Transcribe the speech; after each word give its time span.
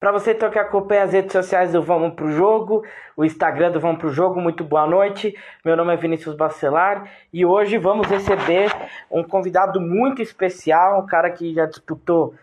Para 0.00 0.12
você 0.12 0.34
que 0.34 0.58
acompanha 0.58 1.02
as 1.02 1.12
redes 1.12 1.30
sociais 1.30 1.72
do 1.72 1.82
Vamos 1.82 2.14
Pro 2.14 2.32
Jogo, 2.32 2.82
o 3.14 3.22
Instagram 3.22 3.70
do 3.70 3.78
Vamos 3.78 3.98
Pro 3.98 4.08
Jogo, 4.08 4.40
muito 4.40 4.64
boa 4.64 4.86
noite. 4.86 5.36
Meu 5.62 5.76
nome 5.76 5.92
é 5.92 5.96
Vinícius 5.98 6.34
Bacelar 6.34 7.06
e 7.30 7.44
hoje 7.44 7.76
vamos 7.76 8.08
receber 8.08 8.72
um 9.10 9.22
convidado 9.22 9.78
muito 9.78 10.22
especial, 10.22 11.02
um 11.02 11.06
cara 11.06 11.28
que 11.28 11.52
já 11.52 11.66
disputou 11.66 12.34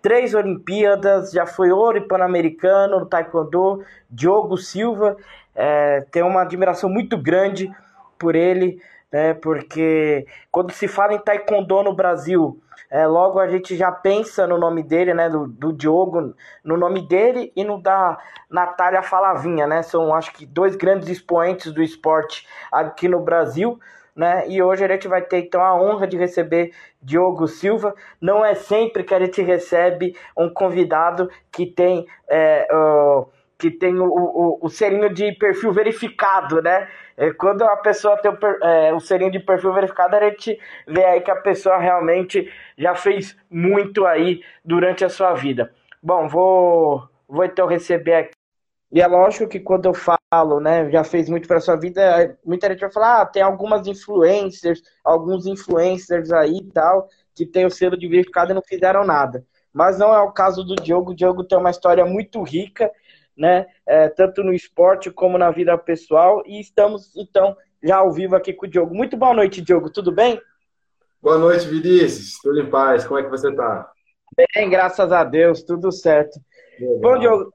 três 0.00 0.34
Olimpíadas, 0.34 1.32
já 1.32 1.44
foi 1.44 1.70
ouro 1.70 2.08
pan-americano 2.08 3.00
no 3.00 3.04
Taekwondo, 3.04 3.84
Diogo 4.10 4.56
Silva. 4.56 5.14
É, 5.54 6.06
tem 6.10 6.22
uma 6.22 6.40
admiração 6.40 6.88
muito 6.88 7.18
grande 7.18 7.70
por 8.18 8.34
ele, 8.34 8.80
né, 9.12 9.34
porque 9.34 10.26
quando 10.50 10.72
se 10.72 10.88
fala 10.88 11.14
em 11.14 11.18
Taekwondo 11.18 11.82
no 11.82 11.94
Brasil, 11.94 12.60
é, 12.92 13.06
logo 13.06 13.38
a 13.38 13.48
gente 13.48 13.74
já 13.74 13.90
pensa 13.90 14.46
no 14.46 14.58
nome 14.58 14.82
dele, 14.82 15.14
né? 15.14 15.26
Do, 15.30 15.48
do 15.48 15.72
Diogo, 15.72 16.34
no 16.62 16.76
nome 16.76 17.00
dele 17.00 17.50
e 17.56 17.64
no 17.64 17.80
da 17.80 18.18
Natália 18.50 19.02
Falavinha, 19.02 19.66
né? 19.66 19.82
São 19.82 20.14
acho 20.14 20.30
que 20.34 20.44
dois 20.44 20.76
grandes 20.76 21.08
expoentes 21.08 21.72
do 21.72 21.82
esporte 21.82 22.46
aqui 22.70 23.08
no 23.08 23.20
Brasil. 23.20 23.80
Né? 24.14 24.46
E 24.46 24.62
hoje 24.62 24.84
a 24.84 24.88
gente 24.88 25.08
vai 25.08 25.22
ter 25.22 25.38
então 25.38 25.62
a 25.62 25.74
honra 25.74 26.06
de 26.06 26.18
receber 26.18 26.74
Diogo 27.00 27.48
Silva. 27.48 27.94
Não 28.20 28.44
é 28.44 28.54
sempre 28.54 29.04
que 29.04 29.14
a 29.14 29.18
gente 29.18 29.40
recebe 29.40 30.14
um 30.36 30.50
convidado 30.50 31.30
que 31.50 31.64
tem 31.64 32.06
é, 32.28 32.68
uh, 32.70 33.26
que 33.62 33.70
tem 33.70 33.96
o, 34.00 34.06
o, 34.06 34.58
o 34.60 34.68
selinho 34.68 35.08
de 35.14 35.30
perfil 35.34 35.72
verificado, 35.72 36.60
né? 36.60 36.88
É, 37.16 37.32
quando 37.32 37.62
a 37.62 37.76
pessoa 37.76 38.16
tem 38.16 38.28
o, 38.28 38.36
é, 38.66 38.92
o 38.92 38.98
selinho 38.98 39.30
de 39.30 39.38
perfil 39.38 39.72
verificado, 39.72 40.16
a 40.16 40.28
gente 40.28 40.58
vê 40.84 41.04
aí 41.04 41.20
que 41.20 41.30
a 41.30 41.36
pessoa 41.36 41.78
realmente 41.78 42.52
já 42.76 42.96
fez 42.96 43.36
muito 43.48 44.04
aí 44.04 44.42
durante 44.64 45.04
a 45.04 45.08
sua 45.08 45.34
vida. 45.34 45.72
Bom, 46.02 46.26
vou, 46.26 47.08
vou 47.28 47.44
então 47.44 47.68
receber 47.68 48.14
aqui. 48.14 48.32
E 48.90 49.00
é 49.00 49.06
lógico 49.06 49.48
que 49.48 49.60
quando 49.60 49.86
eu 49.86 49.94
falo, 49.94 50.58
né, 50.58 50.90
já 50.90 51.04
fez 51.04 51.28
muito 51.28 51.46
para 51.46 51.60
sua 51.60 51.76
vida, 51.76 52.36
muita 52.44 52.68
gente 52.68 52.80
vai 52.80 52.90
falar, 52.90 53.20
ah, 53.20 53.26
tem 53.26 53.42
algumas 53.42 53.86
influencers, 53.86 54.82
alguns 55.04 55.46
influencers 55.46 56.32
aí 56.32 56.56
e 56.56 56.72
tal, 56.72 57.08
que 57.32 57.46
tem 57.46 57.64
o 57.64 57.70
selo 57.70 57.96
de 57.96 58.08
verificado 58.08 58.50
e 58.50 58.54
não 58.54 58.62
fizeram 58.62 59.04
nada. 59.04 59.46
Mas 59.72 60.00
não 60.00 60.12
é 60.12 60.20
o 60.20 60.32
caso 60.32 60.64
do 60.64 60.74
Diogo. 60.74 61.12
O 61.12 61.14
Diogo 61.14 61.44
tem 61.44 61.56
uma 61.56 61.70
história 61.70 62.04
muito 62.04 62.42
rica 62.42 62.90
né? 63.36 63.66
É, 63.86 64.08
tanto 64.08 64.42
no 64.42 64.52
esporte 64.52 65.10
como 65.10 65.38
na 65.38 65.50
vida 65.50 65.76
pessoal. 65.78 66.42
E 66.46 66.60
estamos, 66.60 67.14
então, 67.16 67.56
já 67.82 67.96
ao 67.96 68.12
vivo 68.12 68.36
aqui 68.36 68.52
com 68.52 68.66
o 68.66 68.68
Diogo. 68.68 68.94
Muito 68.94 69.16
boa 69.16 69.34
noite, 69.34 69.60
Diogo. 69.60 69.90
Tudo 69.90 70.12
bem? 70.12 70.40
Boa 71.20 71.38
noite, 71.38 71.66
Vinícius. 71.66 72.38
Tudo 72.42 72.60
em 72.60 72.70
paz. 72.70 73.04
Como 73.04 73.18
é 73.18 73.22
que 73.22 73.30
você 73.30 73.50
está? 73.50 73.90
Bem, 74.54 74.70
graças 74.70 75.12
a 75.12 75.24
Deus, 75.24 75.62
tudo 75.62 75.92
certo. 75.92 76.40
Legal. 76.80 77.00
Bom, 77.00 77.18
Diogo, 77.18 77.54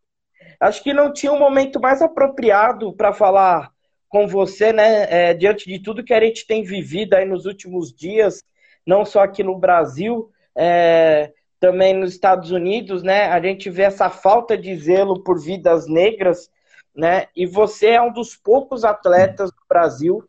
acho 0.59 0.83
que 0.83 0.93
não 0.93 1.11
tinha 1.11 1.31
um 1.31 1.39
momento 1.39 1.79
mais 1.79 2.01
apropriado 2.01 2.93
para 2.93 3.13
falar 3.13 3.71
com 4.07 4.27
você, 4.27 4.71
né? 4.71 5.07
É, 5.09 5.33
diante 5.33 5.65
de 5.65 5.79
tudo 5.79 6.03
que 6.03 6.13
a 6.13 6.19
gente 6.21 6.45
tem 6.45 6.63
vivido 6.63 7.15
aí 7.15 7.25
nos 7.25 7.45
últimos 7.45 7.93
dias, 7.93 8.43
não 8.85 9.03
só 9.03 9.21
aqui 9.21 9.43
no 9.43 9.57
Brasil, 9.57 10.29
é, 10.55 11.33
também 11.59 11.93
nos 11.93 12.11
Estados 12.11 12.51
Unidos, 12.51 13.03
né? 13.03 13.27
A 13.27 13.41
gente 13.41 13.69
vê 13.69 13.83
essa 13.83 14.09
falta 14.09 14.57
de 14.57 14.75
zelo 14.75 15.23
por 15.23 15.39
vidas 15.39 15.87
negras, 15.87 16.49
né? 16.95 17.27
E 17.35 17.45
você 17.45 17.89
é 17.89 18.01
um 18.01 18.11
dos 18.11 18.35
poucos 18.35 18.83
atletas 18.83 19.51
do 19.51 19.61
Brasil 19.67 20.23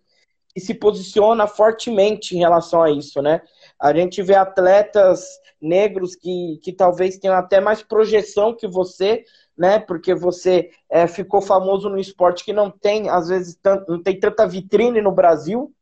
que 0.55 0.61
se 0.61 0.75
posiciona 0.75 1.47
fortemente 1.47 2.35
em 2.35 2.41
relação 2.41 2.83
a 2.83 2.91
isso, 2.91 3.21
né? 3.23 3.43
A 3.79 3.93
gente 3.95 4.23
vê 4.23 4.35
atletas 4.35 5.27
negros 5.61 6.15
que, 6.17 6.59
que 6.63 6.73
talvez 6.73 7.19
tenham 7.19 7.37
até 7.37 7.61
mais 7.61 7.83
projeção 7.83 8.55
que 8.55 8.67
você, 8.67 9.25
né? 9.57 9.79
Porque 9.79 10.15
você 10.15 10.71
é, 10.89 11.07
ficou 11.07 11.41
famoso 11.41 11.89
no 11.89 11.99
esporte 11.99 12.45
que 12.45 12.53
não 12.53 12.71
tem, 12.71 13.09
às 13.09 13.29
vezes, 13.29 13.59
não 13.87 14.03
tem 14.03 14.19
tanta 14.19 14.47
vitrine 14.47 15.01
no 15.01 15.13
Brasil, 15.13 15.73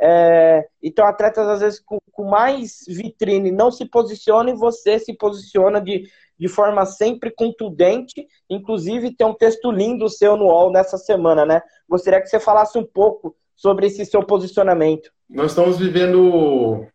é, 0.00 0.64
então, 0.82 1.04
atletas, 1.04 1.46
às 1.48 1.60
vezes, 1.60 1.80
com, 1.80 1.98
com, 2.12 2.24
mais 2.24 2.84
vitrine 2.86 3.50
não 3.50 3.70
se 3.70 3.84
posicionam 3.84 4.52
e 4.52 4.56
você 4.56 4.98
se 4.98 5.12
posiciona 5.12 5.80
de, 5.80 6.08
de 6.38 6.48
forma 6.48 6.86
sempre 6.86 7.30
contundente. 7.30 8.26
Inclusive, 8.48 9.14
tem 9.14 9.26
um 9.26 9.34
texto 9.34 9.70
lindo 9.72 10.08
seu 10.08 10.36
no 10.36 10.46
UOL 10.46 10.70
nessa 10.70 10.96
semana, 10.96 11.44
né? 11.44 11.62
Gostaria 11.88 12.20
que 12.20 12.28
você 12.28 12.38
falasse 12.38 12.78
um 12.78 12.84
pouco 12.84 13.34
sobre 13.56 13.86
esse 13.86 14.04
seu 14.04 14.22
posicionamento. 14.22 15.10
Nós 15.28 15.50
estamos 15.50 15.78
vivendo 15.78 16.86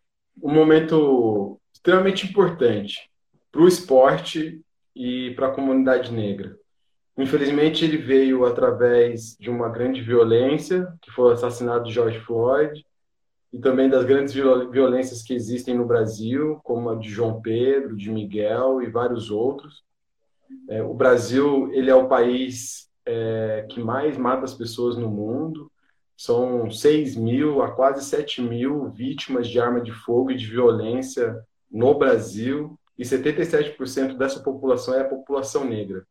um 0.42 0.54
momento 0.54 1.60
extremamente 1.74 2.26
importante 2.26 3.10
para 3.52 3.62
o 3.62 3.68
esporte 3.68 4.62
e 4.96 5.32
para 5.32 5.48
a 5.48 5.52
comunidade 5.52 6.12
negra. 6.12 6.58
Infelizmente, 7.18 7.86
ele 7.86 7.98
veio 7.98 8.46
através 8.46 9.36
de 9.40 9.50
uma 9.50 9.70
grande 9.70 10.02
violência, 10.02 10.88
que 11.02 11.12
foi 11.12 11.30
o 11.30 11.34
assassinato 11.34 11.84
de 11.84 11.94
George 11.94 12.20
Floyd, 12.22 12.84
e 13.54 13.60
também 13.60 13.88
das 13.88 14.04
grandes 14.04 14.34
violências 14.34 15.22
que 15.22 15.32
existem 15.32 15.78
no 15.78 15.86
Brasil, 15.86 16.60
como 16.64 16.90
a 16.90 16.96
de 16.96 17.08
João 17.08 17.40
Pedro, 17.40 17.96
de 17.96 18.10
Miguel 18.10 18.82
e 18.82 18.90
vários 18.90 19.30
outros. 19.30 19.84
É, 20.68 20.82
o 20.82 20.96
Brasil 20.96 21.72
ele 21.72 21.92
é 21.92 21.96
o 21.96 22.08
país 22.08 22.90
é, 23.06 23.68
que 23.70 23.80
mais 23.80 24.18
mata 24.18 24.44
as 24.44 24.56
pessoas 24.56 24.98
no 24.98 25.08
mundo. 25.08 25.72
São 26.18 26.72
6 26.72 27.16
mil 27.16 27.62
a 27.62 27.72
quase 27.72 28.04
7 28.04 28.42
mil 28.42 28.90
vítimas 28.90 29.48
de 29.48 29.60
arma 29.60 29.82
de 29.82 29.92
fogo 29.92 30.32
e 30.32 30.36
de 30.36 30.48
violência 30.48 31.40
no 31.72 31.94
Brasil, 31.94 32.78
e 32.98 33.04
77% 33.04 34.16
dessa 34.18 34.40
população 34.40 34.94
é 34.94 35.02
a 35.02 35.10
população 35.10 35.66
negra. 35.66 36.06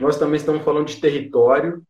Nós 0.00 0.18
também 0.18 0.36
estamos 0.36 0.62
falando 0.62 0.86
de 0.86 1.00
território, 1.00 1.82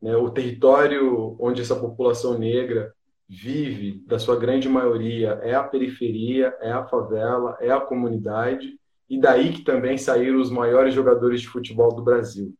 né? 0.00 0.16
o 0.16 0.30
território 0.30 1.36
onde 1.38 1.60
essa 1.60 1.76
população 1.76 2.38
negra 2.38 2.94
vive, 3.34 4.04
da 4.06 4.18
sua 4.18 4.38
grande 4.38 4.68
maioria, 4.68 5.40
é 5.42 5.54
a 5.54 5.64
periferia, 5.64 6.54
é 6.60 6.70
a 6.70 6.84
favela, 6.84 7.56
é 7.60 7.70
a 7.70 7.80
comunidade, 7.80 8.78
e 9.08 9.18
daí 9.18 9.54
que 9.54 9.62
também 9.62 9.96
saíram 9.96 10.38
os 10.38 10.50
maiores 10.50 10.92
jogadores 10.92 11.40
de 11.40 11.48
futebol 11.48 11.94
do 11.94 12.02
Brasil. 12.02 12.54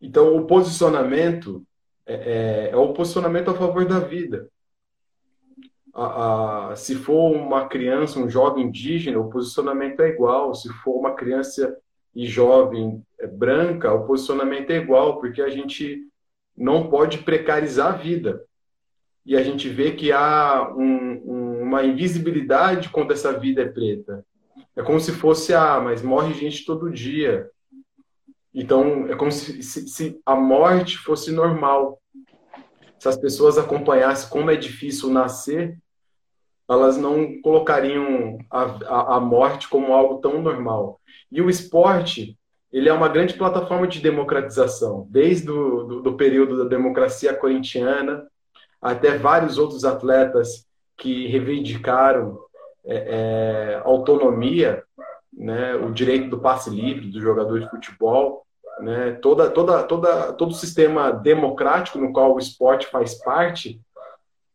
Então, 0.00 0.36
o 0.36 0.46
posicionamento 0.46 1.64
é, 2.06 2.14
é, 2.14 2.70
é 2.70 2.76
o 2.76 2.92
posicionamento 2.92 3.50
a 3.50 3.54
favor 3.54 3.84
da 3.84 3.98
vida. 3.98 4.48
A, 5.92 6.70
a, 6.70 6.76
se 6.76 6.94
for 6.94 7.34
uma 7.34 7.66
criança, 7.66 8.20
um 8.20 8.30
jovem 8.30 8.66
indígena, 8.66 9.18
o 9.18 9.28
posicionamento 9.28 9.98
é 9.98 10.10
igual. 10.10 10.54
Se 10.54 10.68
for 10.68 10.96
uma 10.96 11.14
criança 11.16 11.76
e 12.14 12.24
jovem 12.24 13.04
é, 13.18 13.26
branca, 13.26 13.92
o 13.92 14.06
posicionamento 14.06 14.70
é 14.70 14.76
igual, 14.76 15.18
porque 15.18 15.42
a 15.42 15.50
gente 15.50 16.06
não 16.56 16.88
pode 16.88 17.18
precarizar 17.18 17.94
a 17.94 17.96
vida 17.96 18.47
e 19.28 19.36
a 19.36 19.42
gente 19.42 19.68
vê 19.68 19.92
que 19.92 20.10
há 20.10 20.72
um, 20.74 21.22
um, 21.22 21.62
uma 21.64 21.84
invisibilidade 21.84 22.88
quando 22.88 23.12
essa 23.12 23.38
vida 23.38 23.60
é 23.60 23.68
preta. 23.68 24.24
É 24.74 24.82
como 24.82 24.98
se 24.98 25.12
fosse, 25.12 25.52
ah, 25.52 25.78
mas 25.78 26.00
morre 26.00 26.32
gente 26.32 26.64
todo 26.64 26.90
dia. 26.90 27.50
Então, 28.54 29.06
é 29.06 29.14
como 29.14 29.30
se, 29.30 29.62
se, 29.62 29.86
se 29.86 30.18
a 30.24 30.34
morte 30.34 30.96
fosse 30.96 31.30
normal. 31.30 32.00
Se 32.98 33.06
as 33.06 33.18
pessoas 33.18 33.58
acompanhassem 33.58 34.30
como 34.30 34.50
é 34.50 34.56
difícil 34.56 35.10
nascer, 35.10 35.78
elas 36.66 36.96
não 36.96 37.38
colocariam 37.42 38.38
a, 38.50 38.62
a, 38.62 39.16
a 39.16 39.20
morte 39.20 39.68
como 39.68 39.92
algo 39.92 40.22
tão 40.22 40.40
normal. 40.40 41.02
E 41.30 41.42
o 41.42 41.50
esporte, 41.50 42.38
ele 42.72 42.88
é 42.88 42.94
uma 42.94 43.08
grande 43.08 43.34
plataforma 43.34 43.86
de 43.86 44.00
democratização, 44.00 45.06
desde 45.10 45.50
o 45.50 45.82
do, 45.82 46.00
do 46.00 46.14
período 46.14 46.56
da 46.56 46.64
democracia 46.64 47.34
corintiana, 47.34 48.26
até 48.80 49.16
vários 49.16 49.58
outros 49.58 49.84
atletas 49.84 50.66
que 50.96 51.26
reivindicaram 51.28 52.38
é, 52.84 52.96
é, 52.96 53.82
autonomia, 53.84 54.82
né, 55.32 55.74
o 55.76 55.92
direito 55.92 56.28
do 56.28 56.40
passe 56.40 56.70
livre 56.70 57.10
do 57.10 57.20
jogador 57.20 57.60
de 57.60 57.70
futebol, 57.70 58.44
né, 58.80 59.12
toda, 59.20 59.50
toda, 59.50 59.82
toda, 59.84 60.32
todo 60.32 60.50
o 60.50 60.54
sistema 60.54 61.10
democrático 61.10 61.98
no 61.98 62.12
qual 62.12 62.34
o 62.34 62.38
esporte 62.38 62.86
faz 62.86 63.14
parte, 63.14 63.80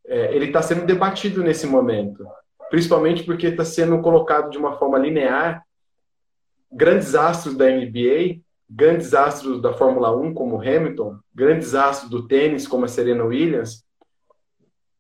é, 0.06 0.36
ele 0.36 0.46
está 0.46 0.62
sendo 0.62 0.86
debatido 0.86 1.44
nesse 1.44 1.66
momento, 1.66 2.26
principalmente 2.70 3.24
porque 3.24 3.48
está 3.48 3.64
sendo 3.64 4.02
colocado 4.02 4.50
de 4.50 4.58
uma 4.58 4.78
forma 4.78 4.98
linear 4.98 5.64
grandes 6.72 7.16
astros 7.16 7.56
da 7.56 7.70
NBA, 7.70 8.42
grandes 8.70 9.14
astros 9.14 9.62
da 9.62 9.74
Fórmula 9.74 10.16
1 10.16 10.34
como 10.34 10.60
Hamilton, 10.60 11.20
grandes 11.34 11.76
astros 11.76 12.10
do 12.10 12.28
tênis 12.28 12.68
como 12.68 12.86
a 12.86 12.88
Serena 12.88 13.24
Williams, 13.24 13.83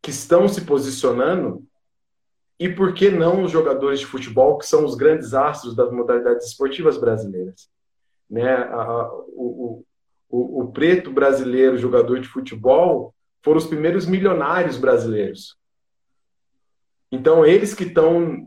que 0.03 0.11
estão 0.11 0.49
se 0.49 0.61
posicionando 0.61 1.65
e 2.59 2.67
por 2.67 2.93
que 2.93 3.09
não 3.09 3.43
os 3.43 3.51
jogadores 3.51 4.01
de 4.01 4.05
futebol 4.05 4.57
que 4.57 4.67
são 4.67 4.83
os 4.83 4.95
grandes 4.95 5.33
astros 5.33 5.75
das 5.75 5.91
modalidades 5.91 6.47
esportivas 6.47 6.97
brasileiras, 6.97 7.69
né? 8.29 8.53
A, 8.53 9.09
o, 9.29 9.83
o, 10.29 10.61
o, 10.61 10.71
preto 10.73 11.09
brasileiro 11.09 11.77
jogador 11.77 12.19
de 12.19 12.27
futebol 12.27 13.15
foram 13.41 13.57
os 13.57 13.65
primeiros 13.65 14.05
milionários 14.05 14.77
brasileiros. 14.77 15.55
Então 17.09 17.45
eles 17.45 17.73
que 17.73 17.85
estão 17.85 18.45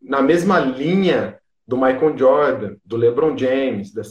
na 0.00 0.20
mesma 0.20 0.60
linha 0.60 1.40
do 1.66 1.76
Michael 1.76 2.18
Jordan, 2.18 2.76
do 2.84 2.96
LeBron 2.96 3.38
James, 3.38 3.92
da, 3.94 4.02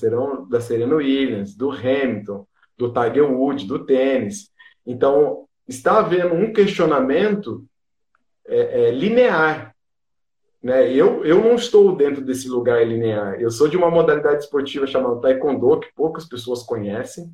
da 0.49 0.59
Serena 0.59 0.95
Williams, 0.95 1.55
do 1.55 1.69
Hamilton, 1.69 2.47
do 2.77 2.91
Tiger 2.91 3.31
Woods, 3.31 3.67
do 3.67 3.85
tênis. 3.85 4.49
Então, 4.85 5.47
está 5.71 5.99
havendo 5.99 6.35
um 6.35 6.53
questionamento 6.53 7.65
é, 8.47 8.87
é, 8.87 8.91
linear. 8.91 9.73
Né? 10.61 10.91
Eu, 10.93 11.25
eu 11.25 11.41
não 11.41 11.55
estou 11.55 11.95
dentro 11.95 12.21
desse 12.23 12.47
lugar 12.47 12.85
linear. 12.85 13.39
Eu 13.41 13.49
sou 13.49 13.67
de 13.67 13.77
uma 13.77 13.89
modalidade 13.89 14.43
esportiva 14.43 14.85
chamada 14.85 15.19
Taekwondo, 15.19 15.79
que 15.79 15.93
poucas 15.95 16.25
pessoas 16.27 16.61
conhecem, 16.63 17.31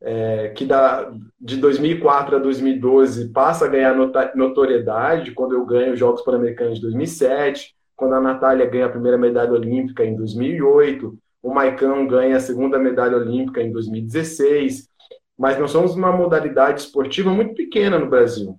é, 0.00 0.50
que 0.50 0.64
da, 0.64 1.12
de 1.40 1.56
2004 1.56 2.36
a 2.36 2.38
2012 2.38 3.30
passa 3.30 3.64
a 3.64 3.68
ganhar 3.68 3.96
notoriedade, 4.34 5.32
quando 5.32 5.54
eu 5.54 5.64
ganho 5.64 5.94
os 5.94 5.98
Jogos 5.98 6.22
Pan-Americanos 6.22 6.76
de 6.76 6.82
2007, 6.82 7.74
quando 7.96 8.14
a 8.14 8.20
Natália 8.20 8.66
ganha 8.66 8.86
a 8.86 8.90
primeira 8.90 9.16
medalha 9.16 9.52
olímpica 9.52 10.04
em 10.04 10.14
2008, 10.14 11.18
o 11.42 11.54
Maicão 11.54 12.06
ganha 12.06 12.36
a 12.36 12.40
segunda 12.40 12.78
medalha 12.78 13.16
olímpica 13.16 13.62
em 13.62 13.72
2016, 13.72 14.90
mas 15.38 15.58
nós 15.58 15.70
somos 15.70 15.94
uma 15.94 16.12
modalidade 16.12 16.80
esportiva 16.80 17.30
muito 17.30 17.54
pequena 17.54 17.98
no 17.98 18.08
Brasil. 18.08 18.58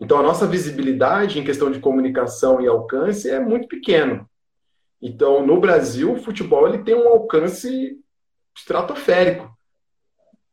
Então, 0.00 0.18
a 0.18 0.22
nossa 0.22 0.46
visibilidade 0.46 1.38
em 1.38 1.44
questão 1.44 1.70
de 1.70 1.80
comunicação 1.80 2.60
e 2.60 2.66
alcance 2.66 3.30
é 3.30 3.40
muito 3.40 3.68
pequeno. 3.68 4.28
Então, 5.00 5.46
no 5.46 5.60
Brasil, 5.60 6.12
o 6.12 6.22
futebol 6.22 6.68
ele 6.68 6.82
tem 6.82 6.94
um 6.94 7.08
alcance 7.08 7.98
estratosférico. 8.56 9.54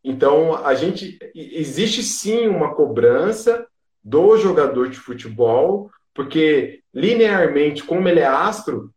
Então, 0.03 0.55
a 0.65 0.73
gente 0.73 1.17
existe 1.33 2.01
sim 2.01 2.47
uma 2.47 2.73
cobrança 2.73 3.67
do 4.03 4.35
jogador 4.37 4.89
de 4.89 4.97
futebol, 4.97 5.91
porque 6.13 6.81
linearmente, 6.93 7.83
como 7.83 8.07
ele 8.07 8.19
é 8.19 8.25
astro, 8.25 8.91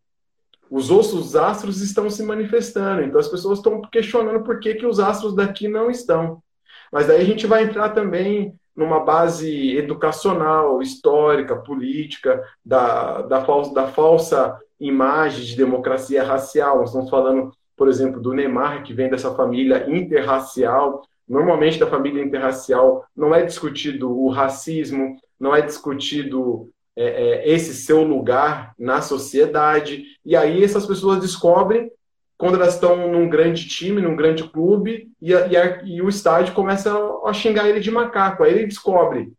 os 0.74 0.90
outros 0.90 1.36
astros 1.36 1.80
estão 1.80 2.10
se 2.10 2.20
manifestando. 2.24 3.02
Então, 3.02 3.20
as 3.20 3.28
pessoas 3.28 3.60
estão 3.60 3.80
questionando 3.80 4.42
por 4.42 4.58
que, 4.58 4.74
que 4.74 4.84
os 4.84 4.98
astros 4.98 5.32
daqui 5.32 5.68
não 5.68 5.88
estão. 5.88 6.42
Mas 6.90 7.06
daí 7.06 7.20
a 7.20 7.24
gente 7.24 7.46
vai 7.46 7.62
entrar 7.62 7.90
também 7.90 8.52
numa 8.74 8.98
base 8.98 9.76
educacional, 9.76 10.82
histórica, 10.82 11.54
política, 11.54 12.42
da, 12.64 13.22
da, 13.22 13.44
falsa, 13.44 13.72
da 13.72 13.86
falsa 13.86 14.60
imagem 14.80 15.44
de 15.44 15.56
democracia 15.56 16.24
racial. 16.24 16.78
Nós 16.78 16.88
estamos 16.88 17.08
falando, 17.08 17.52
por 17.76 17.88
exemplo, 17.88 18.20
do 18.20 18.32
Neymar, 18.32 18.82
que 18.82 18.92
vem 18.92 19.08
dessa 19.08 19.32
família 19.32 19.88
interracial. 19.88 21.02
Normalmente, 21.28 21.78
da 21.78 21.86
família 21.86 22.20
interracial, 22.20 23.06
não 23.14 23.32
é 23.32 23.44
discutido 23.44 24.10
o 24.10 24.28
racismo, 24.28 25.16
não 25.38 25.54
é 25.54 25.62
discutido 25.62 26.68
é, 26.96 27.04
é, 27.04 27.48
esse 27.48 27.74
seu 27.74 28.02
lugar 28.02 28.74
na 28.78 29.02
sociedade. 29.02 30.04
E 30.24 30.36
aí 30.36 30.62
essas 30.62 30.86
pessoas 30.86 31.20
descobrem 31.20 31.90
quando 32.36 32.56
elas 32.56 32.74
estão 32.74 33.10
num 33.10 33.28
grande 33.28 33.68
time, 33.68 34.02
num 34.02 34.16
grande 34.16 34.44
clube, 34.44 35.10
e, 35.20 35.34
a, 35.34 35.46
e, 35.46 35.56
a, 35.56 35.82
e, 35.84 36.02
o 36.02 36.08
estádio 36.08 36.54
começa 36.54 36.92
a, 37.24 37.32
xingar 37.32 37.68
ele 37.68 37.80
de 37.80 37.90
macaco. 37.90 38.42
Aí 38.42 38.52
ele 38.52 38.66
descobre 38.66 39.32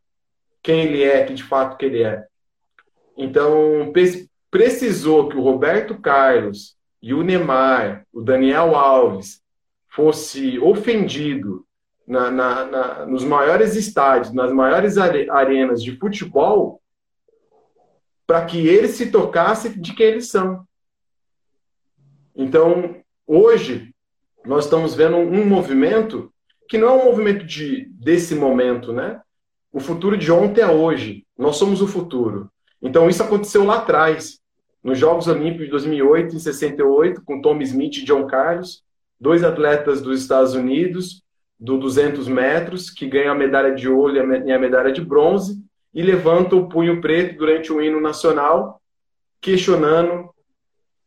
quem 0.63 0.81
ele 0.85 1.03
é, 1.03 1.23
que 1.23 1.33
de 1.33 1.43
fato 1.43 1.77
que 1.77 1.85
ele 1.85 2.03
é. 2.03 2.25
Então, 3.17 3.93
precisou 4.49 5.29
que 5.29 5.37
o 5.37 5.41
Roberto 5.41 5.99
Carlos 5.99 6.75
e 7.01 7.13
o 7.13 7.21
Neymar, 7.21 8.05
o 8.11 8.21
Daniel 8.21 8.75
Alves, 8.75 9.41
fosse 9.89 10.59
ofendido 10.59 11.65
na, 12.07 12.29
na, 12.29 12.65
na, 12.65 13.05
nos 13.05 13.23
maiores 13.23 13.75
estádios, 13.75 14.33
nas 14.33 14.51
maiores 14.51 14.97
arenas 14.97 15.81
de 15.81 15.97
futebol, 15.97 16.81
para 18.27 18.45
que 18.45 18.67
eles 18.67 18.91
se 18.91 19.11
tocassem 19.11 19.79
de 19.79 19.93
quem 19.93 20.07
eles 20.07 20.29
são. 20.29 20.65
Então, 22.35 22.97
hoje, 23.25 23.93
nós 24.45 24.65
estamos 24.65 24.93
vendo 24.93 25.17
um 25.17 25.45
movimento 25.45 26.31
que 26.67 26.77
não 26.77 26.87
é 26.87 26.91
um 26.93 27.05
movimento 27.05 27.45
de, 27.45 27.87
desse 27.91 28.35
momento, 28.35 28.91
né? 28.91 29.21
O 29.71 29.79
futuro 29.79 30.17
de 30.17 30.31
ontem 30.31 30.61
é 30.61 30.67
hoje. 30.67 31.25
Nós 31.37 31.57
somos 31.57 31.81
o 31.81 31.87
futuro. 31.87 32.49
Então, 32.81 33.09
isso 33.09 33.23
aconteceu 33.23 33.63
lá 33.63 33.77
atrás, 33.77 34.39
nos 34.83 34.97
Jogos 34.97 35.27
Olímpicos 35.27 35.65
de 35.65 35.71
2008 35.71 36.35
e 36.35 36.39
68, 36.39 37.21
com 37.23 37.41
Tom 37.41 37.59
Smith 37.61 37.97
e 37.97 38.05
John 38.05 38.27
Carlos, 38.27 38.83
dois 39.19 39.43
atletas 39.43 40.01
dos 40.01 40.21
Estados 40.21 40.53
Unidos, 40.53 41.23
do 41.59 41.77
200 41.77 42.27
metros, 42.27 42.89
que 42.89 43.07
ganham 43.07 43.33
a 43.33 43.37
medalha 43.37 43.73
de 43.73 43.87
ouro 43.87 44.15
e 44.15 44.51
a 44.51 44.59
medalha 44.59 44.91
de 44.91 45.01
bronze, 45.01 45.59
e 45.95 46.01
levantam 46.01 46.59
o 46.59 46.67
punho 46.67 46.99
preto 46.99 47.37
durante 47.37 47.71
o 47.71 47.81
hino 47.81 48.01
nacional, 48.01 48.81
questionando 49.39 50.29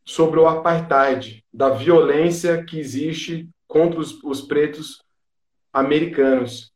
sobre 0.03 0.39
o 0.39 0.47
apartheid, 0.47 1.45
da 1.53 1.69
violência 1.69 2.63
que 2.63 2.79
existe 2.79 3.47
contra 3.67 3.99
os, 3.99 4.21
os 4.23 4.41
pretos 4.41 5.03
americanos. 5.71 6.73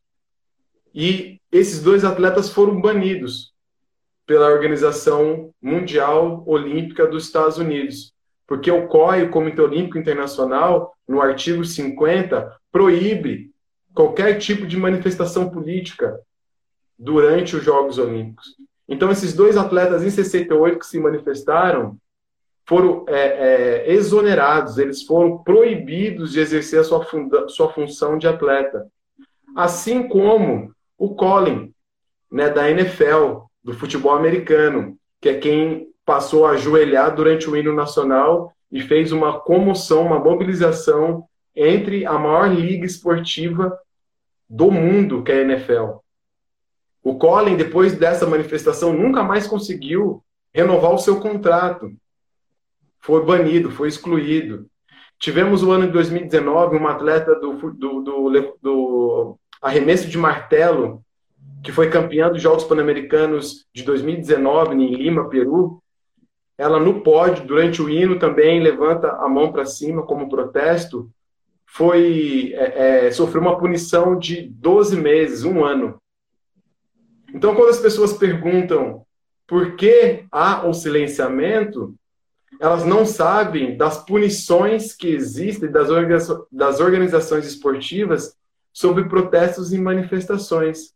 E 0.94 1.40
esses 1.50 1.82
dois 1.82 2.04
atletas 2.04 2.48
foram 2.48 2.80
banidos 2.80 3.52
pela 4.24 4.48
Organização 4.48 5.52
Mundial 5.60 6.44
Olímpica 6.46 7.08
dos 7.08 7.24
Estados 7.24 7.58
Unidos, 7.58 8.14
porque 8.46 8.70
o 8.70 8.86
COI, 8.86 9.24
o 9.24 9.30
Comitê 9.30 9.60
Olímpico 9.60 9.98
Internacional, 9.98 10.94
no 11.06 11.20
artigo 11.20 11.64
50, 11.64 12.56
proíbe 12.70 13.50
qualquer 13.92 14.38
tipo 14.38 14.66
de 14.66 14.76
manifestação 14.76 15.50
política 15.50 16.16
durante 16.98 17.56
os 17.56 17.64
Jogos 17.64 17.98
Olímpicos. 17.98 18.56
Então, 18.88 19.10
esses 19.10 19.32
dois 19.32 19.56
atletas 19.56 20.02
em 20.02 20.10
68 20.10 20.78
que 20.78 20.86
se 20.86 21.00
manifestaram, 21.00 21.98
foram 22.66 23.04
é, 23.08 23.84
é, 23.86 23.92
exonerados, 23.92 24.78
eles 24.78 25.02
foram 25.02 25.38
proibidos 25.38 26.32
de 26.32 26.40
exercer 26.40 26.80
a 26.80 26.84
sua, 26.84 27.04
funda, 27.04 27.48
sua 27.48 27.70
função 27.70 28.16
de 28.16 28.26
atleta. 28.26 28.86
Assim 29.54 30.08
como 30.08 30.72
o 30.96 31.14
Colin, 31.14 31.72
né, 32.30 32.50
da 32.50 32.70
NFL, 32.70 33.44
do 33.62 33.74
futebol 33.74 34.12
americano, 34.12 34.96
que 35.20 35.28
é 35.28 35.38
quem 35.38 35.88
passou 36.04 36.46
a 36.46 36.50
ajoelhar 36.50 37.14
durante 37.14 37.48
o 37.48 37.56
hino 37.56 37.72
nacional 37.72 38.52
e 38.70 38.80
fez 38.80 39.12
uma 39.12 39.40
comoção, 39.40 40.02
uma 40.06 40.18
mobilização 40.18 41.24
entre 41.54 42.04
a 42.04 42.18
maior 42.18 42.52
liga 42.52 42.84
esportiva 42.84 43.78
do 44.48 44.70
mundo, 44.70 45.22
que 45.22 45.32
é 45.32 45.38
a 45.38 45.42
NFL. 45.42 46.03
O 47.04 47.16
Colin, 47.16 47.56
depois 47.56 47.96
dessa 47.96 48.26
manifestação, 48.26 48.92
nunca 48.92 49.22
mais 49.22 49.46
conseguiu 49.46 50.24
renovar 50.52 50.92
o 50.92 50.98
seu 50.98 51.20
contrato 51.20 51.94
foi 53.04 53.22
banido, 53.22 53.70
foi 53.70 53.88
excluído. 53.88 54.66
Tivemos 55.18 55.62
o 55.62 55.70
ano 55.70 55.86
de 55.86 55.92
2019 55.92 56.78
uma 56.78 56.92
atleta 56.92 57.34
do, 57.34 57.52
do, 57.72 58.00
do, 58.00 58.56
do 58.62 59.38
arremesso 59.60 60.08
de 60.08 60.16
martelo, 60.16 61.02
que 61.62 61.70
foi 61.70 61.90
campeã 61.90 62.30
dos 62.30 62.40
Jogos 62.40 62.64
Pan-Americanos 62.64 63.66
de 63.74 63.82
2019 63.82 64.74
em 64.74 64.94
Lima, 64.94 65.28
Peru. 65.28 65.82
Ela 66.56 66.80
no 66.80 67.02
pódio, 67.02 67.46
durante 67.46 67.82
o 67.82 67.90
hino 67.90 68.18
também, 68.18 68.62
levanta 68.62 69.10
a 69.10 69.28
mão 69.28 69.52
para 69.52 69.66
cima 69.66 70.02
como 70.02 70.30
protesto. 70.30 71.10
Foi 71.66 72.54
é, 72.54 73.06
é, 73.06 73.10
sofreu 73.10 73.42
uma 73.42 73.58
punição 73.58 74.18
de 74.18 74.48
12 74.48 74.96
meses, 74.96 75.44
um 75.44 75.62
ano. 75.62 76.00
Então, 77.34 77.54
quando 77.54 77.70
as 77.70 77.80
pessoas 77.80 78.12
perguntam 78.12 79.04
por 79.46 79.76
que 79.76 80.24
há 80.30 80.66
o 80.66 80.72
silenciamento, 80.72 81.94
elas 82.60 82.84
não 82.84 83.04
sabem 83.04 83.76
das 83.76 84.04
punições 84.04 84.94
que 84.94 85.08
existem 85.08 85.70
das, 85.70 85.90
organiza 85.90 86.46
das 86.50 86.80
organizações 86.80 87.44
esportivas 87.46 88.36
sobre 88.72 89.04
protestos 89.04 89.72
e 89.72 89.78
manifestações. 89.78 90.94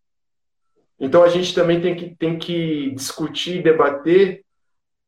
Então 0.99 1.23
a 1.23 1.29
gente 1.29 1.55
também 1.55 1.81
tem 1.81 1.95
que, 1.95 2.15
tem 2.17 2.39
que 2.39 2.91
discutir 2.93 3.59
e 3.59 3.63
debater 3.63 4.45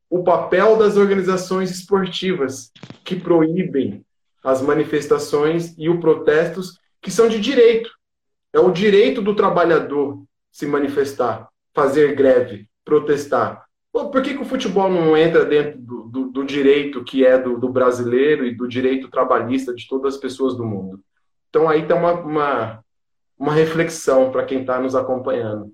o 0.09 0.23
papel 0.23 0.77
das 0.77 0.97
organizações 0.97 1.71
esportivas 1.71 2.71
que 3.03 3.15
proíbem 3.15 4.05
as 4.43 4.61
manifestações 4.61 5.73
e 5.77 5.89
os 5.89 5.99
protestos 5.99 6.77
que 7.01 7.11
são 7.11 7.27
de 7.27 7.39
direito. 7.39 7.89
É 8.53 8.59
o 8.59 8.71
direito 8.71 9.21
do 9.21 9.35
trabalhador 9.35 10.21
se 10.51 10.65
manifestar, 10.65 11.47
fazer 11.73 12.15
greve, 12.15 12.67
protestar. 12.83 13.65
Por 13.91 14.21
que, 14.21 14.33
que 14.33 14.41
o 14.41 14.45
futebol 14.45 14.89
não 14.89 15.17
entra 15.17 15.45
dentro 15.45 15.79
do, 15.79 16.03
do, 16.03 16.29
do 16.29 16.45
direito 16.45 17.03
que 17.03 17.25
é 17.25 17.37
do, 17.37 17.59
do, 17.59 17.69
brasileiro 17.69 18.45
e 18.45 18.55
do 18.55 18.67
direito 18.67 19.09
trabalhista 19.09 19.73
de 19.73 19.87
todas 19.87 20.15
as 20.15 20.19
pessoas 20.19 20.55
do 20.55 20.65
mundo? 20.65 21.01
Então 21.49 21.67
aí 21.67 21.85
tem 21.85 21.95
uma, 21.95 22.13
uma, 22.13 22.83
uma 23.37 23.53
reflexão 23.53 24.31
para 24.31 24.45
quem 24.45 24.61
está 24.61 24.79
nos 24.79 24.95
acompanhando. 24.95 25.73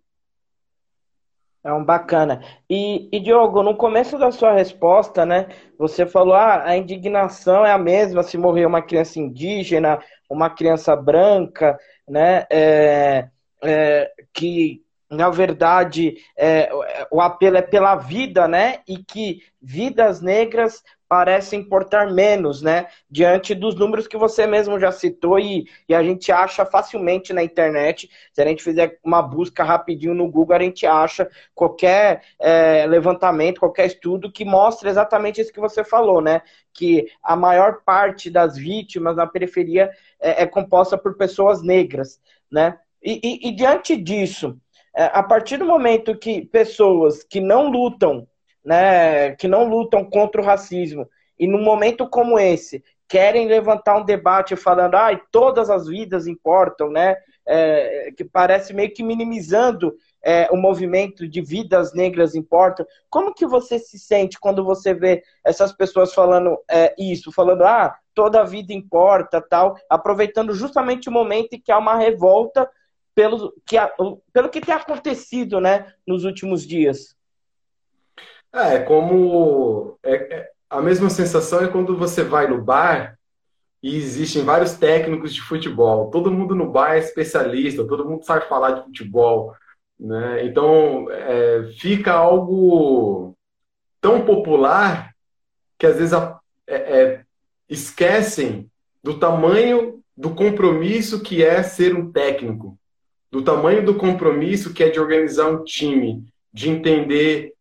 É 1.63 1.73
um 1.73 1.83
bacana. 1.83 2.41
E, 2.69 3.09
e, 3.11 3.19
Diogo, 3.19 3.61
no 3.61 3.75
começo 3.75 4.17
da 4.17 4.31
sua 4.31 4.53
resposta, 4.53 5.25
né, 5.25 5.49
você 5.77 6.05
falou 6.05 6.33
ah, 6.33 6.63
a 6.63 6.77
indignação 6.77 7.65
é 7.65 7.71
a 7.71 7.77
mesma 7.77 8.23
se 8.23 8.37
morrer 8.37 8.65
uma 8.65 8.81
criança 8.81 9.19
indígena, 9.19 9.99
uma 10.29 10.49
criança 10.49 10.95
branca, 10.95 11.77
né, 12.07 12.45
é, 12.49 13.27
é, 13.63 14.11
que 14.33 14.81
na 15.09 15.29
verdade, 15.29 16.17
é, 16.37 16.69
o 17.09 17.21
apelo 17.21 17.57
é 17.57 17.61
pela 17.61 17.95
vida, 17.95 18.45
né? 18.47 18.79
E 18.87 18.97
que 18.97 19.41
vidas 19.61 20.21
negras 20.21 20.83
parece 21.07 21.55
importar 21.55 22.11
menos, 22.11 22.61
né? 22.61 22.87
Diante 23.09 23.55
dos 23.55 23.75
números 23.75 24.05
que 24.05 24.17
você 24.17 24.45
mesmo 24.45 24.77
já 24.77 24.91
citou 24.91 25.39
e, 25.39 25.65
e, 25.87 25.95
a 25.95 26.03
gente 26.03 26.29
acha 26.29 26.65
facilmente 26.65 27.31
na 27.31 27.41
internet. 27.41 28.09
Se 28.33 28.41
a 28.41 28.45
gente 28.45 28.61
fizer 28.61 28.99
uma 29.01 29.21
busca 29.21 29.63
rapidinho 29.63 30.13
no 30.13 30.29
Google, 30.29 30.57
a 30.57 30.61
gente 30.61 30.85
acha 30.85 31.29
qualquer 31.55 32.23
é, 32.37 32.85
levantamento, 32.85 33.59
qualquer 33.59 33.85
estudo 33.85 34.31
que 34.31 34.43
mostre 34.43 34.89
exatamente 34.89 35.39
isso 35.39 35.53
que 35.53 35.59
você 35.61 35.85
falou, 35.85 36.19
né? 36.21 36.41
Que 36.73 37.07
a 37.23 37.35
maior 37.35 37.81
parte 37.85 38.29
das 38.29 38.57
vítimas 38.57 39.15
na 39.15 39.25
periferia 39.25 39.89
é, 40.19 40.43
é 40.43 40.45
composta 40.45 40.97
por 40.97 41.15
pessoas 41.15 41.63
negras, 41.63 42.19
né? 42.51 42.77
E, 43.03 43.19
e, 43.23 43.49
e 43.49 43.51
diante 43.51 43.95
disso, 43.95 44.57
é, 44.95 45.05
a 45.05 45.23
partir 45.23 45.57
do 45.57 45.65
momento 45.65 46.17
que 46.17 46.45
pessoas 46.45 47.23
que 47.23 47.39
não 47.39 47.69
lutam 47.69 48.27
né, 48.67 49.31
que 49.37 49.47
não 49.47 49.63
lutam 49.63 50.03
contra 50.03 50.41
o 50.41 50.43
racismo, 50.43 51.07
e 51.39 51.47
num 51.47 51.63
momento 51.63 52.05
como 52.09 52.37
esse, 52.37 52.83
querem 53.07 53.47
levantar 53.47 53.97
um 53.97 54.03
debate 54.03 54.57
falando, 54.57 54.95
ah, 54.95 55.17
todas 55.31 55.69
as 55.69 55.87
vidas 55.87 56.27
importam, 56.27 56.89
né? 56.89 57.15
É, 57.49 58.11
que 58.17 58.25
parece 58.25 58.73
meio 58.73 58.93
que 58.93 59.01
minimizando 59.01 59.95
é, 60.21 60.49
o 60.51 60.57
movimento 60.57 61.25
de 61.25 61.39
vidas 61.39 61.93
negras 61.93 62.35
importam. 62.35 62.85
Como 63.09 63.33
que 63.33 63.47
você 63.47 63.79
se 63.79 63.97
sente 63.97 64.37
quando 64.37 64.65
você 64.65 64.93
vê 64.93 65.23
essas 65.45 65.71
pessoas 65.71 66.13
falando 66.13 66.57
é, 66.69 66.93
isso, 66.99 67.31
falando, 67.31 67.63
ah, 67.63 67.95
toda 68.13 68.43
vida 68.43 68.73
importa, 68.73 69.39
tal, 69.39 69.77
aproveitando 69.89 70.53
justamente 70.53 71.07
o 71.07 71.11
momento 71.11 71.53
em 71.53 71.61
que 71.61 71.71
há 71.71 71.77
uma 71.77 71.95
revolta 71.95 72.69
pelo 73.17 73.51
que, 73.65 73.77
pelo 74.31 74.47
que 74.47 74.61
tem 74.61 74.75
acontecido, 74.75 75.59
né, 75.59 75.91
nos 76.05 76.23
últimos 76.23 76.61
dias? 76.61 77.15
É, 78.53 78.75
é, 78.75 78.79
como. 78.79 79.97
É, 80.03 80.35
é, 80.35 80.51
a 80.69 80.83
mesma 80.83 81.09
sensação 81.09 81.61
é 81.61 81.67
quando 81.67 81.97
você 81.97 82.23
vai 82.23 82.47
no 82.47 82.61
bar 82.61 83.17
e 83.81 83.95
existem 83.95 84.43
vários 84.43 84.73
técnicos 84.73 85.33
de 85.33 85.41
futebol. 85.41 86.11
Todo 86.11 86.31
mundo 86.31 86.53
no 86.53 86.69
bar 86.69 86.93
é 86.93 86.99
especialista, 86.99 87.87
todo 87.87 88.07
mundo 88.07 88.23
sabe 88.23 88.47
falar 88.47 88.71
de 88.71 88.83
futebol. 88.83 89.55
Né? 89.99 90.45
Então, 90.45 91.09
é, 91.09 91.71
fica 91.79 92.13
algo 92.13 93.35
tão 93.99 94.23
popular 94.25 95.11
que 95.79 95.87
às 95.87 95.97
vezes 95.97 96.13
é, 96.67 96.75
é, 96.75 97.25
esquecem 97.67 98.69
do 99.03 99.17
tamanho 99.17 100.03
do 100.15 100.35
compromisso 100.35 101.23
que 101.23 101.43
é 101.43 101.63
ser 101.63 101.95
um 101.95 102.11
técnico, 102.11 102.77
do 103.37 103.43
tamanho 103.43 103.85
do 103.85 103.93
compromisso 103.93 104.73
que 104.73 104.83
é 104.83 104.89
de 104.89 104.99
organizar 104.99 105.47
um 105.47 105.63
time, 105.63 106.25
de 106.51 106.71
entender 106.71 107.53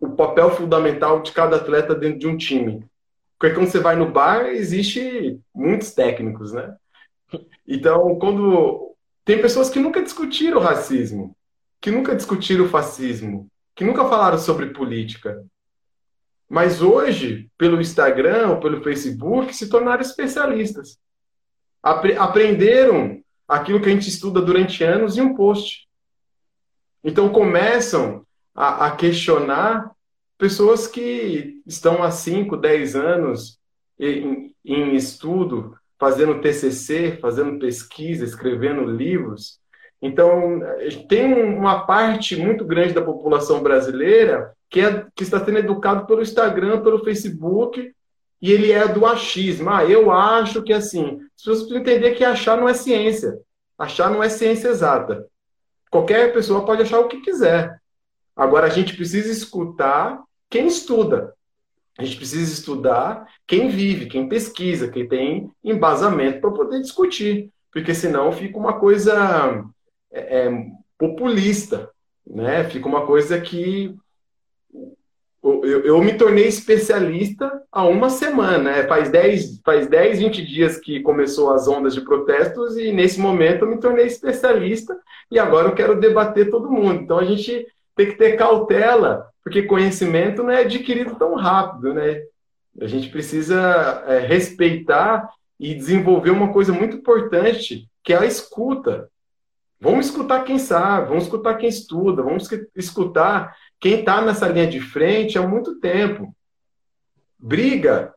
o 0.00 0.10
papel 0.10 0.50
fundamental 0.50 1.22
de 1.22 1.30
cada 1.30 1.58
atleta 1.58 1.94
dentro 1.94 2.18
de 2.18 2.26
um 2.26 2.36
time. 2.36 2.84
Porque 3.38 3.54
quando 3.54 3.68
você 3.68 3.78
vai 3.78 3.94
no 3.94 4.10
bar, 4.10 4.46
existe 4.46 5.38
muitos 5.54 5.92
técnicos, 5.92 6.52
né? 6.52 6.74
Então, 7.66 8.18
quando 8.18 8.96
tem 9.24 9.40
pessoas 9.40 9.70
que 9.70 9.78
nunca 9.78 10.02
discutiram 10.02 10.58
racismo, 10.58 11.36
que 11.80 11.92
nunca 11.92 12.16
discutiram 12.16 12.68
fascismo, 12.68 13.46
que 13.76 13.84
nunca 13.84 14.04
falaram 14.08 14.38
sobre 14.38 14.70
política. 14.70 15.40
Mas 16.48 16.82
hoje, 16.82 17.48
pelo 17.56 17.80
Instagram 17.80 18.48
ou 18.48 18.60
pelo 18.60 18.82
Facebook, 18.82 19.54
se 19.54 19.68
tornaram 19.68 20.02
especialistas. 20.02 20.98
Apre 21.80 22.16
aprenderam 22.16 23.21
aquilo 23.46 23.80
que 23.80 23.88
a 23.88 23.92
gente 23.92 24.08
estuda 24.08 24.40
durante 24.40 24.82
anos 24.84 25.16
em 25.16 25.20
um 25.20 25.34
post. 25.34 25.86
Então 27.04 27.28
começam 27.28 28.24
a, 28.54 28.86
a 28.86 28.96
questionar 28.96 29.90
pessoas 30.38 30.86
que 30.86 31.60
estão 31.66 32.02
há 32.02 32.10
5, 32.10 32.56
10 32.56 32.96
anos 32.96 33.58
em, 33.98 34.54
em 34.64 34.94
estudo, 34.94 35.76
fazendo 35.98 36.40
TCC, 36.40 37.18
fazendo 37.20 37.58
pesquisa, 37.58 38.24
escrevendo 38.24 38.84
livros. 38.84 39.60
Então, 40.00 40.60
tem 41.08 41.32
uma 41.32 41.86
parte 41.86 42.34
muito 42.34 42.64
grande 42.64 42.92
da 42.92 43.00
população 43.00 43.62
brasileira 43.62 44.52
que, 44.68 44.80
é, 44.80 45.06
que 45.14 45.22
está 45.22 45.44
sendo 45.44 45.58
educado 45.58 46.06
pelo 46.06 46.22
Instagram, 46.22 46.82
pelo 46.82 47.04
Facebook, 47.04 47.94
e 48.42 48.50
ele 48.50 48.72
é 48.72 48.88
do 48.88 49.06
achismo. 49.06 49.70
Ah, 49.70 49.84
eu 49.84 50.10
acho 50.10 50.62
que 50.62 50.72
assim. 50.72 51.20
As 51.36 51.44
pessoas 51.44 51.58
precisam 51.60 51.80
entender 51.80 52.10
que 52.16 52.24
achar 52.24 52.56
não 52.56 52.68
é 52.68 52.74
ciência. 52.74 53.38
Achar 53.78 54.10
não 54.10 54.20
é 54.20 54.28
ciência 54.28 54.68
exata. 54.68 55.26
Qualquer 55.88 56.32
pessoa 56.32 56.64
pode 56.64 56.82
achar 56.82 56.98
o 56.98 57.06
que 57.06 57.20
quiser. 57.20 57.80
Agora, 58.34 58.66
a 58.66 58.70
gente 58.70 58.96
precisa 58.96 59.30
escutar 59.30 60.20
quem 60.50 60.66
estuda. 60.66 61.34
A 61.96 62.04
gente 62.04 62.16
precisa 62.16 62.52
estudar 62.52 63.28
quem 63.46 63.68
vive, 63.68 64.06
quem 64.06 64.28
pesquisa, 64.28 64.90
quem 64.90 65.06
tem 65.06 65.50
embasamento 65.62 66.40
para 66.40 66.50
poder 66.50 66.80
discutir. 66.80 67.50
Porque 67.70 67.94
senão 67.94 68.32
fica 68.32 68.58
uma 68.58 68.78
coisa 68.78 69.64
é, 70.10 70.46
é, 70.46 70.66
populista. 70.98 71.90
Né? 72.26 72.64
Fica 72.64 72.88
uma 72.88 73.06
coisa 73.06 73.40
que 73.40 73.94
eu, 75.42 75.80
eu, 75.84 76.02
me 76.02 76.14
tornei 76.14 76.46
especialista 76.46 77.62
há 77.70 77.84
uma 77.84 78.08
semana. 78.08 78.72
Né? 78.72 78.82
Faz, 78.84 79.10
10, 79.10 79.60
faz 79.64 79.88
10, 79.88 80.20
20 80.20 80.46
dias 80.46 80.78
que 80.78 81.00
começou 81.00 81.52
as 81.52 81.66
ondas 81.66 81.94
de 81.94 82.00
protestos 82.00 82.76
e 82.76 82.92
nesse 82.92 83.18
momento 83.18 83.64
eu 83.64 83.70
me 83.70 83.78
tornei 83.78 84.06
especialista 84.06 84.96
e 85.30 85.38
agora 85.38 85.68
eu 85.68 85.74
quero 85.74 85.98
debater 85.98 86.48
todo 86.48 86.70
mundo. 86.70 87.02
Então 87.02 87.18
a 87.18 87.24
gente 87.24 87.66
tem 87.96 88.06
que 88.06 88.16
ter 88.16 88.36
cautela, 88.36 89.26
porque 89.42 89.62
conhecimento 89.62 90.42
não 90.42 90.50
é 90.50 90.60
adquirido 90.60 91.16
tão 91.16 91.34
rápido, 91.34 91.92
né? 91.92 92.22
A 92.80 92.86
gente 92.86 93.08
precisa 93.08 94.04
é, 94.06 94.18
respeitar 94.20 95.28
e 95.58 95.74
desenvolver 95.74 96.30
uma 96.30 96.52
coisa 96.52 96.72
muito 96.72 96.96
importante, 96.96 97.88
que 98.02 98.12
é 98.12 98.18
a 98.18 98.26
escuta. 98.26 99.08
Vamos 99.82 100.06
escutar 100.06 100.44
quem 100.44 100.60
sabe, 100.60 101.08
vamos 101.08 101.24
escutar 101.24 101.56
quem 101.56 101.68
estuda, 101.68 102.22
vamos 102.22 102.48
escutar 102.76 103.52
quem 103.80 103.98
está 103.98 104.22
nessa 104.22 104.46
linha 104.46 104.68
de 104.68 104.80
frente 104.80 105.36
há 105.36 105.42
muito 105.42 105.80
tempo. 105.80 106.32
Briga 107.36 108.14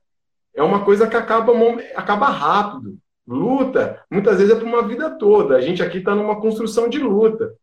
é 0.54 0.62
uma 0.62 0.86
coisa 0.86 1.08
que 1.08 1.16
acaba, 1.16 1.52
acaba 1.96 2.28
rápido. 2.28 3.00
Luta, 3.28 4.00
muitas 4.12 4.38
vezes 4.38 4.54
é 4.54 4.56
para 4.56 4.68
uma 4.68 4.88
vida 4.88 5.10
toda. 5.18 5.56
A 5.56 5.62
gente 5.62 5.82
aqui 5.82 5.98
está 5.98 6.14
numa 6.14 6.40
construção 6.40 6.88
de 6.88 7.00
luta 7.00 7.56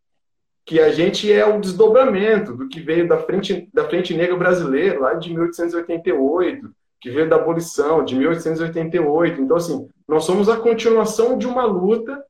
que 0.66 0.80
a 0.80 0.90
gente 0.90 1.32
é 1.32 1.47
o 1.47 1.61
desdobramento 1.61 2.56
do 2.56 2.68
que 2.68 2.80
veio 2.80 3.06
da 3.06 3.18
frente, 3.18 3.71
da 3.73 3.88
frente 3.88 4.14
negra 4.14 4.37
brasileira, 4.37 4.99
lá 4.99 5.14
de 5.14 5.30
1888, 5.30 6.68
que 7.00 7.09
veio 7.09 7.28
da 7.28 7.37
abolição, 7.37 8.04
de 8.04 8.16
1888. 8.16 9.40
Então, 9.40 9.56
assim, 9.56 9.88
nós 10.09 10.25
somos 10.25 10.49
a 10.49 10.56
continuação 10.56 11.38
de 11.38 11.47
uma 11.47 11.64
luta 11.64 12.21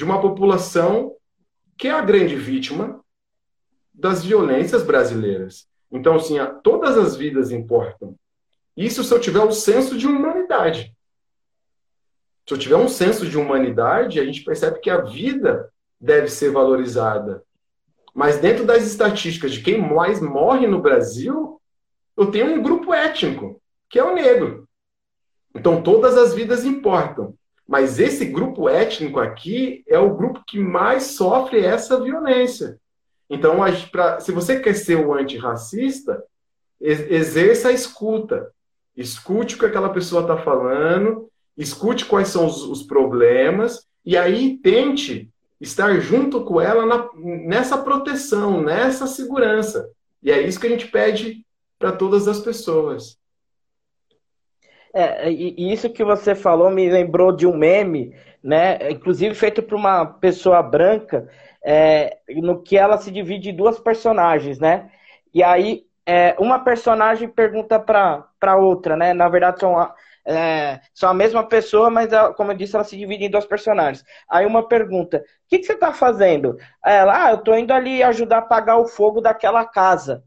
de 0.00 0.04
uma 0.04 0.18
população 0.18 1.14
que 1.76 1.86
é 1.86 1.90
a 1.90 2.00
grande 2.00 2.34
vítima 2.34 3.04
das 3.92 4.24
violências 4.24 4.82
brasileiras. 4.82 5.68
Então, 5.92 6.16
assim, 6.16 6.36
todas 6.64 6.96
as 6.96 7.16
vidas 7.16 7.50
importam. 7.50 8.16
Isso 8.74 9.04
se 9.04 9.12
eu 9.12 9.20
tiver 9.20 9.40
um 9.40 9.52
senso 9.52 9.98
de 9.98 10.06
humanidade. 10.06 10.96
Se 12.48 12.54
eu 12.54 12.56
tiver 12.56 12.76
um 12.76 12.88
senso 12.88 13.28
de 13.28 13.36
humanidade, 13.36 14.18
a 14.18 14.24
gente 14.24 14.42
percebe 14.42 14.80
que 14.80 14.88
a 14.88 15.02
vida 15.02 15.70
deve 16.00 16.28
ser 16.28 16.50
valorizada. 16.50 17.44
Mas 18.14 18.38
dentro 18.38 18.64
das 18.64 18.86
estatísticas 18.86 19.52
de 19.52 19.60
quem 19.60 19.76
mais 19.76 20.18
morre 20.18 20.66
no 20.66 20.80
Brasil, 20.80 21.60
eu 22.16 22.30
tenho 22.30 22.54
um 22.54 22.62
grupo 22.62 22.94
étnico, 22.94 23.60
que 23.90 23.98
é 23.98 24.02
o 24.02 24.14
negro. 24.14 24.66
Então 25.54 25.82
todas 25.82 26.16
as 26.16 26.32
vidas 26.32 26.64
importam. 26.64 27.34
Mas 27.70 28.00
esse 28.00 28.24
grupo 28.24 28.68
étnico 28.68 29.20
aqui 29.20 29.84
é 29.86 29.96
o 29.96 30.16
grupo 30.16 30.42
que 30.44 30.58
mais 30.58 31.04
sofre 31.04 31.64
essa 31.64 32.00
violência. 32.00 32.80
Então, 33.30 33.58
pra, 33.92 34.18
se 34.18 34.32
você 34.32 34.58
quer 34.58 34.74
ser 34.74 34.96
o 34.96 35.14
antirracista, 35.14 36.20
exerça 36.80 37.68
a 37.68 37.72
escuta. 37.72 38.50
Escute 38.96 39.54
o 39.54 39.58
que 39.60 39.66
aquela 39.66 39.90
pessoa 39.90 40.22
está 40.22 40.36
falando, 40.36 41.30
escute 41.56 42.06
quais 42.06 42.26
são 42.26 42.44
os, 42.44 42.60
os 42.64 42.82
problemas, 42.82 43.86
e 44.04 44.16
aí 44.16 44.58
tente 44.58 45.30
estar 45.60 46.00
junto 46.00 46.44
com 46.44 46.60
ela 46.60 46.84
na, 46.84 47.08
nessa 47.14 47.78
proteção, 47.78 48.60
nessa 48.60 49.06
segurança. 49.06 49.88
E 50.20 50.32
é 50.32 50.42
isso 50.42 50.58
que 50.58 50.66
a 50.66 50.70
gente 50.70 50.88
pede 50.88 51.46
para 51.78 51.92
todas 51.92 52.26
as 52.26 52.40
pessoas. 52.40 53.16
É, 54.94 55.30
e 55.30 55.72
isso 55.72 55.88
que 55.90 56.02
você 56.02 56.34
falou 56.34 56.70
me 56.70 56.90
lembrou 56.90 57.30
de 57.32 57.46
um 57.46 57.56
meme, 57.56 58.14
né? 58.42 58.90
Inclusive 58.90 59.34
feito 59.34 59.62
por 59.62 59.76
uma 59.76 60.04
pessoa 60.04 60.62
branca, 60.62 61.28
é, 61.64 62.18
no 62.28 62.60
que 62.62 62.76
ela 62.76 62.98
se 62.98 63.10
divide 63.10 63.50
em 63.50 63.56
duas 63.56 63.78
personagens, 63.78 64.58
né? 64.58 64.90
E 65.32 65.42
aí 65.42 65.84
é, 66.04 66.34
uma 66.40 66.58
personagem 66.64 67.28
pergunta 67.28 67.78
para 67.78 68.56
outra, 68.56 68.96
né? 68.96 69.12
Na 69.14 69.28
verdade 69.28 69.60
são 69.60 69.76
é, 70.26 70.80
são 70.92 71.08
a 71.10 71.14
mesma 71.14 71.42
pessoa, 71.46 71.88
mas, 71.90 72.12
ela, 72.12 72.34
como 72.34 72.52
eu 72.52 72.56
disse, 72.56 72.74
ela 72.76 72.84
se 72.84 72.96
divide 72.96 73.24
em 73.24 73.30
dois 73.30 73.46
personagens. 73.46 74.04
Aí 74.28 74.44
uma 74.46 74.66
pergunta: 74.68 75.18
o 75.18 75.22
que, 75.48 75.58
que 75.58 75.64
você 75.64 75.72
está 75.74 75.92
fazendo? 75.92 76.56
Ela, 76.84 77.26
ah, 77.26 77.30
eu 77.30 77.36
estou 77.36 77.56
indo 77.56 77.72
ali 77.72 78.02
ajudar 78.02 78.36
a 78.36 78.38
apagar 78.40 78.78
o 78.78 78.86
fogo 78.86 79.20
daquela 79.20 79.64
casa. 79.64 80.22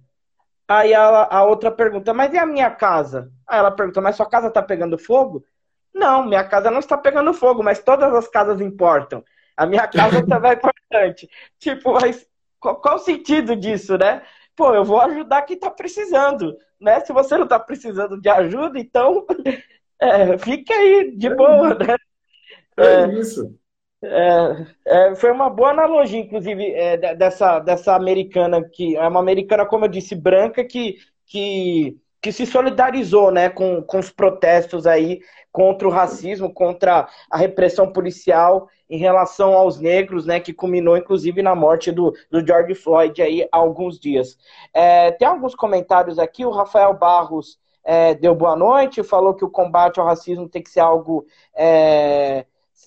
Aí 0.73 0.91
a, 0.91 1.27
a 1.29 1.43
outra 1.43 1.69
pergunta, 1.69 2.15
mas 2.15 2.33
e 2.33 2.37
a 2.39 2.47
minha 2.47 2.71
casa? 2.71 3.31
Aí 3.47 3.59
ela 3.59 3.69
pergunta, 3.69 4.01
mas 4.01 4.15
sua 4.15 4.25
casa 4.25 4.49
tá 4.49 4.59
pegando 4.59 4.97
fogo? 4.97 5.45
Não, 5.93 6.25
minha 6.25 6.43
casa 6.43 6.71
não 6.71 6.79
está 6.79 6.97
pegando 6.97 7.31
fogo, 7.31 7.61
mas 7.61 7.77
todas 7.77 8.11
as 8.11 8.27
casas 8.27 8.59
importam. 8.59 9.23
A 9.55 9.67
minha 9.67 9.87
casa 9.87 10.25
também 10.25 10.49
é 10.49 10.55
importante. 10.55 11.29
Tipo, 11.59 11.93
mas 11.93 12.27
qual, 12.59 12.81
qual, 12.81 12.95
o 12.95 12.99
sentido 12.99 13.55
disso, 13.55 13.99
né? 13.99 14.23
Pô, 14.55 14.73
eu 14.73 14.83
vou 14.83 14.99
ajudar 15.01 15.43
quem 15.43 15.55
está 15.55 15.69
precisando, 15.69 16.57
né? 16.81 17.01
Se 17.01 17.13
você 17.13 17.37
não 17.37 17.43
está 17.43 17.59
precisando 17.59 18.19
de 18.19 18.29
ajuda, 18.29 18.79
então 18.79 19.27
é, 20.01 20.35
fique 20.39 20.73
aí 20.73 21.15
de 21.15 21.29
boa, 21.35 21.75
né? 21.75 21.95
É, 22.77 23.03
é 23.03 23.13
isso. 23.13 23.55
É, 24.05 24.65
é, 24.85 25.15
foi 25.15 25.31
uma 25.31 25.49
boa 25.49 25.69
analogia, 25.69 26.19
inclusive, 26.19 26.73
é, 26.73 27.15
dessa, 27.15 27.59
dessa 27.59 27.95
americana 27.95 28.61
que 28.61 28.97
é 28.97 29.07
uma 29.07 29.21
americana, 29.21 29.65
como 29.65 29.85
eu 29.85 29.89
disse, 29.89 30.13
branca 30.13 30.63
que, 30.65 30.97
que, 31.25 31.97
que 32.21 32.31
se 32.31 32.45
solidarizou 32.45 33.31
né, 33.31 33.49
com, 33.49 33.81
com 33.81 33.99
os 33.99 34.11
protestos 34.11 34.85
aí 34.85 35.21
contra 35.53 35.87
o 35.87 35.91
racismo, 35.91 36.53
contra 36.53 37.07
a 37.31 37.37
repressão 37.37 37.93
policial 37.93 38.67
em 38.89 38.97
relação 38.97 39.53
aos 39.53 39.79
negros, 39.79 40.25
né, 40.25 40.39
que 40.39 40.51
culminou 40.53 40.97
inclusive 40.97 41.41
na 41.41 41.55
morte 41.55 41.89
do, 41.89 42.13
do 42.29 42.45
George 42.45 42.75
Floyd 42.75 43.21
aí 43.21 43.47
há 43.51 43.57
alguns 43.57 43.97
dias. 43.97 44.37
É, 44.73 45.11
tem 45.11 45.27
alguns 45.27 45.55
comentários 45.55 46.19
aqui, 46.19 46.45
o 46.45 46.51
Rafael 46.51 46.93
Barros 46.93 47.57
é, 47.85 48.13
deu 48.15 48.35
boa 48.35 48.55
noite, 48.55 49.01
falou 49.01 49.33
que 49.33 49.45
o 49.45 49.49
combate 49.49 49.99
ao 49.99 50.05
racismo 50.05 50.49
tem 50.49 50.61
que 50.61 50.69
ser 50.69 50.81
algo 50.81 51.25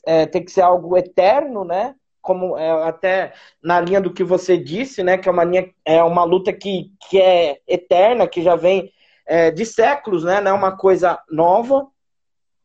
é, 0.04 0.26
tem 0.26 0.44
que 0.44 0.50
ser 0.50 0.62
algo 0.62 0.96
eterno, 0.96 1.64
né? 1.64 1.94
Como 2.20 2.56
é, 2.58 2.70
até 2.88 3.32
na 3.62 3.80
linha 3.80 4.00
do 4.00 4.12
que 4.12 4.24
você 4.24 4.56
disse, 4.56 5.02
né? 5.02 5.16
Que 5.16 5.28
é 5.28 5.32
uma 5.32 5.44
linha, 5.44 5.70
é 5.84 6.02
uma 6.02 6.24
luta 6.24 6.52
que, 6.52 6.92
que 7.08 7.20
é 7.20 7.58
eterna, 7.66 8.26
que 8.26 8.42
já 8.42 8.56
vem 8.56 8.92
é, 9.26 9.50
de 9.50 9.64
séculos, 9.64 10.24
né? 10.24 10.40
Não 10.40 10.52
é 10.52 10.54
uma 10.54 10.76
coisa 10.76 11.18
nova. 11.30 11.86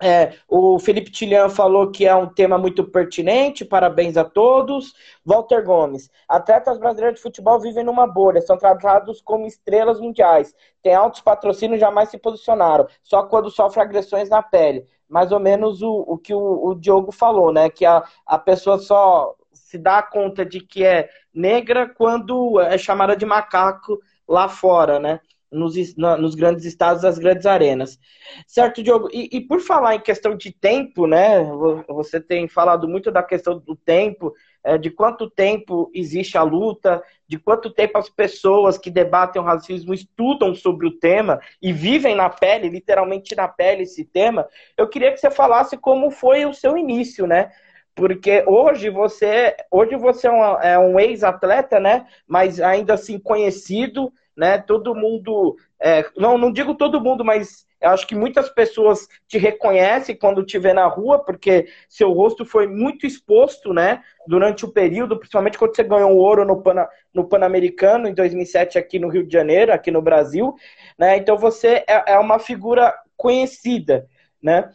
É, 0.02 0.34
o 0.48 0.80
Felipe 0.80 1.12
Tilian 1.12 1.48
falou 1.48 1.92
que 1.92 2.08
é 2.08 2.16
um 2.16 2.28
tema 2.28 2.58
muito 2.58 2.84
pertinente, 2.84 3.64
parabéns 3.64 4.18
a 4.18 4.24
todos. 4.24 4.96
Walter 5.24 5.64
Gomes, 5.64 6.10
atletas 6.28 6.80
brasileiros 6.80 7.20
de 7.20 7.22
futebol 7.24 7.60
vivem 7.60 7.84
numa 7.84 8.08
bolha, 8.08 8.42
são 8.42 8.58
tratados 8.58 9.22
como 9.22 9.46
estrelas 9.46 10.00
mundiais, 10.00 10.56
têm 10.82 10.96
altos 10.96 11.22
patrocínios, 11.22 11.80
jamais 11.80 12.10
se 12.10 12.18
posicionaram, 12.18 12.88
só 13.04 13.22
quando 13.24 13.52
sofrem 13.52 13.86
agressões 13.86 14.28
na 14.28 14.42
pele. 14.42 14.86
Mais 15.08 15.32
ou 15.32 15.40
menos 15.40 15.84
o, 15.84 15.92
o 16.08 16.18
que 16.18 16.34
o, 16.34 16.70
o 16.70 16.74
Diogo 16.74 17.12
falou, 17.12 17.54
né? 17.54 17.70
Que 17.70 17.86
a, 17.86 18.04
a 18.26 18.40
pessoa 18.40 18.80
só 18.80 19.36
se 19.54 19.78
dá 19.78 20.02
conta 20.02 20.44
de 20.44 20.62
que 20.62 20.84
é 20.84 21.10
negra 21.34 21.88
quando 21.88 22.60
é 22.60 22.78
chamada 22.78 23.16
de 23.16 23.26
macaco 23.26 24.00
lá 24.28 24.50
fora, 24.50 25.00
né? 25.00 25.20
Nos, 25.52 25.76
nos 25.96 26.36
grandes 26.36 26.64
estados, 26.64 27.02
das 27.02 27.20
grandes 27.20 27.46
arenas. 27.46 28.00
Certo, 28.48 28.82
Diogo? 28.82 29.10
E, 29.12 29.30
e, 29.32 29.42
por 29.42 29.60
falar 29.60 29.96
em 29.96 30.00
questão 30.00 30.36
de 30.36 30.52
tempo, 30.52 31.06
né? 31.06 31.44
Você 31.90 32.22
tem 32.22 32.48
falado 32.48 32.88
muito 32.88 33.12
da 33.12 33.22
questão 33.22 33.60
do 33.60 33.76
tempo, 33.76 34.34
é, 34.64 34.78
de 34.78 34.90
quanto 34.90 35.30
tempo 35.30 35.92
existe 35.94 36.38
a 36.38 36.44
luta, 36.44 37.04
de 37.28 37.38
quanto 37.38 37.70
tempo 37.70 37.98
as 37.98 38.10
pessoas 38.10 38.78
que 38.78 38.90
debatem 38.90 39.42
o 39.42 39.46
racismo 39.46 39.94
estudam 39.94 40.56
sobre 40.56 40.88
o 40.88 40.98
tema 40.98 41.40
e 41.62 41.74
vivem 41.74 42.16
na 42.16 42.30
pele, 42.30 42.70
literalmente 42.70 43.36
na 43.36 43.48
pele, 43.48 43.84
esse 43.84 44.06
tema. 44.06 44.48
Eu 44.78 44.88
queria 44.88 45.12
que 45.12 45.18
você 45.18 45.30
falasse 45.30 45.78
como 45.78 46.12
foi 46.12 46.46
o 46.46 46.54
seu 46.54 46.78
início, 46.78 47.28
né? 47.28 47.52
porque 47.94 48.44
hoje 48.48 48.90
você 48.90 49.56
hoje 49.70 49.96
você 49.98 50.28
é, 50.28 50.32
uma, 50.32 50.60
é 50.64 50.80
um 50.80 51.00
ex-atleta, 51.00 51.80
né? 51.80 52.06
Mas 52.26 52.60
ainda 52.60 52.94
assim 52.94 53.20
conhecido 53.20 54.12
né? 54.42 54.58
Todo 54.58 54.96
mundo, 54.96 55.56
é, 55.80 56.04
não, 56.18 56.36
não 56.36 56.52
digo 56.52 56.74
todo 56.74 57.00
mundo, 57.00 57.24
mas 57.24 57.64
eu 57.80 57.92
acho 57.92 58.08
que 58.08 58.16
muitas 58.16 58.50
pessoas 58.50 59.08
te 59.28 59.38
reconhecem 59.38 60.16
quando 60.16 60.44
te 60.44 60.58
vê 60.58 60.74
na 60.74 60.88
rua, 60.88 61.24
porque 61.24 61.68
seu 61.88 62.12
rosto 62.12 62.44
foi 62.44 62.66
muito 62.66 63.06
exposto, 63.06 63.72
né? 63.72 64.02
Durante 64.28 64.66
o 64.66 64.72
período, 64.72 65.16
principalmente 65.16 65.60
quando 65.60 65.76
você 65.76 65.84
ganhou 65.84 66.10
o 66.10 66.18
ouro 66.18 66.44
no, 66.44 66.60
Pan, 66.60 66.88
no 67.14 67.24
Pan-Americano 67.30 68.08
em 68.08 68.16
2007 68.16 68.80
aqui 68.80 68.98
no 68.98 69.10
Rio 69.10 69.28
de 69.28 69.32
Janeiro, 69.32 69.72
aqui 69.72 69.92
no 69.92 70.02
Brasil, 70.02 70.56
né? 70.98 71.18
Então 71.18 71.38
você 71.38 71.84
é, 71.88 72.14
é 72.14 72.18
uma 72.18 72.40
figura 72.40 72.96
conhecida, 73.16 74.08
né? 74.42 74.72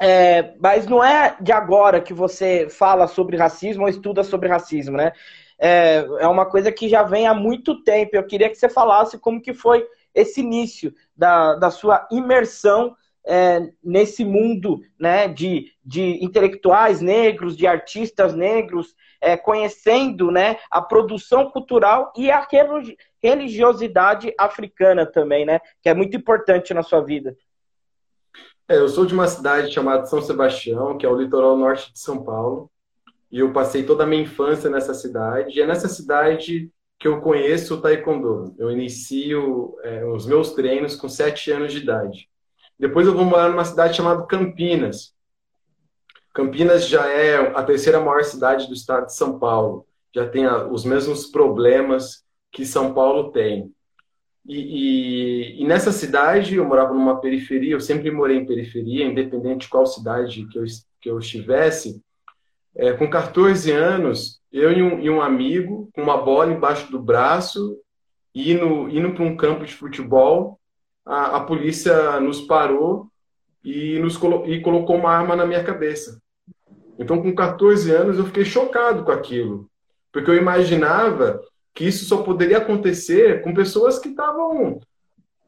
É, 0.00 0.54
mas 0.58 0.86
não 0.86 1.04
é 1.04 1.36
de 1.38 1.52
agora 1.52 2.00
que 2.00 2.14
você 2.14 2.70
fala 2.70 3.06
sobre 3.06 3.36
racismo 3.36 3.82
ou 3.82 3.88
estuda 3.90 4.24
sobre 4.24 4.48
racismo, 4.48 4.96
né? 4.96 5.12
É, 5.58 6.06
é 6.20 6.26
uma 6.28 6.46
coisa 6.46 6.70
que 6.70 6.88
já 6.88 7.02
vem 7.02 7.26
há 7.26 7.34
muito 7.34 7.82
tempo. 7.82 8.14
Eu 8.14 8.26
queria 8.26 8.48
que 8.48 8.54
você 8.54 8.68
falasse 8.68 9.18
como 9.18 9.42
que 9.42 9.52
foi 9.52 9.86
esse 10.14 10.40
início 10.40 10.94
da, 11.16 11.54
da 11.54 11.70
sua 11.70 12.06
imersão 12.10 12.96
é, 13.26 13.70
nesse 13.84 14.24
mundo 14.24 14.80
né, 14.98 15.28
de, 15.28 15.72
de 15.84 16.24
intelectuais 16.24 17.00
negros, 17.00 17.56
de 17.56 17.66
artistas 17.66 18.34
negros, 18.34 18.94
é, 19.20 19.36
conhecendo 19.36 20.30
né, 20.30 20.56
a 20.70 20.80
produção 20.80 21.50
cultural 21.50 22.12
e 22.16 22.30
a 22.30 22.46
religiosidade 23.22 24.32
africana 24.38 25.04
também, 25.04 25.44
né, 25.44 25.60
que 25.82 25.88
é 25.88 25.94
muito 25.94 26.16
importante 26.16 26.72
na 26.72 26.82
sua 26.82 27.00
vida. 27.00 27.36
É, 28.66 28.76
eu 28.76 28.88
sou 28.88 29.04
de 29.04 29.14
uma 29.14 29.26
cidade 29.26 29.72
chamada 29.72 30.06
São 30.06 30.22
Sebastião, 30.22 30.96
que 30.96 31.04
é 31.04 31.08
o 31.08 31.16
litoral 31.16 31.56
norte 31.56 31.92
de 31.92 31.98
São 31.98 32.22
Paulo. 32.22 32.70
E 33.30 33.40
eu 33.40 33.52
passei 33.52 33.82
toda 33.82 34.04
a 34.04 34.06
minha 34.06 34.22
infância 34.22 34.70
nessa 34.70 34.94
cidade. 34.94 35.58
E 35.58 35.62
é 35.62 35.66
nessa 35.66 35.88
cidade 35.88 36.70
que 36.98 37.06
eu 37.06 37.20
conheço 37.20 37.74
o 37.74 37.80
Taekwondo. 37.80 38.54
Eu 38.58 38.70
inicio 38.70 39.76
é, 39.82 40.04
os 40.04 40.26
meus 40.26 40.52
treinos 40.52 40.96
com 40.96 41.08
sete 41.08 41.50
anos 41.50 41.72
de 41.72 41.78
idade. 41.78 42.28
Depois 42.78 43.06
eu 43.06 43.14
vou 43.14 43.24
morar 43.24 43.48
numa 43.48 43.64
cidade 43.64 43.96
chamada 43.96 44.26
Campinas. 44.26 45.14
Campinas 46.32 46.86
já 46.86 47.06
é 47.08 47.36
a 47.36 47.62
terceira 47.62 48.00
maior 48.00 48.22
cidade 48.24 48.66
do 48.68 48.74
estado 48.74 49.06
de 49.06 49.14
São 49.14 49.38
Paulo. 49.38 49.86
Já 50.14 50.28
tem 50.28 50.46
a, 50.46 50.66
os 50.66 50.84
mesmos 50.84 51.26
problemas 51.26 52.24
que 52.52 52.64
São 52.64 52.94
Paulo 52.94 53.30
tem. 53.32 53.72
E, 54.46 54.56
e, 54.56 55.62
e, 55.62 55.64
nessa 55.66 55.92
cidade 55.92 56.54
eu 56.54 56.64
morava 56.64 56.94
numa 56.94 57.20
periferia, 57.20 57.72
eu 57.72 57.80
sempre 57.80 58.10
morei 58.10 58.38
em 58.38 58.46
periferia, 58.46 59.04
independente 59.04 59.62
de 59.62 59.68
qual 59.68 59.84
cidade 59.84 60.46
que 60.46 60.58
eu, 60.58 60.64
que 61.00 61.10
eu 61.10 61.18
estivesse. 61.18 62.02
É, 62.78 62.92
com 62.92 63.10
14 63.10 63.72
anos, 63.72 64.40
eu 64.52 64.70
e 64.70 64.80
um, 64.80 65.00
e 65.00 65.10
um, 65.10 65.20
amigo, 65.20 65.90
com 65.92 66.00
uma 66.00 66.16
bola 66.16 66.52
embaixo 66.52 66.88
do 66.92 67.02
braço, 67.02 67.76
indo, 68.32 68.88
indo 68.88 69.12
para 69.12 69.24
um 69.24 69.36
campo 69.36 69.66
de 69.66 69.74
futebol, 69.74 70.60
a, 71.04 71.38
a 71.38 71.40
polícia 71.40 72.20
nos 72.20 72.42
parou 72.42 73.08
e, 73.64 73.98
nos 73.98 74.16
colo 74.16 74.46
e 74.46 74.60
colocou 74.60 74.94
uma 74.94 75.10
arma 75.10 75.34
na 75.34 75.44
minha 75.44 75.64
cabeça. 75.64 76.22
Então, 76.96 77.20
com 77.20 77.34
14 77.34 77.90
anos, 77.90 78.16
eu 78.16 78.26
fiquei 78.26 78.44
chocado 78.44 79.02
com 79.02 79.10
aquilo, 79.10 79.68
porque 80.12 80.30
eu 80.30 80.36
imaginava 80.36 81.40
que 81.74 81.84
isso 81.84 82.04
só 82.04 82.22
poderia 82.22 82.58
acontecer 82.58 83.42
com 83.42 83.52
pessoas 83.52 83.98
que 83.98 84.10
estavam 84.10 84.78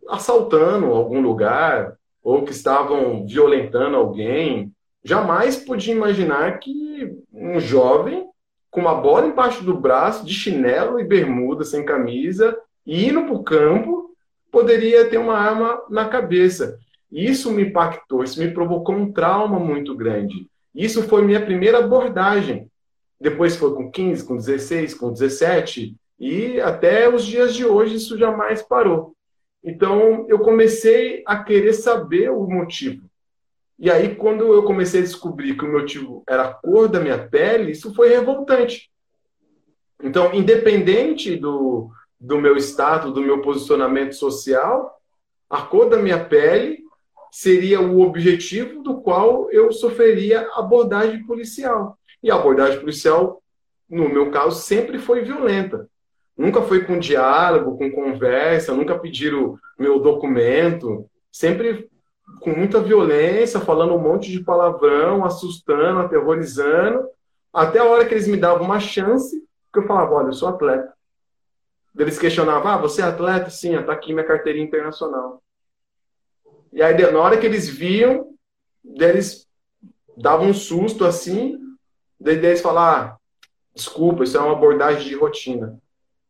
assaltando 0.09 0.87
algum 0.87 1.21
lugar 1.21 1.97
ou 2.25 2.43
que 2.43 2.51
estavam 2.51 3.25
violentando 3.25 3.97
alguém 3.97 4.73
jamais 5.05 5.57
podia 5.57 5.95
imaginar 5.95 6.59
que 6.59 6.89
um 7.32 7.60
jovem 7.60 8.28
com 8.70 8.80
uma 8.80 8.94
bola 8.94 9.26
embaixo 9.26 9.64
do 9.64 9.76
braço, 9.76 10.24
de 10.24 10.32
chinelo 10.32 11.00
e 11.00 11.04
bermuda, 11.04 11.64
sem 11.64 11.84
camisa, 11.84 12.56
indo 12.86 13.24
para 13.24 13.34
o 13.34 13.42
campo, 13.42 14.14
poderia 14.50 15.08
ter 15.08 15.18
uma 15.18 15.36
arma 15.36 15.82
na 15.90 16.08
cabeça. 16.08 16.78
Isso 17.10 17.50
me 17.50 17.64
impactou, 17.64 18.22
isso 18.22 18.38
me 18.38 18.52
provocou 18.52 18.94
um 18.94 19.12
trauma 19.12 19.58
muito 19.58 19.96
grande. 19.96 20.46
Isso 20.74 21.02
foi 21.02 21.22
minha 21.22 21.44
primeira 21.44 21.78
abordagem. 21.78 22.70
Depois 23.20 23.56
foi 23.56 23.74
com 23.74 23.90
15, 23.90 24.24
com 24.24 24.36
16, 24.36 24.94
com 24.94 25.12
17, 25.12 25.96
e 26.18 26.60
até 26.60 27.12
os 27.12 27.26
dias 27.26 27.54
de 27.54 27.66
hoje 27.66 27.96
isso 27.96 28.16
jamais 28.16 28.62
parou. 28.62 29.14
Então 29.62 30.26
eu 30.28 30.38
comecei 30.38 31.22
a 31.26 31.42
querer 31.42 31.72
saber 31.72 32.30
o 32.30 32.46
motivo. 32.46 33.10
E 33.81 33.90
aí, 33.90 34.14
quando 34.14 34.53
eu 34.53 34.62
comecei 34.62 35.01
a 35.01 35.05
descobrir 35.05 35.57
que 35.57 35.64
o 35.64 35.73
motivo 35.73 36.23
era 36.29 36.43
a 36.43 36.53
cor 36.53 36.87
da 36.87 37.01
minha 37.01 37.27
pele, 37.27 37.73
isso 37.73 37.95
foi 37.95 38.11
revoltante. 38.11 38.90
Então, 40.03 40.35
independente 40.35 41.35
do, 41.35 41.90
do 42.21 42.38
meu 42.38 42.59
status, 42.59 43.14
do 43.14 43.23
meu 43.23 43.40
posicionamento 43.40 44.12
social, 44.12 45.01
a 45.49 45.62
cor 45.62 45.88
da 45.88 45.97
minha 45.97 46.23
pele 46.23 46.85
seria 47.33 47.81
o 47.81 48.03
objetivo 48.03 48.83
do 48.83 49.01
qual 49.01 49.51
eu 49.51 49.73
sofreria 49.73 50.47
abordagem 50.55 51.25
policial. 51.25 51.99
E 52.23 52.31
a 52.31 52.35
abordagem 52.35 52.81
policial, 52.81 53.43
no 53.88 54.11
meu 54.11 54.31
caso, 54.31 54.61
sempre 54.61 54.99
foi 54.99 55.23
violenta. 55.23 55.88
Nunca 56.37 56.61
foi 56.61 56.85
com 56.85 56.99
diálogo, 56.99 57.79
com 57.79 57.90
conversa, 57.90 58.75
nunca 58.75 58.99
pediram 58.99 59.59
meu 59.79 59.99
documento. 60.01 61.07
Sempre 61.33 61.88
com 62.40 62.51
muita 62.51 62.81
violência, 62.81 63.61
falando 63.61 63.95
um 63.95 63.99
monte 63.99 64.31
de 64.31 64.43
palavrão, 64.43 65.25
assustando, 65.25 66.01
aterrorizando, 66.01 67.09
até 67.53 67.79
a 67.81 67.85
hora 67.85 68.07
que 68.07 68.14
eles 68.14 68.29
me 68.29 68.37
davam 68.37 68.64
uma 68.64 68.79
chance, 68.79 69.43
que 69.73 69.79
eu 69.79 69.87
falava, 69.87 70.14
olha, 70.14 70.29
eu 70.29 70.33
sou 70.33 70.49
atleta. 70.49 70.93
eles 71.99 72.19
questionavam, 72.19 72.71
ah, 72.71 72.77
você 72.77 73.03
é 73.03 73.05
atleta? 73.05 73.51
Sim, 73.51 73.77
está 73.77 73.93
aqui 73.93 74.12
minha 74.12 74.27
carteirinha 74.27 74.64
internacional. 74.64 75.43
E 76.73 76.83
aí, 76.83 76.97
na 77.11 77.19
hora 77.19 77.37
que 77.37 77.47
eles 77.47 77.69
viam, 77.69 78.33
eles 78.85 79.49
davam 80.16 80.49
um 80.49 80.55
susto 80.55 81.05
assim, 81.05 81.59
eles 82.25 82.61
falavam, 82.61 83.12
ah, 83.12 83.19
desculpa, 83.75 84.25
isso 84.25 84.37
é 84.37 84.40
uma 84.40 84.53
abordagem 84.53 85.09
de 85.09 85.14
rotina. 85.16 85.79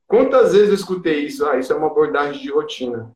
Quantas 0.06 0.52
vezes 0.52 0.68
eu 0.68 0.74
escutei 0.74 1.26
isso? 1.26 1.46
Ah, 1.46 1.58
isso 1.58 1.72
é 1.72 1.76
uma 1.76 1.88
abordagem 1.88 2.40
de 2.40 2.50
rotina. 2.50 3.12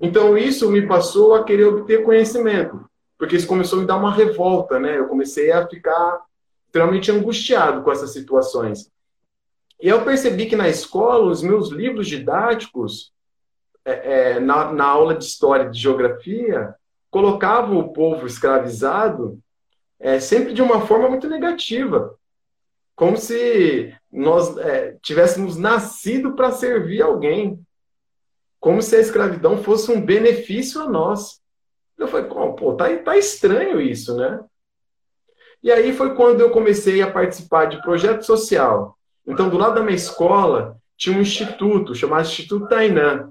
Então, 0.00 0.36
isso 0.38 0.70
me 0.70 0.86
passou 0.86 1.34
a 1.34 1.44
querer 1.44 1.64
obter 1.64 2.04
conhecimento, 2.04 2.88
porque 3.18 3.36
isso 3.36 3.46
começou 3.46 3.78
a 3.78 3.82
me 3.82 3.86
dar 3.86 3.96
uma 3.96 4.12
revolta, 4.12 4.78
né? 4.78 4.98
Eu 4.98 5.08
comecei 5.08 5.50
a 5.50 5.66
ficar 5.66 6.20
extremamente 6.66 7.10
angustiado 7.10 7.82
com 7.82 7.90
essas 7.90 8.12
situações. 8.12 8.90
E 9.80 9.88
eu 9.88 10.04
percebi 10.04 10.46
que 10.46 10.56
na 10.56 10.68
escola, 10.68 11.30
os 11.30 11.42
meus 11.42 11.70
livros 11.70 12.06
didáticos, 12.06 13.12
é, 13.84 14.32
é, 14.32 14.40
na, 14.40 14.72
na 14.72 14.84
aula 14.84 15.14
de 15.14 15.24
história 15.24 15.64
e 15.64 15.70
de 15.70 15.78
geografia, 15.78 16.74
colocavam 17.10 17.78
o 17.78 17.92
povo 17.92 18.26
escravizado 18.26 19.38
é, 19.98 20.20
sempre 20.20 20.52
de 20.52 20.62
uma 20.62 20.86
forma 20.86 21.08
muito 21.08 21.28
negativa. 21.28 22.14
Como 22.94 23.16
se 23.16 23.94
nós 24.10 24.56
é, 24.58 24.96
tivéssemos 25.02 25.56
nascido 25.56 26.34
para 26.34 26.50
servir 26.50 27.02
alguém. 27.02 27.60
Como 28.60 28.82
se 28.82 28.96
a 28.96 29.00
escravidão 29.00 29.62
fosse 29.62 29.90
um 29.90 30.00
benefício 30.00 30.80
a 30.80 30.88
nós. 30.88 31.40
Eu 31.96 32.08
falei, 32.08 32.26
pô, 32.26 32.74
tá, 32.74 32.94
tá 32.98 33.16
estranho 33.16 33.80
isso, 33.80 34.16
né? 34.16 34.40
E 35.62 35.72
aí 35.72 35.92
foi 35.92 36.14
quando 36.14 36.40
eu 36.40 36.50
comecei 36.50 37.02
a 37.02 37.10
participar 37.10 37.66
de 37.66 37.82
projeto 37.82 38.22
social. 38.22 38.96
Então, 39.26 39.48
do 39.48 39.58
lado 39.58 39.74
da 39.74 39.82
minha 39.82 39.96
escola, 39.96 40.76
tinha 40.96 41.16
um 41.16 41.20
instituto 41.20 41.94
chamado 41.94 42.26
Instituto 42.26 42.68
Tainã. 42.68 43.30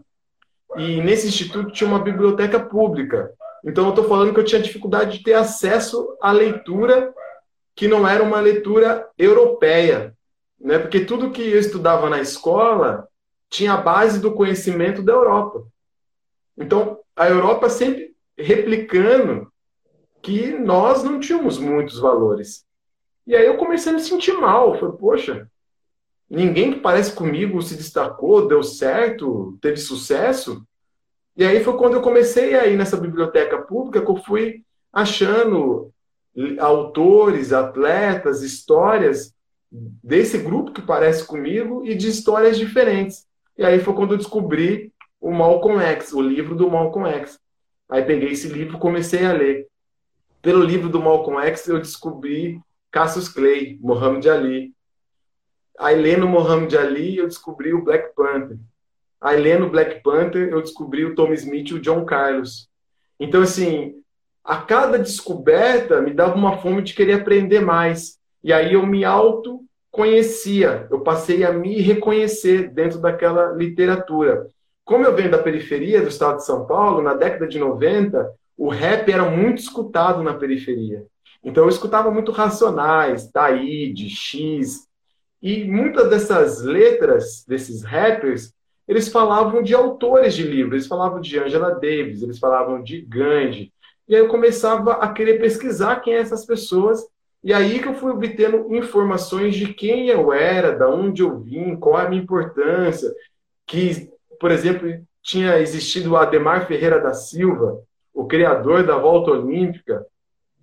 E 0.76 1.02
nesse 1.02 1.28
instituto 1.28 1.72
tinha 1.72 1.90
uma 1.90 2.00
biblioteca 2.00 2.60
pública. 2.60 3.32
Então, 3.64 3.86
eu 3.86 3.90
estou 3.92 4.08
falando 4.08 4.34
que 4.34 4.40
eu 4.40 4.46
tinha 4.46 4.62
dificuldade 4.62 5.18
de 5.18 5.24
ter 5.24 5.34
acesso 5.34 6.18
à 6.22 6.32
leitura 6.32 7.14
que 7.76 7.88
não 7.88 8.08
era 8.08 8.24
uma 8.24 8.40
leitura 8.40 9.08
europeia. 9.18 10.14
Né? 10.60 10.80
Porque 10.80 11.02
tudo 11.02 11.32
que 11.32 11.42
eu 11.42 11.60
estudava 11.60 12.10
na 12.10 12.20
escola 12.20 13.08
tinha 13.50 13.74
a 13.74 13.82
base 13.82 14.20
do 14.20 14.34
conhecimento 14.34 15.02
da 15.02 15.14
Europa. 15.14 15.66
Então, 16.58 17.00
a 17.16 17.30
Europa 17.30 17.70
sempre 17.70 18.16
replicando 18.38 19.52
que 20.22 20.52
nós 20.52 21.04
não 21.04 21.20
tínhamos 21.20 21.58
muitos 21.58 22.00
valores. 22.00 22.66
E 23.26 23.36
aí 23.36 23.46
eu 23.46 23.58
comecei 23.58 23.92
a 23.92 23.96
me 23.96 24.02
sentir 24.02 24.34
mal. 24.34 24.80
Falei, 24.80 24.96
poxa, 24.98 25.50
ninguém 26.30 26.74
que 26.74 26.80
parece 26.80 27.14
comigo 27.14 27.62
se 27.62 27.76
destacou, 27.76 28.48
deu 28.48 28.64
certo, 28.64 29.58
teve 29.62 29.78
sucesso. 29.78 30.66
E 31.36 31.44
aí 31.44 31.64
foi 31.64 31.78
quando 31.78 31.96
eu 31.96 32.02
comecei 32.02 32.56
a 32.56 32.66
ir 32.66 32.78
nessa 32.78 32.98
biblioteca 32.98 33.62
pública 33.62 34.02
que 34.02 34.10
eu 34.10 34.18
fui 34.18 34.64
achando 34.92 35.92
autores, 36.60 37.52
atletas, 37.54 38.42
histórias 38.42 39.34
desse 39.72 40.38
grupo 40.38 40.72
que 40.72 40.82
parece 40.82 41.26
comigo 41.26 41.86
e 41.86 41.96
de 41.96 42.08
histórias 42.08 42.58
diferentes. 42.58 43.27
E 43.58 43.66
aí 43.66 43.80
foi 43.80 43.94
quando 43.94 44.12
eu 44.12 44.18
descobri 44.18 44.94
o 45.20 45.32
Malcolm 45.32 45.82
X, 45.82 46.14
o 46.14 46.22
livro 46.22 46.56
do 46.56 46.70
Malcolm 46.70 47.10
X. 47.10 47.40
Aí 47.90 48.04
peguei 48.04 48.32
esse 48.32 48.48
livro 48.48 48.78
comecei 48.78 49.26
a 49.26 49.34
ler. 49.34 49.68
Pelo 50.42 50.64
livro 50.64 50.90
do 50.90 51.02
Malcolm 51.02 51.42
X 51.48 51.68
eu 51.68 51.80
descobri 51.80 52.62
Cassius 52.92 53.28
Clay, 53.28 53.80
Muhammad 53.82 54.26
Ali. 54.28 54.74
Aí 55.80 55.96
lendo 56.00 56.28
Muhammad 56.28 56.74
Ali 56.76 57.18
eu 57.18 57.28
descobri 57.28 57.74
o 57.74 57.84
Black 57.84 58.14
Panther. 58.16 58.58
Aí 59.20 59.42
lendo 59.42 59.70
Black 59.70 60.04
Panther 60.04 60.50
eu 60.50 60.62
descobri 60.62 61.06
o 61.06 61.16
Tom 61.16 61.34
Smith 61.34 61.70
e 61.70 61.74
o 61.74 61.82
John 61.82 62.06
Carlos. 62.06 62.70
Então 63.20 63.42
assim, 63.42 63.96
a 64.44 64.58
cada 64.58 65.00
descoberta 65.00 66.02
me 66.02 66.14
dava 66.14 66.36
uma 66.36 66.58
fome 66.58 66.84
de 66.84 66.94
querer 66.94 67.22
aprender 67.22 67.62
mais. 67.62 68.20
E 68.44 68.54
aí 68.54 68.74
eu 68.74 68.86
me 68.86 69.04
auto 69.04 69.67
conhecia, 69.98 70.88
eu 70.92 71.00
passei 71.00 71.44
a 71.44 71.52
me 71.52 71.82
reconhecer 71.82 72.70
dentro 72.70 73.00
daquela 73.00 73.52
literatura. 73.54 74.48
Como 74.86 75.04
eu 75.04 75.16
venho 75.16 75.32
da 75.32 75.40
periferia 75.40 76.04
do 76.04 76.08
estado 76.08 76.38
de 76.38 76.46
São 76.46 76.68
Paulo, 76.68 77.02
na 77.02 77.16
década 77.16 77.48
de 77.48 77.58
90, 77.58 78.32
o 78.56 78.70
rap 78.70 79.12
era 79.12 79.28
muito 79.28 79.58
escutado 79.58 80.22
na 80.22 80.36
periferia. 80.36 81.04
Então 81.44 81.64
eu 81.64 81.70
escutava 81.70 82.12
muito 82.12 82.32
Racionais, 82.32 83.32
Taíde, 83.32 84.08
X, 84.08 84.88
e 85.42 85.64
muitas 85.64 86.08
dessas 86.12 86.62
letras 86.62 87.44
desses 87.48 87.84
rappers, 87.84 88.54
eles 88.88 89.10
falavam 89.10 89.64
de 89.64 89.74
autores 89.74 90.36
de 90.36 90.44
livros, 90.44 90.74
eles 90.74 90.88
falavam 90.88 91.20
de 91.20 91.40
Angela 91.40 91.72
Davis, 91.72 92.22
eles 92.22 92.38
falavam 92.38 92.84
de 92.84 93.02
Gandhi. 93.02 93.74
E 94.08 94.16
aí 94.16 94.22
eu 94.22 94.28
começava 94.28 94.94
a 94.94 95.12
querer 95.12 95.40
pesquisar 95.40 96.02
quem 96.02 96.14
é 96.14 96.20
essas 96.20 96.46
pessoas, 96.46 97.04
e 97.48 97.54
aí 97.54 97.80
que 97.80 97.88
eu 97.88 97.94
fui 97.94 98.12
obtendo 98.12 98.76
informações 98.76 99.56
de 99.56 99.74
quem 99.74 100.10
eu 100.10 100.34
era, 100.34 100.78
da 100.78 100.90
onde 100.90 101.22
eu 101.22 101.40
vim, 101.40 101.78
qual 101.78 101.96
a 101.96 102.10
minha 102.10 102.22
importância, 102.22 103.10
que, 103.66 104.10
por 104.38 104.52
exemplo, 104.52 104.90
tinha 105.24 105.58
existido 105.58 106.12
o 106.12 106.18
Ademar 106.18 106.68
Ferreira 106.68 107.00
da 107.00 107.14
Silva, 107.14 107.82
o 108.14 108.26
criador 108.26 108.86
da 108.86 108.98
volta 108.98 109.32
olímpica, 109.32 110.06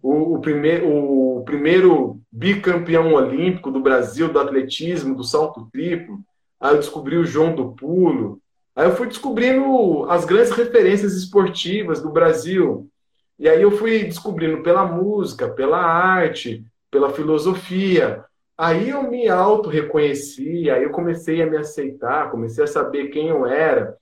o, 0.02 0.36
o, 0.36 1.38
o 1.38 1.42
primeiro 1.42 2.20
bicampeão 2.30 3.14
olímpico 3.14 3.70
do 3.70 3.80
Brasil 3.80 4.30
do 4.30 4.38
atletismo, 4.38 5.16
do 5.16 5.24
salto 5.24 5.66
triplo. 5.72 6.18
Aí 6.60 6.74
eu 6.74 6.80
descobri 6.80 7.16
o 7.16 7.24
João 7.24 7.54
do 7.54 7.72
Pulo. 7.72 8.38
Aí 8.76 8.86
eu 8.86 8.94
fui 8.94 9.06
descobrindo 9.06 10.04
as 10.10 10.26
grandes 10.26 10.50
referências 10.50 11.14
esportivas 11.14 12.02
do 12.02 12.10
Brasil. 12.10 12.90
E 13.38 13.48
aí 13.48 13.62
eu 13.62 13.70
fui 13.70 14.04
descobrindo 14.04 14.62
pela 14.62 14.84
música, 14.84 15.48
pela 15.48 15.78
arte, 15.78 16.62
pela 16.94 17.10
filosofia. 17.10 18.24
Aí 18.56 18.90
eu 18.90 19.02
me 19.02 19.28
auto-reconheci, 19.28 20.70
aí 20.70 20.84
eu 20.84 20.90
comecei 20.90 21.42
a 21.42 21.46
me 21.46 21.56
aceitar, 21.56 22.30
comecei 22.30 22.62
a 22.62 22.68
saber 22.68 23.08
quem 23.08 23.26
eu 23.26 23.44
era. 23.44 23.96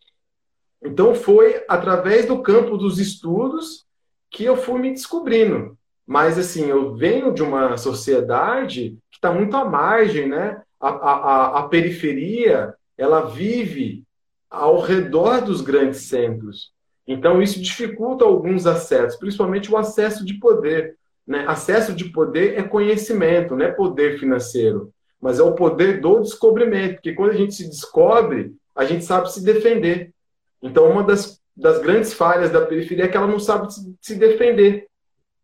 Então 0.84 1.14
foi 1.14 1.64
através 1.66 2.26
do 2.26 2.42
campo 2.42 2.76
dos 2.76 2.98
estudos 2.98 3.86
que 4.30 4.44
eu 4.44 4.58
fui 4.58 4.78
me 4.78 4.90
descobrindo. 4.90 5.74
Mas 6.06 6.38
assim, 6.38 6.66
eu 6.66 6.94
venho 6.94 7.32
de 7.32 7.42
uma 7.42 7.78
sociedade 7.78 8.98
que 9.10 9.16
está 9.16 9.32
muito 9.32 9.56
à 9.56 9.64
margem, 9.64 10.28
né? 10.28 10.60
A, 10.78 10.88
a, 10.88 11.58
a 11.60 11.62
periferia 11.68 12.74
ela 12.98 13.22
vive 13.22 14.04
ao 14.50 14.82
redor 14.82 15.40
dos 15.40 15.62
grandes 15.62 16.02
centros. 16.02 16.72
Então 17.08 17.40
isso 17.40 17.58
dificulta 17.58 18.26
alguns 18.26 18.66
acessos, 18.66 19.18
principalmente 19.18 19.72
o 19.72 19.78
acesso 19.78 20.26
de 20.26 20.34
poder. 20.34 20.98
Né? 21.26 21.44
Acesso 21.46 21.92
de 21.92 22.06
poder 22.06 22.58
é 22.58 22.62
conhecimento, 22.62 23.56
não 23.56 23.64
é 23.64 23.70
poder 23.70 24.18
financeiro, 24.18 24.92
mas 25.20 25.38
é 25.38 25.42
o 25.42 25.54
poder 25.54 26.00
do 26.00 26.20
descobrimento, 26.20 26.94
porque 26.94 27.14
quando 27.14 27.30
a 27.30 27.36
gente 27.36 27.54
se 27.54 27.68
descobre, 27.68 28.54
a 28.74 28.84
gente 28.84 29.04
sabe 29.04 29.32
se 29.32 29.44
defender. 29.44 30.12
Então, 30.62 30.90
uma 30.90 31.02
das, 31.02 31.40
das 31.56 31.80
grandes 31.80 32.12
falhas 32.12 32.50
da 32.50 32.64
periferia 32.64 33.04
é 33.04 33.08
que 33.08 33.16
ela 33.16 33.26
não 33.26 33.38
sabe 33.38 33.68
se 34.00 34.14
defender, 34.16 34.86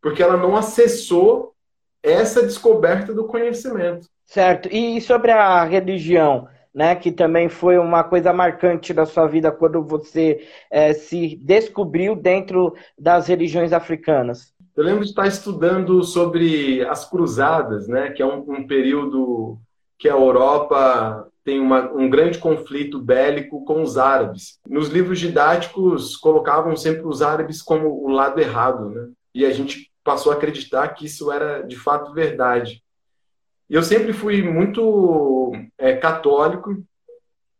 porque 0.00 0.22
ela 0.22 0.36
não 0.36 0.56
acessou 0.56 1.54
essa 2.02 2.42
descoberta 2.42 3.12
do 3.12 3.26
conhecimento. 3.26 4.08
Certo. 4.24 4.68
E 4.70 5.00
sobre 5.00 5.30
a 5.30 5.64
religião, 5.64 6.48
né, 6.74 6.94
que 6.94 7.10
também 7.10 7.48
foi 7.48 7.78
uma 7.78 8.04
coisa 8.04 8.32
marcante 8.32 8.92
da 8.92 9.06
sua 9.06 9.26
vida 9.26 9.50
quando 9.50 9.82
você 9.82 10.46
é, 10.70 10.92
se 10.92 11.36
descobriu 11.36 12.14
dentro 12.14 12.74
das 12.96 13.26
religiões 13.26 13.72
africanas? 13.72 14.52
Eu 14.78 14.84
lembro 14.84 15.02
de 15.02 15.10
estar 15.10 15.26
estudando 15.26 16.04
sobre 16.04 16.86
as 16.86 17.04
cruzadas, 17.04 17.88
né, 17.88 18.10
que 18.10 18.22
é 18.22 18.24
um, 18.26 18.44
um 18.48 18.64
período 18.64 19.58
que 19.98 20.08
a 20.08 20.12
Europa 20.12 21.28
tem 21.44 21.58
uma, 21.58 21.90
um 21.90 22.08
grande 22.08 22.38
conflito 22.38 23.00
bélico 23.00 23.64
com 23.64 23.82
os 23.82 23.98
árabes. 23.98 24.60
Nos 24.68 24.88
livros 24.88 25.18
didáticos 25.18 26.16
colocavam 26.16 26.76
sempre 26.76 27.04
os 27.04 27.22
árabes 27.22 27.60
como 27.60 27.88
o 27.88 28.08
lado 28.08 28.40
errado, 28.40 28.88
né? 28.90 29.08
E 29.34 29.44
a 29.44 29.50
gente 29.50 29.90
passou 30.04 30.30
a 30.30 30.36
acreditar 30.36 30.86
que 30.90 31.06
isso 31.06 31.32
era 31.32 31.62
de 31.62 31.74
fato 31.74 32.12
verdade. 32.12 32.80
E 33.68 33.74
eu 33.74 33.82
sempre 33.82 34.12
fui 34.12 34.44
muito 34.44 35.54
é, 35.76 35.96
católico. 35.96 36.80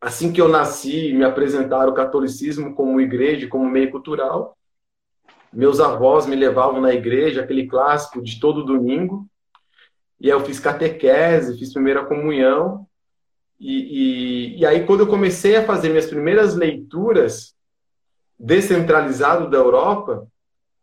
Assim 0.00 0.30
que 0.30 0.40
eu 0.40 0.48
nasci, 0.48 1.12
me 1.12 1.24
apresentaram 1.24 1.90
o 1.90 1.96
catolicismo 1.96 2.76
como 2.76 3.00
igreja, 3.00 3.48
como 3.48 3.68
meio 3.68 3.90
cultural. 3.90 4.56
Meus 5.52 5.80
avós 5.80 6.26
me 6.26 6.36
levavam 6.36 6.80
na 6.80 6.92
igreja, 6.92 7.42
aquele 7.42 7.66
clássico 7.66 8.22
de 8.22 8.38
todo 8.38 8.64
domingo. 8.64 9.26
E 10.20 10.26
aí 10.26 10.36
eu 10.36 10.44
fiz 10.44 10.60
catequese, 10.60 11.58
fiz 11.58 11.72
primeira 11.72 12.04
comunhão. 12.04 12.86
E, 13.58 14.56
e, 14.56 14.58
e, 14.60 14.66
aí, 14.66 14.86
quando 14.86 15.00
eu 15.00 15.06
comecei 15.06 15.56
a 15.56 15.64
fazer 15.64 15.88
minhas 15.88 16.06
primeiras 16.06 16.54
leituras 16.54 17.54
descentralizado 18.38 19.50
da 19.50 19.58
Europa, 19.58 20.28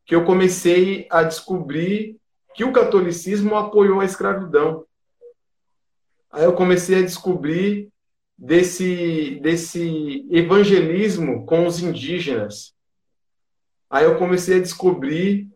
que 0.05 0.13
eu 0.13 0.25
comecei 0.25 1.07
a 1.09 1.23
descobrir 1.23 2.17
que 2.53 2.63
o 2.63 2.73
catolicismo 2.73 3.55
apoiou 3.55 4.01
a 4.01 4.05
escravidão. 4.05 4.85
Aí 6.31 6.43
eu 6.43 6.53
comecei 6.53 6.99
a 6.99 7.01
descobrir 7.01 7.89
desse, 8.37 9.39
desse 9.41 10.27
evangelismo 10.29 11.45
com 11.45 11.65
os 11.65 11.81
indígenas. 11.81 12.74
Aí 13.95 14.03
eu 14.03 14.17
comecei 14.17 14.57
a 14.57 14.61
descobrir 14.61 15.47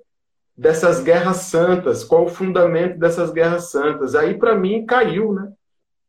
dessas 0.55 1.01
guerras 1.01 1.35
santas, 1.51 2.05
qual 2.05 2.23
o 2.23 2.29
fundamento 2.29 2.97
dessas 2.97 3.31
guerras 3.31 3.69
santas. 3.69 4.15
Aí 4.15 4.33
para 4.33 4.55
mim 4.55 4.85
caiu, 4.85 5.33
né? 5.33 5.51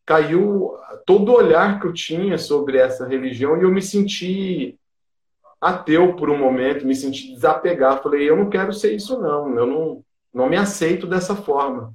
Caiu 0.07 0.77
todo 1.05 1.33
o 1.33 1.35
olhar 1.35 1.81
que 1.81 1.89
eu 1.89 1.93
tinha 1.93 2.39
sobre 2.39 2.79
essa 2.79 3.05
religião 3.05 3.59
e 3.59 3.65
eu 3.65 3.71
me 3.73 3.83
senti 3.83 4.79
ateu 5.61 6.15
por 6.15 6.31
um 6.31 6.39
momento, 6.39 6.87
me 6.87 6.95
senti 6.95 7.35
desapegar. 7.35 8.01
Falei, 8.01 8.31
eu 8.31 8.37
não 8.37 8.49
quero 8.49 8.73
ser 8.73 8.95
isso 8.95 9.21
não, 9.21 9.59
eu 9.59 9.67
não, 9.67 10.05
não 10.33 10.49
me 10.49 10.57
aceito 10.57 11.09
dessa 11.09 11.35
forma. 11.35 11.93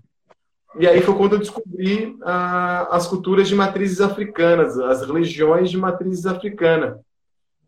E 0.77 0.85
aí 0.85 0.99
foi 0.99 1.15
quando 1.15 1.35
eu 1.35 1.39
descobri 1.39 2.13
ah, 2.23 2.89
as 2.91 3.07
culturas 3.07 3.47
de 3.47 3.55
matrizes 3.55 4.01
africanas, 4.01 4.77
as 4.77 5.01
religiões 5.01 5.71
de 5.71 5.77
matrizes 5.77 6.25
africanas. 6.25 6.97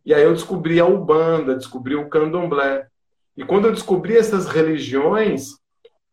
E 0.07 0.13
aí 0.13 0.23
eu 0.23 0.31
descobri 0.31 0.79
a 0.79 0.85
Ubanda, 0.85 1.53
descobri 1.53 1.93
o 1.93 2.07
Candomblé. 2.07 2.87
E 3.35 3.43
quando 3.43 3.65
eu 3.65 3.73
descobri 3.73 4.15
essas 4.15 4.47
religiões, 4.47 5.57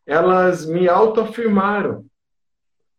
elas 0.05 0.67
me 0.67 0.89
autoafirmaram. 0.89 2.05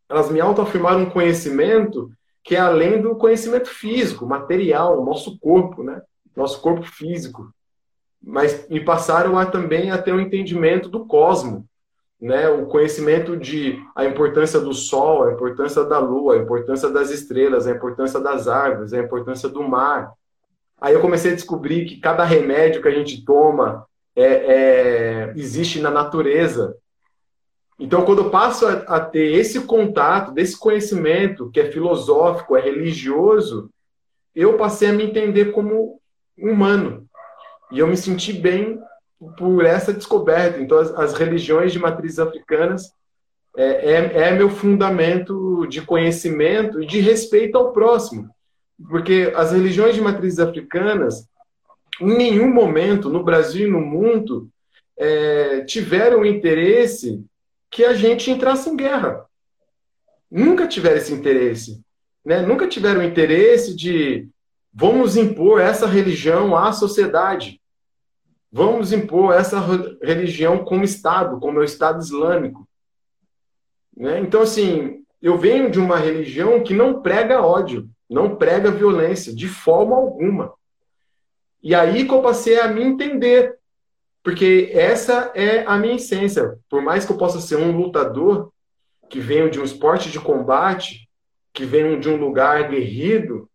Elas 0.07 0.31
me 0.31 0.39
autoafirmaram 0.39 1.01
um 1.01 1.09
conhecimento 1.09 2.09
que 2.41 2.55
é 2.55 2.59
além 2.61 3.01
do 3.01 3.13
conhecimento 3.17 3.67
físico, 3.67 4.25
material, 4.25 5.03
nosso 5.03 5.37
corpo, 5.37 5.83
né? 5.83 6.01
Nosso 6.33 6.61
corpo 6.61 6.83
físico. 6.83 7.53
Mas 8.23 8.65
me 8.69 8.79
passaram 8.79 9.37
a, 9.37 9.45
também 9.45 9.91
a 9.91 10.01
ter 10.01 10.13
um 10.13 10.19
entendimento 10.21 10.87
do 10.87 11.05
cosmo, 11.05 11.67
né, 12.21 12.47
o 12.47 12.67
conhecimento 12.67 13.35
de 13.35 13.83
a 13.93 14.05
importância 14.05 14.61
do 14.61 14.73
sol, 14.73 15.25
a 15.25 15.33
importância 15.33 15.83
da 15.83 15.99
lua, 15.99 16.35
a 16.35 16.37
importância 16.37 16.89
das 16.89 17.09
estrelas, 17.09 17.67
a 17.67 17.71
importância 17.71 18.17
das 18.21 18.47
árvores, 18.47 18.93
a 18.93 18.99
importância 18.99 19.49
do 19.49 19.61
mar. 19.61 20.13
Aí 20.79 20.93
eu 20.93 21.01
comecei 21.01 21.31
a 21.31 21.35
descobrir 21.35 21.85
que 21.85 21.99
cada 21.99 22.23
remédio 22.23 22.81
que 22.81 22.87
a 22.87 22.91
gente 22.91 23.23
toma 23.23 23.85
é, 24.15 24.23
é, 24.23 25.33
existe 25.35 25.79
na 25.79 25.89
natureza. 25.89 26.75
Então, 27.77 28.05
quando 28.05 28.23
eu 28.23 28.29
passo 28.29 28.65
a, 28.65 28.71
a 28.71 28.99
ter 28.99 29.33
esse 29.33 29.61
contato, 29.61 30.31
desse 30.31 30.57
conhecimento 30.57 31.49
que 31.51 31.59
é 31.59 31.71
filosófico, 31.71 32.55
é 32.55 32.61
religioso, 32.61 33.69
eu 34.33 34.57
passei 34.57 34.89
a 34.89 34.93
me 34.93 35.03
entender 35.03 35.51
como 35.51 35.99
humano. 36.37 37.05
E 37.71 37.79
eu 37.79 37.87
me 37.87 37.97
senti 37.97 38.31
bem 38.31 38.79
por 39.37 39.65
essa 39.65 39.93
descoberta. 39.93 40.59
Então, 40.59 40.77
as, 40.77 40.91
as 40.91 41.13
religiões 41.13 41.71
de 41.71 41.79
matrizes 41.79 42.19
africanas 42.19 42.91
é, 43.57 43.63
é, 43.63 44.27
é, 44.27 44.31
meu 44.31 44.49
fundamento 44.49 45.65
de 45.67 45.81
conhecimento 45.81 46.81
e 46.81 46.85
de 46.85 46.99
respeito 46.99 47.57
ao 47.57 47.71
próximo. 47.71 48.29
Porque 48.89 49.31
as 49.35 49.51
religiões 49.51 49.95
de 49.95 50.01
matrizes 50.01 50.39
africanas, 50.39 51.27
em 52.01 52.17
nenhum 52.17 52.53
momento, 52.53 53.09
no 53.09 53.23
Brasil 53.23 53.67
e 53.67 53.71
no 53.71 53.79
mundo, 53.79 54.49
é, 54.97 55.61
tiveram 55.61 56.25
interesse 56.25 57.23
que 57.69 57.83
a 57.83 57.93
gente 57.93 58.29
entrasse 58.31 58.69
em 58.69 58.75
guerra. 58.75 59.25
Nunca 60.29 60.67
tiveram 60.67 60.97
esse 60.97 61.13
interesse. 61.13 61.81
Né? 62.23 62.41
Nunca 62.41 62.67
tiveram 62.67 63.03
interesse 63.03 63.75
de 63.75 64.27
vamos 64.73 65.15
impor 65.15 65.61
essa 65.61 65.87
religião 65.87 66.55
à 66.55 66.73
sociedade 66.73 67.61
vamos 68.55 68.93
impor 68.93 69.33
essa 69.33 69.59
religião 70.01 70.63
como 70.63 70.85
Estado, 70.85 71.41
como 71.41 71.57
é 71.57 71.61
o 71.61 71.65
Estado 71.65 72.01
Islâmico. 72.01 72.65
Né? 73.97 74.21
Então, 74.21 74.43
assim, 74.43 75.03
eu 75.21 75.37
venho 75.37 75.69
de 75.69 75.77
uma 75.77 75.97
religião 75.97 76.63
que 76.63 76.73
não 76.73 77.01
prega 77.01 77.41
ódio, 77.41 77.89
não 78.09 78.35
prega 78.35 78.71
violência, 78.71 79.33
de 79.33 79.47
forma 79.47 79.95
alguma. 79.95 80.53
E 81.61 81.73
aí 81.73 82.05
que 82.05 82.13
eu 82.13 82.21
passei 82.21 82.59
a 82.59 82.67
me 82.67 82.83
entender, 82.83 83.57
porque 84.23 84.69
essa 84.73 85.31
é 85.33 85.65
a 85.65 85.77
minha 85.77 85.95
essência. 85.95 86.57
Por 86.69 86.81
mais 86.81 87.05
que 87.05 87.11
eu 87.11 87.17
possa 87.17 87.39
ser 87.39 87.57
um 87.57 87.75
lutador, 87.75 88.51
que 89.09 89.19
venho 89.19 89.49
de 89.49 89.59
um 89.59 89.63
esporte 89.63 90.11
de 90.11 90.19
combate, 90.19 91.09
que 91.53 91.65
venho 91.65 91.99
de 91.99 92.09
um 92.09 92.17
lugar 92.17 92.69
guerrido, 92.69 93.49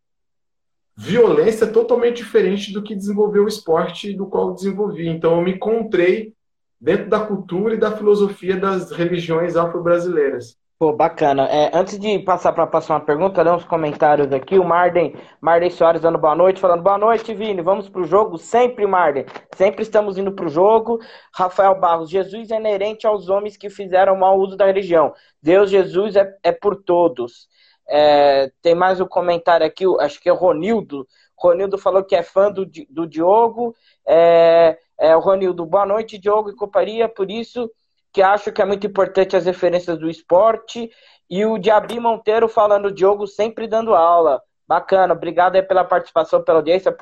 violência 0.96 1.66
totalmente 1.66 2.18
diferente 2.18 2.72
do 2.72 2.82
que 2.82 2.94
desenvolveu 2.94 3.44
o 3.44 3.48
esporte 3.48 4.12
do 4.12 4.26
qual 4.26 4.48
eu 4.48 4.54
desenvolvi. 4.54 5.08
Então 5.08 5.36
eu 5.36 5.42
me 5.42 5.52
encontrei 5.52 6.34
dentro 6.80 7.08
da 7.08 7.20
cultura 7.20 7.74
e 7.74 7.78
da 7.78 7.96
filosofia 7.96 8.56
das 8.56 8.90
religiões 8.90 9.56
afro-brasileiras. 9.56 10.58
Pô, 10.80 10.94
bacana. 10.94 11.46
É, 11.50 11.70
antes 11.74 11.98
de 11.98 12.18
passar 12.20 12.54
para 12.54 12.64
a 12.64 12.66
próxima 12.66 12.98
pergunta, 12.98 13.42
ler 13.42 13.52
uns 13.52 13.64
comentários 13.64 14.32
aqui. 14.32 14.58
O 14.58 14.64
Marden, 14.64 15.14
Marden 15.38 15.68
Soares 15.68 16.00
dando 16.00 16.16
boa 16.16 16.34
noite, 16.34 16.58
falando 16.58 16.82
boa 16.82 16.96
noite, 16.96 17.34
Vini. 17.34 17.60
Vamos 17.60 17.86
para 17.90 18.00
o 18.00 18.06
jogo? 18.06 18.38
Sempre, 18.38 18.86
Marden. 18.86 19.26
Sempre 19.54 19.82
estamos 19.82 20.16
indo 20.16 20.32
para 20.32 20.46
o 20.46 20.48
jogo. 20.48 20.98
Rafael 21.34 21.78
Barros, 21.78 22.08
Jesus 22.08 22.50
é 22.50 22.56
inerente 22.56 23.06
aos 23.06 23.28
homens 23.28 23.58
que 23.58 23.68
fizeram 23.68 24.16
mau 24.16 24.38
uso 24.38 24.56
da 24.56 24.64
religião. 24.64 25.12
Deus, 25.42 25.68
Jesus 25.68 26.16
é, 26.16 26.34
é 26.42 26.50
por 26.50 26.74
todos. 26.76 27.46
É, 27.86 28.50
tem 28.62 28.74
mais 28.74 29.02
um 29.02 29.06
comentário 29.06 29.66
aqui, 29.66 29.84
acho 30.00 30.18
que 30.18 30.30
é 30.30 30.32
o 30.32 30.36
Ronildo. 30.36 31.06
Ronildo 31.36 31.76
falou 31.76 32.02
que 32.02 32.16
é 32.16 32.22
fã 32.22 32.50
do, 32.50 32.64
do 32.88 33.06
Diogo. 33.06 33.74
É, 34.08 34.78
é, 34.98 35.14
o 35.14 35.20
Ronildo, 35.20 35.66
boa 35.66 35.84
noite, 35.84 36.16
Diogo 36.16 36.48
e 36.48 36.56
companhia. 36.56 37.06
Por 37.06 37.30
isso 37.30 37.70
que 38.12 38.22
acho 38.22 38.52
que 38.52 38.60
é 38.60 38.64
muito 38.64 38.86
importante 38.86 39.36
as 39.36 39.46
referências 39.46 39.98
do 39.98 40.08
esporte. 40.08 40.90
E 41.28 41.44
o 41.44 41.58
Diabi 41.58 42.00
Monteiro 42.00 42.48
falando, 42.48 42.92
Diogo 42.92 43.26
sempre 43.26 43.68
dando 43.68 43.94
aula. 43.94 44.42
Bacana, 44.66 45.14
obrigado 45.14 45.56
aí 45.56 45.62
pela 45.62 45.84
participação, 45.84 46.42
pela 46.42 46.58
audiência. 46.58 46.96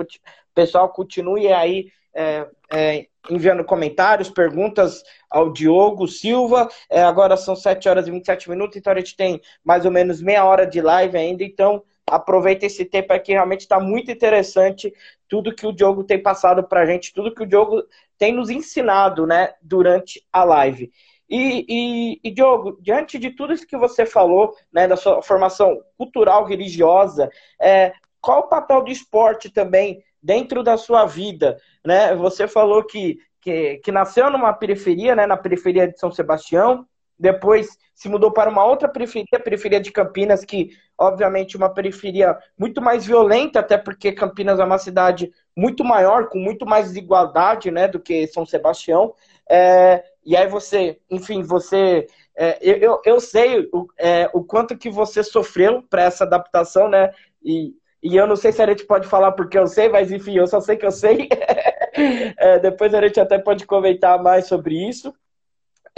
Pessoal, 0.55 0.89
continue 0.89 1.53
aí 1.53 1.91
é, 2.15 2.47
é, 2.73 3.07
enviando 3.31 3.65
comentários, 3.65 4.31
perguntas 4.31 5.03
ao 5.31 5.53
Diogo 5.53 6.09
Silva. 6.09 6.69
É, 6.91 7.03
agora 7.03 7.37
são 7.37 7.55
7 7.55 7.89
horas 7.89 8.07
e 8.07 8.11
27 8.11 8.51
minutos, 8.51 8.77
então 8.77 8.93
a 8.93 8.97
gente 8.97 9.17
tem 9.17 9.41
mais 9.65 9.85
ou 9.85 9.91
menos 9.91 10.21
meia 10.21 10.45
hora 10.45 10.67
de 10.67 10.81
live 10.81 11.17
ainda. 11.17 11.45
Então, 11.45 11.83
aproveita 12.07 12.67
esse 12.67 12.85
tempo 12.85 13.13
aqui, 13.13 13.33
realmente 13.33 13.61
está 13.61 13.79
muito 13.79 14.11
interessante 14.11 14.93
tudo 15.29 15.55
que 15.55 15.67
o 15.67 15.73
Diogo 15.73 16.05
tem 16.05 16.21
passado 16.21 16.65
para 16.65 16.81
a 16.81 16.87
gente, 16.87 17.13
tudo 17.13 17.35
que 17.35 17.43
o 17.43 17.47
Diogo 17.47 17.83
tem 18.19 18.35
nos 18.35 18.51
ensinado 18.51 19.27
né, 19.27 19.55
durante 19.63 20.23
a 20.33 20.45
live. 20.45 20.91
E, 21.31 21.65
e, 21.69 22.21
e, 22.25 22.31
Diogo, 22.31 22.79
diante 22.81 23.19
de 23.19 23.31
tudo 23.31 23.53
isso 23.53 23.67
que 23.67 23.77
você 23.77 24.05
falou, 24.05 24.55
né, 24.73 24.89
da 24.89 24.97
sua 24.97 25.23
formação 25.23 25.79
cultural, 25.97 26.45
religiosa, 26.45 27.31
é, 27.61 27.93
qual 28.21 28.41
o 28.41 28.49
papel 28.49 28.83
do 28.83 28.91
esporte 28.91 29.51
também 29.51 30.03
dentro 30.23 30.63
da 30.63 30.77
sua 30.77 31.05
vida? 31.05 31.59
Né? 31.85 32.15
Você 32.17 32.49
falou 32.49 32.85
que 32.85 33.19
que, 33.41 33.79
que 33.79 33.93
nasceu 33.93 34.31
numa 34.31 34.53
periferia, 34.53 35.15
né, 35.15 35.27
na 35.27 35.37
periferia 35.37 35.89
de 35.89 35.99
São 35.99 36.11
Sebastião, 36.11 36.87
depois 37.19 37.77
se 37.95 38.09
mudou 38.09 38.31
para 38.31 38.49
uma 38.49 38.65
outra 38.65 38.89
periferia, 38.89 39.27
a 39.35 39.41
periferia 39.41 39.81
de 39.81 39.91
Campinas, 39.91 40.45
que 40.45 40.71
obviamente 40.97 41.57
uma 41.57 41.69
periferia 41.69 42.39
muito 42.57 42.81
mais 42.81 43.05
violenta, 43.05 43.59
até 43.59 43.77
porque 43.77 44.13
Campinas 44.13 44.61
é 44.61 44.65
uma 44.65 44.79
cidade 44.79 45.33
muito 45.57 45.85
maior, 45.85 46.29
com 46.29 46.39
muito 46.39 46.65
mais 46.65 46.87
desigualdade 46.87 47.73
né, 47.73 47.89
do 47.89 47.99
que 47.99 48.29
São 48.29 48.47
Sebastião. 48.47 49.13
É, 49.51 50.05
e 50.25 50.37
aí 50.37 50.47
você, 50.47 51.01
enfim, 51.11 51.43
você. 51.43 52.07
É, 52.37 52.57
eu, 52.61 53.01
eu 53.05 53.19
sei 53.19 53.69
o, 53.73 53.89
é, 53.99 54.31
o 54.33 54.45
quanto 54.45 54.79
que 54.79 54.89
você 54.89 55.25
sofreu 55.25 55.83
para 55.83 56.03
essa 56.03 56.23
adaptação, 56.23 56.89
né? 56.89 57.11
E, 57.43 57.75
e 58.01 58.17
eu 58.17 58.29
não 58.29 58.37
sei 58.37 58.53
se 58.53 58.63
a 58.63 58.67
gente 58.67 58.85
pode 58.85 59.09
falar 59.09 59.33
porque 59.33 59.59
eu 59.59 59.67
sei, 59.67 59.89
mas 59.89 60.13
enfim, 60.13 60.37
eu 60.37 60.47
só 60.47 60.61
sei 60.61 60.77
que 60.77 60.87
eu 60.87 60.93
sei. 60.93 61.29
é, 62.39 62.61
depois 62.61 62.95
a 62.95 63.01
gente 63.01 63.19
até 63.19 63.39
pode 63.39 63.67
comentar 63.67 64.23
mais 64.23 64.47
sobre 64.47 64.89
isso. 64.89 65.13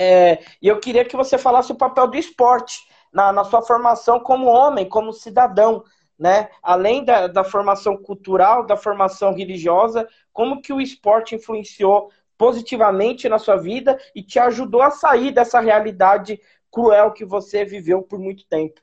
É, 0.02 0.38
e 0.62 0.66
eu 0.66 0.80
queria 0.80 1.04
que 1.04 1.14
você 1.14 1.36
falasse 1.36 1.72
o 1.72 1.76
papel 1.76 2.06
do 2.08 2.16
esporte 2.16 2.88
na, 3.12 3.34
na 3.34 3.44
sua 3.44 3.60
formação 3.60 4.18
como 4.18 4.46
homem, 4.46 4.88
como 4.88 5.12
cidadão, 5.12 5.84
né? 6.18 6.48
Além 6.62 7.04
da, 7.04 7.26
da 7.26 7.44
formação 7.44 7.98
cultural, 7.98 8.64
da 8.64 8.78
formação 8.78 9.34
religiosa, 9.34 10.08
como 10.32 10.62
que 10.62 10.72
o 10.72 10.80
esporte 10.80 11.34
influenciou 11.34 12.10
positivamente 12.38 13.28
na 13.28 13.38
sua 13.38 13.56
vida 13.56 13.98
e 14.14 14.22
te 14.22 14.38
ajudou 14.38 14.80
a 14.80 14.90
sair 14.90 15.32
dessa 15.32 15.60
realidade 15.60 16.40
cruel 16.72 17.12
que 17.12 17.26
você 17.26 17.62
viveu 17.62 18.00
por 18.00 18.18
muito 18.18 18.46
tempo? 18.48 18.80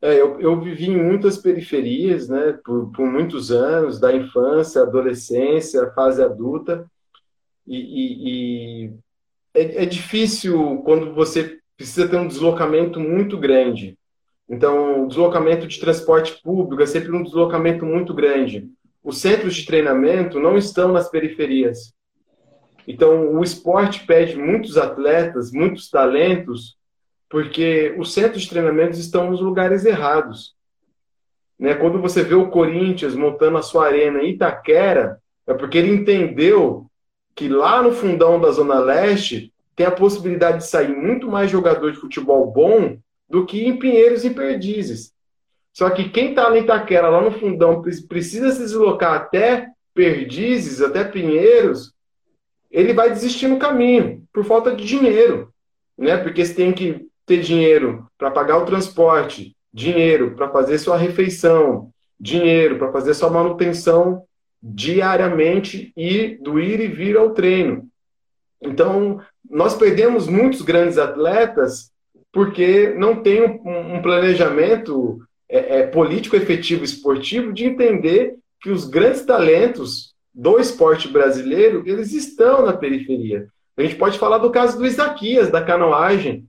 É, 0.00 0.14
eu, 0.14 0.40
eu, 0.40 0.58
vivi 0.58 0.88
em 0.88 0.96
muitas 0.96 1.36
periferias, 1.36 2.30
né, 2.30 2.58
por, 2.64 2.90
por, 2.92 3.06
muitos 3.06 3.52
anos, 3.52 4.00
da 4.00 4.10
infância, 4.10 4.80
adolescência, 4.80 5.90
fase 5.90 6.22
adulta, 6.22 6.90
e, 7.66 7.76
e, 7.76 8.86
e 8.86 8.94
é, 9.54 9.82
é, 9.82 9.86
difícil 9.86 10.78
quando 10.84 11.14
você 11.14 11.58
precisa 11.76 12.08
ter 12.08 12.16
um 12.16 12.28
deslocamento 12.28 13.00
muito 13.00 13.38
grande. 13.38 13.96
Então, 14.48 15.04
o 15.04 15.08
deslocamento 15.08 15.66
de 15.66 15.78
transporte 15.78 16.40
público 16.42 16.82
é 16.82 16.86
sempre 16.86 17.12
um 17.12 17.22
deslocamento 17.22 17.86
muito 17.86 18.12
grande. 18.12 18.68
Os 19.02 19.18
centros 19.18 19.54
de 19.54 19.64
treinamento 19.64 20.40
não 20.40 20.58
estão 20.58 20.92
nas 20.92 21.08
periferias. 21.08 21.94
Então, 22.86 23.34
o 23.34 23.42
esporte 23.42 24.04
pede 24.06 24.36
muitos 24.36 24.76
atletas, 24.76 25.52
muitos 25.52 25.88
talentos 25.88 26.80
porque 27.30 27.94
os 27.96 28.12
centros 28.12 28.42
de 28.42 28.50
treinamentos 28.50 28.98
estão 28.98 29.30
nos 29.30 29.40
lugares 29.40 29.84
errados. 29.84 30.56
Né? 31.56 31.74
Quando 31.74 32.00
você 32.00 32.24
vê 32.24 32.34
o 32.34 32.50
Corinthians 32.50 33.14
montando 33.14 33.56
a 33.56 33.62
sua 33.62 33.86
arena 33.86 34.20
em 34.20 34.30
Itaquera, 34.30 35.20
é 35.46 35.54
porque 35.54 35.78
ele 35.78 35.94
entendeu 35.94 36.89
que 37.34 37.48
lá 37.48 37.82
no 37.82 37.92
fundão 37.92 38.40
da 38.40 38.50
Zona 38.50 38.78
Leste 38.78 39.52
tem 39.74 39.86
a 39.86 39.90
possibilidade 39.90 40.58
de 40.58 40.66
sair 40.66 40.94
muito 40.94 41.28
mais 41.28 41.50
jogador 41.50 41.90
de 41.90 41.98
futebol 41.98 42.50
bom 42.50 42.98
do 43.28 43.46
que 43.46 43.64
em 43.64 43.78
Pinheiros 43.78 44.24
e 44.24 44.30
Perdizes. 44.30 45.12
Só 45.72 45.88
que 45.88 46.08
quem 46.08 46.30
está 46.30 46.54
em 46.54 46.62
Itaquera, 46.62 47.08
lá 47.08 47.20
no 47.20 47.30
fundão, 47.30 47.82
precisa 48.08 48.50
se 48.50 48.58
deslocar 48.58 49.14
até 49.14 49.68
Perdizes, 49.94 50.82
até 50.82 51.04
Pinheiros, 51.04 51.94
ele 52.70 52.92
vai 52.92 53.10
desistir 53.10 53.48
no 53.48 53.58
caminho, 53.58 54.22
por 54.32 54.44
falta 54.44 54.74
de 54.74 54.84
dinheiro. 54.84 55.52
Né? 55.96 56.16
Porque 56.16 56.44
você 56.44 56.54
tem 56.54 56.72
que 56.72 57.06
ter 57.24 57.40
dinheiro 57.40 58.06
para 58.18 58.30
pagar 58.30 58.58
o 58.58 58.66
transporte, 58.66 59.56
dinheiro 59.72 60.34
para 60.34 60.48
fazer 60.48 60.78
sua 60.78 60.96
refeição, 60.96 61.90
dinheiro 62.18 62.78
para 62.78 62.92
fazer 62.92 63.14
sua 63.14 63.30
manutenção 63.30 64.24
diariamente 64.62 65.92
e 65.96 66.36
do 66.40 66.58
ir 66.60 66.80
e 66.80 66.88
vir 66.88 67.16
ao 67.16 67.30
treino. 67.30 67.88
Então, 68.60 69.20
nós 69.48 69.74
perdemos 69.74 70.26
muitos 70.26 70.62
grandes 70.62 70.98
atletas 70.98 71.90
porque 72.32 72.94
não 72.96 73.22
tem 73.22 73.42
um, 73.42 73.96
um 73.96 74.02
planejamento 74.02 75.20
é, 75.48 75.80
é, 75.80 75.86
político 75.86 76.36
efetivo 76.36 76.84
esportivo 76.84 77.52
de 77.52 77.64
entender 77.64 78.36
que 78.60 78.70
os 78.70 78.84
grandes 78.84 79.24
talentos 79.24 80.14
do 80.32 80.58
esporte 80.60 81.08
brasileiro 81.08 81.82
eles 81.86 82.12
estão 82.12 82.64
na 82.64 82.72
periferia. 82.72 83.48
A 83.76 83.82
gente 83.82 83.96
pode 83.96 84.18
falar 84.18 84.38
do 84.38 84.50
caso 84.50 84.78
do 84.78 84.86
Isaquias, 84.86 85.50
da 85.50 85.64
canoagem, 85.64 86.46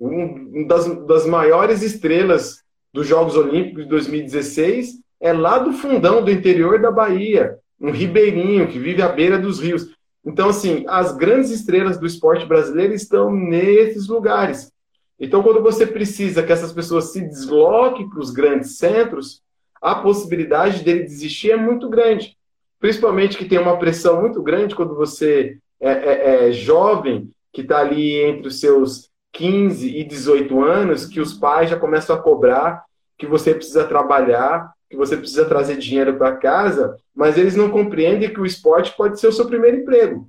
um 0.00 0.66
das, 0.66 0.86
das 1.06 1.26
maiores 1.26 1.82
estrelas 1.82 2.62
dos 2.92 3.06
Jogos 3.06 3.36
Olímpicos 3.36 3.84
de 3.84 3.88
2016, 3.88 5.03
é 5.24 5.32
lá 5.32 5.56
do 5.56 5.72
fundão 5.72 6.22
do 6.22 6.30
interior 6.30 6.78
da 6.78 6.90
Bahia, 6.90 7.56
um 7.80 7.90
ribeirinho 7.90 8.68
que 8.68 8.78
vive 8.78 9.00
à 9.00 9.08
beira 9.08 9.38
dos 9.38 9.58
rios. 9.58 9.88
Então, 10.22 10.50
assim, 10.50 10.84
as 10.86 11.16
grandes 11.16 11.50
estrelas 11.50 11.96
do 11.96 12.06
esporte 12.06 12.44
brasileiro 12.44 12.92
estão 12.92 13.32
nesses 13.32 14.06
lugares. 14.06 14.70
Então, 15.18 15.42
quando 15.42 15.62
você 15.62 15.86
precisa 15.86 16.42
que 16.42 16.52
essas 16.52 16.74
pessoas 16.74 17.10
se 17.10 17.22
desloquem 17.22 18.06
para 18.06 18.20
os 18.20 18.30
grandes 18.30 18.76
centros, 18.76 19.40
a 19.80 19.94
possibilidade 19.94 20.84
dele 20.84 21.04
desistir 21.04 21.52
é 21.52 21.56
muito 21.56 21.88
grande. 21.88 22.36
Principalmente 22.78 23.38
que 23.38 23.46
tem 23.46 23.58
uma 23.58 23.78
pressão 23.78 24.20
muito 24.20 24.42
grande 24.42 24.74
quando 24.74 24.94
você 24.94 25.56
é, 25.80 25.90
é, 25.90 26.48
é 26.48 26.52
jovem, 26.52 27.30
que 27.50 27.62
está 27.62 27.78
ali 27.78 28.12
entre 28.20 28.48
os 28.48 28.60
seus 28.60 29.08
15 29.32 29.88
e 29.88 30.04
18 30.04 30.62
anos, 30.62 31.06
que 31.06 31.18
os 31.18 31.32
pais 31.32 31.70
já 31.70 31.78
começam 31.78 32.14
a 32.14 32.20
cobrar 32.20 32.84
que 33.16 33.26
você 33.26 33.54
precisa 33.54 33.84
trabalhar, 33.84 34.74
que 34.94 34.98
você 34.98 35.16
precisa 35.16 35.44
trazer 35.44 35.76
dinheiro 35.76 36.16
para 36.16 36.36
casa, 36.36 36.96
mas 37.14 37.36
eles 37.36 37.56
não 37.56 37.68
compreendem 37.70 38.32
que 38.32 38.40
o 38.40 38.46
esporte 38.46 38.94
pode 38.96 39.18
ser 39.20 39.26
o 39.26 39.32
seu 39.32 39.46
primeiro 39.46 39.78
emprego. 39.78 40.28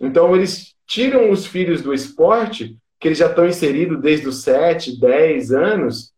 Então, 0.00 0.34
eles 0.36 0.74
tiram 0.86 1.30
os 1.30 1.46
filhos 1.46 1.80
do 1.80 1.94
esporte 1.94 2.76
que 3.00 3.08
eles 3.08 3.18
já 3.18 3.26
estão 3.26 3.46
inseridos 3.46 4.00
desde 4.00 4.28
os 4.28 4.42
7, 4.42 5.00
10 5.00 5.52
anos, 5.52 6.12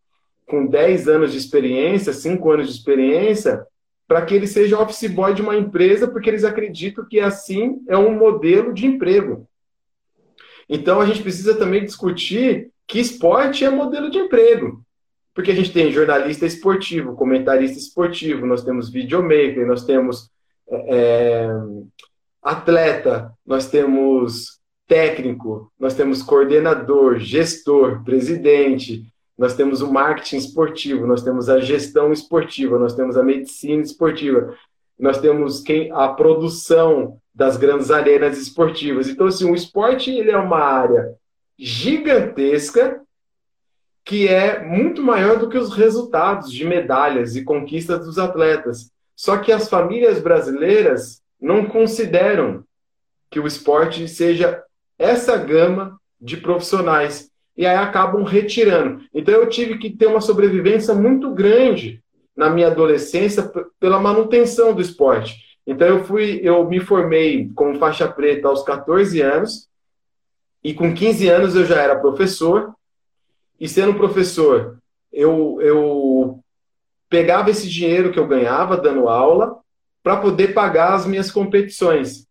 com 0.46 0.66
10 0.66 1.08
anos 1.08 1.32
de 1.32 1.38
experiência, 1.38 2.12
5 2.12 2.50
anos 2.50 2.68
de 2.68 2.74
experiência, 2.74 3.64
para 4.06 4.22
que 4.22 4.34
ele 4.34 4.46
seja 4.46 4.78
office 4.78 5.10
boy 5.10 5.32
de 5.32 5.40
uma 5.40 5.56
empresa, 5.56 6.06
porque 6.06 6.28
eles 6.28 6.44
acreditam 6.44 7.06
que 7.06 7.20
assim 7.20 7.80
é 7.88 7.96
um 7.96 8.14
modelo 8.14 8.74
de 8.74 8.84
emprego. 8.84 9.48
Então 10.68 11.00
a 11.00 11.06
gente 11.06 11.22
precisa 11.22 11.54
também 11.54 11.84
discutir 11.84 12.70
que 12.86 13.00
esporte 13.00 13.64
é 13.64 13.70
modelo 13.70 14.10
de 14.10 14.18
emprego. 14.18 14.83
Porque 15.34 15.50
a 15.50 15.54
gente 15.54 15.72
tem 15.72 15.90
jornalista 15.90 16.46
esportivo, 16.46 17.16
comentarista 17.16 17.78
esportivo, 17.78 18.46
nós 18.46 18.62
temos 18.62 18.88
videomaker, 18.88 19.66
nós 19.66 19.84
temos 19.84 20.30
é, 20.68 20.96
é 20.96 21.48
atleta, 22.42 23.32
nós 23.44 23.68
temos 23.68 24.60
técnico, 24.86 25.72
nós 25.78 25.94
temos 25.94 26.22
coordenador, 26.22 27.18
gestor, 27.18 28.04
presidente, 28.04 29.06
nós 29.36 29.54
temos 29.54 29.82
o 29.82 29.92
marketing 29.92 30.36
esportivo, 30.36 31.06
nós 31.06 31.22
temos 31.22 31.48
a 31.48 31.58
gestão 31.58 32.12
esportiva, 32.12 32.78
nós 32.78 32.94
temos 32.94 33.16
a 33.16 33.22
medicina 33.22 33.82
esportiva, 33.82 34.54
nós 34.98 35.18
temos 35.18 35.60
quem 35.60 35.90
a 35.90 36.08
produção 36.08 37.18
das 37.34 37.56
grandes 37.56 37.90
arenas 37.90 38.38
esportivas. 38.38 39.08
Então, 39.08 39.26
assim, 39.26 39.50
o 39.50 39.54
esporte 39.54 40.10
ele 40.10 40.30
é 40.30 40.36
uma 40.36 40.60
área 40.60 41.14
gigantesca 41.58 43.00
que 44.04 44.28
é 44.28 44.62
muito 44.62 45.02
maior 45.02 45.38
do 45.38 45.48
que 45.48 45.56
os 45.56 45.74
resultados 45.74 46.52
de 46.52 46.64
medalhas 46.64 47.34
e 47.36 47.42
conquistas 47.42 48.04
dos 48.04 48.18
atletas. 48.18 48.90
Só 49.16 49.38
que 49.38 49.50
as 49.50 49.68
famílias 49.68 50.20
brasileiras 50.20 51.22
não 51.40 51.64
consideram 51.64 52.64
que 53.30 53.40
o 53.40 53.46
esporte 53.46 54.06
seja 54.06 54.62
essa 54.98 55.36
gama 55.36 55.98
de 56.20 56.36
profissionais. 56.36 57.30
E 57.56 57.66
aí 57.66 57.76
acabam 57.76 58.24
retirando. 58.24 59.02
Então 59.14 59.34
eu 59.34 59.48
tive 59.48 59.78
que 59.78 59.90
ter 59.90 60.06
uma 60.06 60.20
sobrevivência 60.20 60.92
muito 60.92 61.30
grande 61.30 62.02
na 62.36 62.50
minha 62.50 62.66
adolescência 62.66 63.50
pela 63.78 64.00
manutenção 64.00 64.74
do 64.74 64.82
esporte. 64.82 65.36
Então 65.66 65.86
eu 65.86 66.04
fui, 66.04 66.40
eu 66.42 66.68
me 66.68 66.80
formei 66.80 67.50
como 67.54 67.78
faixa 67.78 68.08
preta 68.08 68.48
aos 68.48 68.62
14 68.62 69.20
anos 69.20 69.68
e 70.62 70.74
com 70.74 70.92
15 70.92 71.28
anos 71.28 71.54
eu 71.54 71.64
já 71.64 71.80
era 71.80 71.98
professor. 71.98 72.74
E 73.60 73.68
sendo 73.68 73.94
professor, 73.94 74.78
eu, 75.12 75.58
eu 75.60 76.40
pegava 77.08 77.50
esse 77.50 77.68
dinheiro 77.68 78.12
que 78.12 78.18
eu 78.18 78.26
ganhava 78.26 78.76
dando 78.76 79.08
aula 79.08 79.58
para 80.02 80.16
poder 80.16 80.52
pagar 80.52 80.94
as 80.94 81.06
minhas 81.06 81.30
competições. 81.30 82.26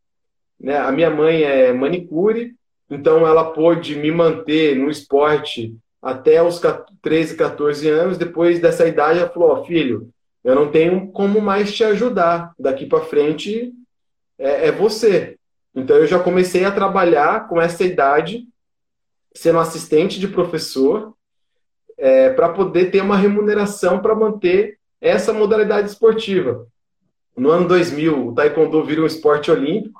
Né? 0.59 0.77
A 0.77 0.91
minha 0.91 1.09
mãe 1.09 1.43
é 1.43 1.73
manicure, 1.73 2.53
então 2.89 3.25
ela 3.25 3.51
pôde 3.51 3.95
me 3.95 4.11
manter 4.11 4.75
no 4.75 4.89
esporte 4.89 5.75
até 6.01 6.43
os 6.43 6.61
13, 7.01 7.35
14 7.35 7.89
anos. 7.89 8.17
Depois 8.17 8.59
dessa 8.59 8.87
idade, 8.87 9.19
ela 9.19 9.29
falou: 9.29 9.57
oh, 9.57 9.65
filho, 9.65 10.09
eu 10.43 10.53
não 10.53 10.69
tenho 10.69 11.07
como 11.07 11.41
mais 11.41 11.73
te 11.73 11.83
ajudar. 11.83 12.53
Daqui 12.59 12.85
para 12.85 13.05
frente 13.05 13.71
é, 14.37 14.67
é, 14.67 14.71
você. 14.71 15.37
Então 15.73 15.95
eu 15.95 16.05
já 16.05 16.19
comecei 16.19 16.65
a 16.65 16.71
trabalhar 16.71 17.47
com 17.47 17.59
essa 17.59 17.83
idade, 17.83 18.45
sendo 19.33 19.59
assistente 19.59 20.19
de 20.19 20.27
professor, 20.27 21.13
é, 21.97 22.29
para 22.29 22.49
poder 22.49 22.91
ter 22.91 23.01
uma 23.01 23.17
remuneração 23.17 23.99
para 23.99 24.15
manter 24.15 24.77
essa 24.99 25.33
modalidade 25.33 25.89
esportiva. 25.89 26.67
No 27.35 27.49
ano 27.49 27.67
2000, 27.67 28.27
o 28.27 28.33
taekwondo 28.33 28.83
vira 28.83 29.01
um 29.01 29.05
esporte 29.05 29.49
olímpico 29.49 29.99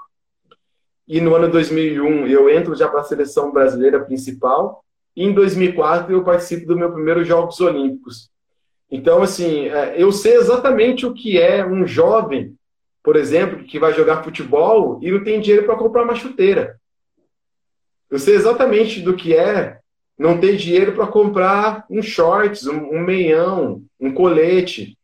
e 1.07 1.19
no 1.19 1.35
ano 1.35 1.49
2001 1.49 2.27
eu 2.27 2.49
entro 2.49 2.75
já 2.75 2.87
para 2.87 3.01
a 3.01 3.03
seleção 3.03 3.51
brasileira 3.51 3.99
principal, 3.99 4.83
e 5.15 5.23
em 5.23 5.33
2004 5.33 6.11
eu 6.11 6.23
participo 6.23 6.65
do 6.65 6.77
meu 6.77 6.91
primeiro 6.91 7.23
Jogos 7.23 7.59
Olímpicos. 7.59 8.29
Então, 8.89 9.21
assim, 9.21 9.67
é, 9.67 10.01
eu 10.01 10.11
sei 10.11 10.35
exatamente 10.35 11.05
o 11.05 11.13
que 11.13 11.39
é 11.39 11.65
um 11.65 11.85
jovem, 11.85 12.55
por 13.03 13.15
exemplo, 13.15 13.63
que 13.63 13.79
vai 13.79 13.93
jogar 13.93 14.23
futebol 14.23 14.99
e 15.01 15.11
não 15.11 15.23
tem 15.23 15.41
dinheiro 15.41 15.65
para 15.65 15.75
comprar 15.75 16.03
uma 16.03 16.15
chuteira. 16.15 16.79
Eu 18.13 18.19
sei 18.19 18.36
exatamente 18.36 19.02
do 19.02 19.15
que 19.15 19.36
é 19.36 19.80
não 20.19 20.39
ter 20.39 20.56
dinheiro 20.56 20.91
para 20.91 21.08
comprar 21.08 21.84
um 21.89 21.99
shorts, 21.99 22.67
um, 22.67 22.93
um 22.93 22.99
meião, 22.99 23.82
um 23.99 24.13
colete. 24.13 24.95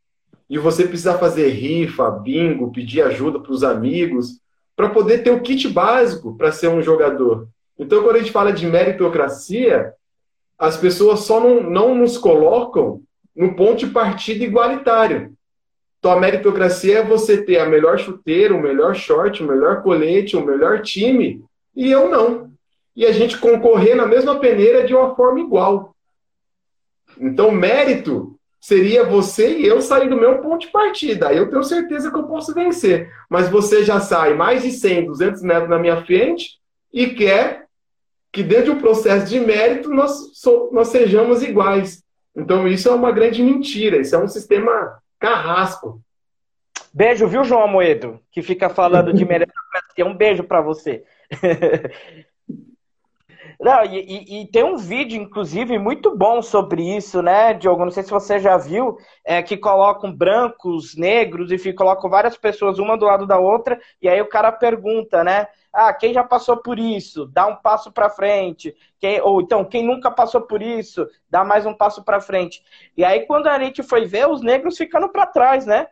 E 0.48 0.60
você 0.60 0.88
precisa 0.88 1.18
fazer 1.18 1.50
rifa, 1.50 2.08
bingo, 2.12 2.72
pedir 2.72 3.02
ajuda 3.02 3.40
para 3.40 3.52
os 3.52 3.64
amigos 3.64 4.40
para 4.76 4.92
poder 4.92 5.24
ter 5.24 5.32
o 5.32 5.42
kit 5.42 5.68
básico 5.70 6.38
para 6.38 6.52
ser 6.52 6.68
um 6.68 6.84
jogador. 6.84 7.48
Então, 7.80 8.04
quando 8.04 8.18
a 8.18 8.20
gente 8.20 8.32
fala 8.32 8.54
de 8.54 8.68
meritocracia, 8.68 9.92
as 10.56 10.78
pessoas 10.78 11.22
só 11.22 11.40
não, 11.40 11.64
não 11.64 11.96
nos 11.96 12.16
colocam 12.16 13.02
no 13.36 13.56
ponto 13.56 13.80
de 13.80 13.88
partida 13.88 14.44
igualitário. 14.44 15.34
Então, 15.98 16.12
a 16.12 16.20
meritocracia 16.20 17.00
é 17.00 17.04
você 17.04 17.44
ter 17.44 17.58
a 17.58 17.66
melhor 17.66 17.98
chuteira, 17.98 18.54
o 18.54 18.62
melhor 18.62 18.94
short, 18.94 19.42
o 19.42 19.48
melhor 19.48 19.82
colete, 19.82 20.38
o 20.38 20.46
melhor 20.46 20.84
time, 20.84 21.44
e 21.76 21.90
eu 21.90 22.08
não. 22.08 22.50
E 23.00 23.06
a 23.06 23.14
gente 23.14 23.38
concorrer 23.38 23.96
na 23.96 24.06
mesma 24.06 24.42
peneira 24.42 24.86
de 24.86 24.94
uma 24.94 25.16
forma 25.16 25.40
igual. 25.40 25.96
Então, 27.18 27.50
mérito 27.50 28.38
seria 28.60 29.06
você 29.06 29.58
e 29.58 29.66
eu 29.66 29.82
sair 29.82 30.10
do 30.10 30.18
meu 30.18 30.40
ponto 30.40 30.66
de 30.66 30.68
partida. 30.68 31.30
Aí 31.30 31.38
eu 31.38 31.50
tenho 31.50 31.64
certeza 31.64 32.12
que 32.12 32.18
eu 32.18 32.28
posso 32.28 32.54
vencer. 32.54 33.10
Mas 33.30 33.48
você 33.48 33.86
já 33.86 34.02
sai 34.02 34.34
mais 34.34 34.64
de 34.64 34.74
100, 34.74 35.06
200 35.06 35.42
metros 35.44 35.70
na 35.70 35.80
minha 35.80 36.04
frente 36.04 36.60
e 36.92 37.08
quer 37.08 37.68
que 38.34 38.44
dentro 38.44 38.74
do 38.74 38.82
processo 38.82 39.28
de 39.28 39.40
mérito 39.40 39.90
nós, 39.90 40.32
so, 40.34 40.70
nós 40.74 40.90
sejamos 40.90 41.42
iguais. 41.42 42.04
Então 42.36 42.68
isso 42.68 42.90
é 42.90 42.92
uma 42.92 43.14
grande 43.14 43.42
mentira. 43.42 44.02
Isso 44.02 44.14
é 44.14 44.20
um 44.20 44.28
sistema 44.28 45.02
carrasco. 45.18 46.02
Beijo, 46.94 47.30
viu, 47.30 47.46
João 47.46 47.64
Amoedo? 47.64 48.20
Que 48.30 48.42
fica 48.42 48.68
falando 48.68 49.14
de 49.14 49.24
meritocracia. 49.24 50.06
Um 50.06 50.14
beijo 50.14 50.44
para 50.44 50.60
você. 50.60 51.06
Não, 53.60 53.84
e, 53.84 54.00
e, 54.00 54.42
e, 54.42 54.48
tem 54.48 54.64
um 54.64 54.78
vídeo, 54.78 55.22
inclusive, 55.22 55.78
muito 55.78 56.16
bom 56.16 56.42
sobre 56.42 56.96
isso, 56.96 57.22
né, 57.22 57.54
Diogo? 57.54 57.84
Não 57.84 57.92
sei 57.92 58.04
se 58.04 58.10
você 58.10 58.40
já 58.40 58.56
viu, 58.58 58.98
é, 59.26 59.44
que 59.44 59.58
colocam 59.58 60.16
brancos, 60.16 60.96
negros, 60.96 61.52
enfim, 61.52 61.74
colocam 61.74 62.10
várias 62.10 62.38
pessoas 62.38 62.80
uma 62.80 62.98
do 62.98 63.04
lado 63.06 63.28
da 63.28 63.38
outra, 63.38 63.78
e 64.02 64.08
aí 64.08 64.22
o 64.22 64.30
cara 64.30 64.50
pergunta, 64.50 65.26
né? 65.26 65.46
Ah, 65.74 65.94
quem 65.94 66.14
já 66.14 66.24
passou 66.24 66.56
por 66.58 66.80
isso? 66.80 67.26
Dá 67.28 67.48
um 67.48 67.58
passo 67.58 67.92
para 67.92 68.10
frente. 68.10 68.74
Quem, 68.98 69.20
ou 69.22 69.42
então, 69.42 69.66
quem 69.66 69.86
nunca 69.86 70.10
passou 70.10 70.42
por 70.42 70.62
isso? 70.62 71.06
Dá 71.30 71.44
mais 71.44 71.66
um 71.66 71.74
passo 71.74 72.02
para 72.04 72.22
frente. 72.22 72.64
E 72.96 73.04
aí, 73.04 73.26
quando 73.26 73.48
a 73.48 73.60
gente 73.60 73.84
foi 73.84 74.06
ver, 74.06 74.28
os 74.30 74.42
negros 74.42 74.78
ficando 74.78 75.10
para 75.10 75.28
trás, 75.28 75.66
né? 75.66 75.88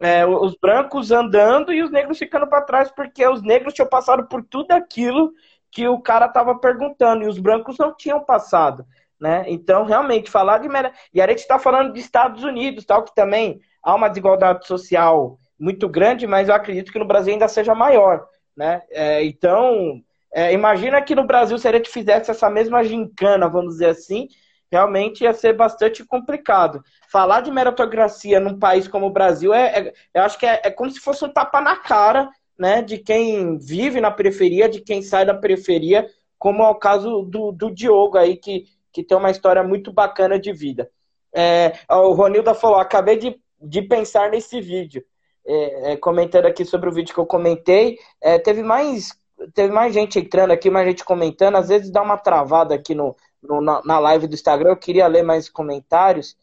É, 0.00 0.26
os 0.26 0.56
brancos 0.56 1.12
andando 1.12 1.72
e 1.72 1.82
os 1.82 1.90
negros 1.90 2.18
ficando 2.18 2.46
para 2.48 2.62
trás, 2.62 2.90
porque 2.90 3.24
os 3.24 3.42
negros 3.42 3.74
tinham 3.74 3.88
passado 3.88 4.26
por 4.26 4.42
tudo 4.42 4.72
aquilo 4.72 5.32
que 5.72 5.88
o 5.88 5.98
cara 5.98 6.26
estava 6.26 6.54
perguntando, 6.54 7.24
e 7.24 7.26
os 7.26 7.38
brancos 7.38 7.78
não 7.78 7.96
tinham 7.96 8.22
passado. 8.22 8.86
Né? 9.18 9.44
Então, 9.46 9.84
realmente, 9.84 10.30
falar 10.30 10.58
de. 10.58 10.68
E 11.14 11.22
a 11.22 11.26
gente 11.26 11.38
está 11.38 11.58
falando 11.58 11.92
de 11.92 12.00
Estados 12.00 12.44
Unidos, 12.44 12.84
tal, 12.84 13.02
que 13.02 13.14
também 13.14 13.60
há 13.82 13.94
uma 13.94 14.08
desigualdade 14.08 14.66
social 14.66 15.38
muito 15.58 15.88
grande, 15.88 16.26
mas 16.26 16.48
eu 16.48 16.54
acredito 16.54 16.92
que 16.92 16.98
no 16.98 17.06
Brasil 17.06 17.32
ainda 17.32 17.48
seja 17.48 17.74
maior. 17.74 18.26
Né? 18.54 18.82
É, 18.90 19.24
então, 19.24 20.02
é, 20.34 20.52
imagina 20.52 21.00
que 21.00 21.14
no 21.14 21.24
Brasil, 21.24 21.56
se 21.56 21.66
a 21.66 21.72
gente 21.72 21.88
fizesse 21.88 22.30
essa 22.30 22.50
mesma 22.50 22.84
gincana, 22.84 23.48
vamos 23.48 23.74
dizer 23.74 23.90
assim, 23.90 24.28
realmente 24.70 25.24
ia 25.24 25.32
ser 25.32 25.52
bastante 25.52 26.04
complicado. 26.04 26.82
Falar 27.08 27.42
de 27.42 27.50
meritocracia 27.50 28.40
num 28.40 28.58
país 28.58 28.88
como 28.88 29.06
o 29.06 29.12
Brasil 29.12 29.54
é, 29.54 29.78
é 29.78 29.92
eu 30.12 30.22
acho 30.22 30.38
que 30.38 30.46
é, 30.46 30.62
é 30.64 30.70
como 30.70 30.90
se 30.90 30.98
fosse 30.98 31.24
um 31.24 31.32
tapa 31.32 31.60
na 31.60 31.76
cara 31.76 32.28
né, 32.58 32.82
de 32.82 32.98
quem 32.98 33.58
vive 33.58 34.00
na 34.00 34.10
periferia, 34.10 34.68
de 34.68 34.80
quem 34.80 35.02
sai 35.02 35.24
da 35.24 35.34
periferia, 35.34 36.08
como 36.38 36.62
é 36.62 36.68
o 36.68 36.74
caso 36.74 37.22
do, 37.22 37.52
do 37.52 37.70
Diogo 37.70 38.18
aí, 38.18 38.36
que, 38.36 38.66
que 38.92 39.02
tem 39.02 39.16
uma 39.16 39.30
história 39.30 39.62
muito 39.62 39.92
bacana 39.92 40.38
de 40.38 40.52
vida. 40.52 40.90
É, 41.34 41.72
o 41.88 42.12
Ronilda 42.12 42.54
falou, 42.54 42.78
acabei 42.78 43.16
de, 43.16 43.40
de 43.60 43.82
pensar 43.82 44.30
nesse 44.30 44.60
vídeo, 44.60 45.04
é, 45.46 45.92
é, 45.92 45.96
comentando 45.96 46.46
aqui 46.46 46.64
sobre 46.64 46.88
o 46.88 46.92
vídeo 46.92 47.14
que 47.14 47.20
eu 47.20 47.26
comentei, 47.26 47.98
é, 48.20 48.38
teve 48.38 48.62
mais 48.62 49.20
teve 49.54 49.72
mais 49.72 49.92
gente 49.92 50.20
entrando 50.20 50.52
aqui, 50.52 50.70
mais 50.70 50.86
gente 50.86 51.04
comentando, 51.04 51.56
às 51.56 51.68
vezes 51.68 51.90
dá 51.90 52.00
uma 52.00 52.16
travada 52.16 52.76
aqui 52.76 52.94
no, 52.94 53.16
no 53.42 53.60
na, 53.60 53.82
na 53.84 53.98
live 53.98 54.28
do 54.28 54.34
Instagram, 54.34 54.70
eu 54.70 54.76
queria 54.76 55.06
ler 55.08 55.24
mais 55.24 55.48
comentários, 55.48 56.36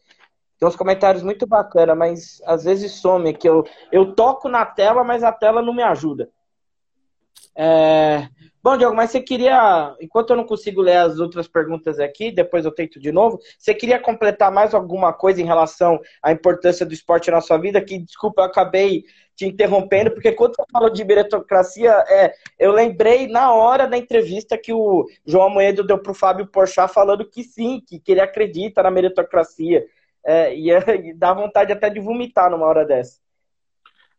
tem 0.60 0.68
uns 0.68 0.76
comentários 0.76 1.22
muito 1.22 1.46
bacanas, 1.46 1.96
mas 1.96 2.42
às 2.44 2.64
vezes 2.64 2.92
some 2.92 3.32
que 3.32 3.48
eu, 3.48 3.64
eu 3.90 4.14
toco 4.14 4.46
na 4.46 4.66
tela, 4.66 5.02
mas 5.02 5.24
a 5.24 5.32
tela 5.32 5.62
não 5.62 5.72
me 5.72 5.82
ajuda. 5.82 6.28
É... 7.56 8.28
Bom, 8.62 8.76
Diogo, 8.76 8.94
mas 8.94 9.10
você 9.10 9.22
queria, 9.22 9.96
enquanto 10.02 10.30
eu 10.30 10.36
não 10.36 10.44
consigo 10.44 10.82
ler 10.82 10.98
as 10.98 11.18
outras 11.18 11.48
perguntas 11.48 11.98
aqui, 11.98 12.30
depois 12.30 12.66
eu 12.66 12.70
tento 12.70 13.00
de 13.00 13.10
novo, 13.10 13.40
você 13.58 13.72
queria 13.72 13.98
completar 13.98 14.52
mais 14.52 14.74
alguma 14.74 15.14
coisa 15.14 15.40
em 15.40 15.46
relação 15.46 15.98
à 16.22 16.30
importância 16.30 16.84
do 16.84 16.92
esporte 16.92 17.30
na 17.30 17.40
sua 17.40 17.56
vida? 17.56 17.80
Que, 17.80 17.98
desculpa, 17.98 18.42
eu 18.42 18.44
acabei 18.44 19.04
te 19.34 19.46
interrompendo, 19.46 20.10
porque 20.10 20.32
quando 20.32 20.56
você 20.56 20.64
falou 20.70 20.90
de 20.90 21.02
meritocracia, 21.02 21.90
é, 22.06 22.34
eu 22.58 22.70
lembrei 22.72 23.26
na 23.26 23.50
hora 23.54 23.88
da 23.88 23.96
entrevista 23.96 24.58
que 24.58 24.74
o 24.74 25.06
João 25.24 25.48
Moedo 25.48 25.82
deu 25.82 25.96
para 25.96 26.12
o 26.12 26.14
Fábio 26.14 26.46
Porchat 26.46 26.92
falando 26.92 27.24
que 27.24 27.42
sim, 27.42 27.80
que, 27.80 27.98
que 27.98 28.12
ele 28.12 28.20
acredita 28.20 28.82
na 28.82 28.90
meritocracia, 28.90 29.86
é, 30.24 30.54
e, 30.56 30.70
e 31.10 31.14
dá 31.14 31.32
vontade 31.32 31.72
até 31.72 31.88
de 31.90 32.00
vomitar 32.00 32.50
numa 32.50 32.66
hora 32.66 32.84
dessa. 32.84 33.18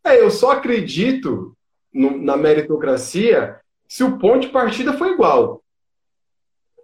É, 0.03 0.19
eu 0.19 0.31
só 0.31 0.51
acredito 0.51 1.55
no, 1.93 2.17
na 2.17 2.35
meritocracia 2.35 3.59
se 3.87 4.03
o 4.03 4.17
ponto 4.17 4.41
de 4.41 4.49
partida 4.49 4.93
for 4.93 5.07
igual. 5.07 5.61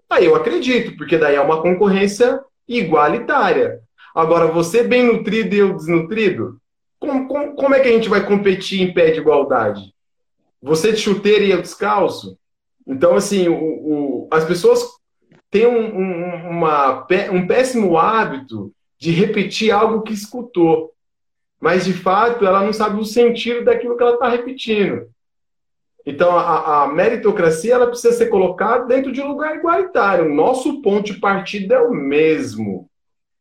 Aí 0.10 0.26
eu 0.26 0.36
acredito, 0.36 0.96
porque 0.98 1.18
daí 1.18 1.36
é 1.36 1.42
uma 1.42 1.62
concorrência 1.62 2.40
igualitária. 2.68 3.82
Agora, 4.14 4.48
você 4.48 4.84
bem 4.84 5.06
nutrido 5.06 5.56
e 5.56 5.60
eu 5.60 5.76
desnutrido, 5.76 6.60
como, 7.00 7.28
como, 7.28 7.56
como 7.56 7.76
é 7.76 7.80
que 7.80 7.88
a 7.88 7.92
gente 7.92 8.10
vai 8.10 8.26
competir 8.26 8.82
em 8.82 8.94
pé 8.94 9.12
de 9.12 9.20
igualdade? 9.20 9.94
Você 10.62 10.92
de 10.92 10.98
chuteiro 10.98 11.44
e 11.44 11.52
eu 11.52 11.62
descalço? 11.62 12.38
Então, 12.86 13.16
assim, 13.16 13.48
o, 13.48 13.56
o, 13.56 14.28
as 14.32 14.46
pessoas 14.46 14.82
têm 15.52 15.68
um, 15.68 15.96
um, 15.96 16.50
uma, 16.50 17.06
um 17.32 17.46
péssimo 17.46 17.98
hábito 17.98 18.74
de 18.98 19.12
repetir 19.12 19.72
algo 19.72 20.02
que 20.02 20.14
escutou. 20.14 20.94
Mas, 21.60 21.86
de 21.86 21.94
fato, 21.94 22.46
ela 22.46 22.64
não 22.64 22.74
sabe 22.74 23.00
o 23.00 23.06
sentido 23.06 23.66
daquilo 23.66 23.98
que 23.98 24.04
ela 24.04 24.14
está 24.14 24.30
repetindo. 24.30 25.08
Então, 26.06 26.38
a, 26.38 26.84
a, 26.84 26.88
meritocracia 26.88 27.74
ela 27.74 27.88
precisa 27.88 28.14
ser 28.14 28.28
colocada 28.28 28.86
dentro 28.86 29.12
de 29.12 29.22
um 29.22 29.28
lugar 29.28 29.56
igualitário. 29.58 30.34
Nosso 30.34 30.82
ponto 30.82 31.12
de 31.12 31.20
partida 31.20 31.76
é 31.76 31.82
o 31.82 31.92
mesmo. 31.92 32.90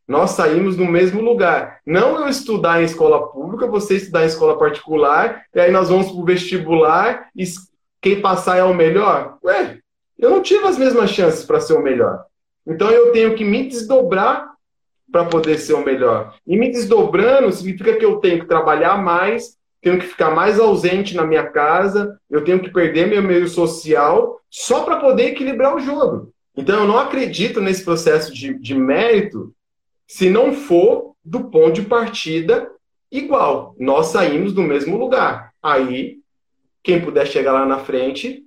Nós 0.09 0.33
saímos 0.33 0.77
no 0.77 0.85
mesmo 0.85 1.21
lugar. 1.21 1.81
Não 1.87 2.21
eu 2.21 2.29
estudar 2.29 2.81
em 2.81 2.85
escola 2.85 3.29
pública, 3.29 3.67
você 3.67 3.97
estudar 3.97 4.25
em 4.25 4.27
escola 4.27 4.59
particular, 4.59 5.45
e 5.55 5.61
aí 5.61 5.71
nós 5.71 5.89
vamos 5.89 6.11
para 6.11 6.21
o 6.21 6.25
vestibular 6.25 7.29
e 7.37 7.45
quem 8.01 8.21
passar 8.21 8.57
é 8.57 8.65
o 8.65 8.75
melhor. 8.75 9.39
Ué, 9.45 9.79
eu 10.19 10.31
não 10.31 10.43
tive 10.43 10.67
as 10.67 10.79
mesmas 10.79 11.11
chances 11.11 11.45
para 11.45 11.61
ser 11.61 11.75
o 11.75 11.83
melhor. 11.83 12.25
Então 12.67 12.91
eu 12.91 13.13
tenho 13.13 13.35
que 13.35 13.45
me 13.45 13.69
desdobrar 13.69 14.56
para 15.11 15.25
poder 15.25 15.59
ser 15.59 15.75
o 15.75 15.85
melhor. 15.85 16.35
E 16.47 16.57
me 16.57 16.71
desdobrando 16.71 17.53
significa 17.53 17.97
que 17.97 18.05
eu 18.05 18.17
tenho 18.17 18.41
que 18.41 18.47
trabalhar 18.47 19.03
mais, 19.03 19.57
tenho 19.81 19.99
que 19.99 20.07
ficar 20.07 20.31
mais 20.31 20.59
ausente 20.59 21.15
na 21.15 21.25
minha 21.25 21.47
casa, 21.47 22.19
eu 22.31 22.43
tenho 22.43 22.61
que 22.61 22.71
perder 22.71 23.07
meu 23.07 23.23
meio 23.23 23.49
social 23.49 24.41
só 24.51 24.83
para 24.83 24.97
poder 24.97 25.29
equilibrar 25.29 25.75
o 25.75 25.81
jogo. 25.81 26.33
Então 26.57 26.81
eu 26.81 26.89
não 26.89 26.99
acredito 26.99 27.61
nesse 27.61 27.85
processo 27.85 28.33
de, 28.35 28.55
de 28.55 28.75
mérito 28.75 29.55
se 30.07 30.31
não 30.31 30.53
for 30.53 31.15
do 31.25 31.45
ponto 31.45 31.73
de 31.73 31.83
partida 31.83 32.71
igual. 33.11 33.75
Nós 33.79 34.07
saímos 34.07 34.53
do 34.53 34.63
mesmo 34.63 34.97
lugar. 34.97 35.53
Aí, 35.63 36.19
quem 36.83 37.01
puder 37.01 37.27
chegar 37.27 37.53
lá 37.53 37.67
na 37.67 37.79
frente, 37.79 38.45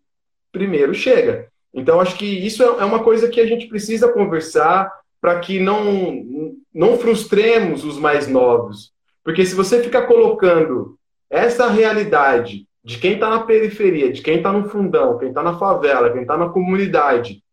primeiro 0.51 0.93
chega. 0.93 1.49
Então, 1.74 1.99
acho 1.99 2.16
que 2.16 2.26
isso 2.26 2.64
é, 2.64 2.66
é 2.66 2.86
uma 2.86 3.03
coisa 3.03 3.28
que 3.28 3.39
a 3.39 3.45
gente 3.45 3.68
precisa 3.68 4.12
conversar, 4.12 4.91
para 5.22 5.40
que 5.40 5.60
não, 5.60 6.56
não 6.74 6.98
frustremos 6.98 7.84
os 7.84 7.98
mais 7.98 8.28
novos. 8.28 8.94
Porque 9.24 9.46
se 9.46 9.56
você 9.56 9.84
ficar 9.84 10.04
colocando 10.04 10.98
essa 11.30 11.70
realidade 11.70 12.68
de 12.84 12.98
quem 12.98 13.14
está 13.14 13.30
na 13.30 13.42
periferia, 13.42 14.12
de 14.12 14.22
quem 14.22 14.38
está 14.38 14.52
no 14.52 14.70
fundão, 14.70 15.18
quem 15.18 15.30
está 15.30 15.44
na 15.44 15.58
favela, 15.58 16.12
quem 16.12 16.22
está 16.22 16.38
na 16.38 16.50
comunidade, 16.50 17.44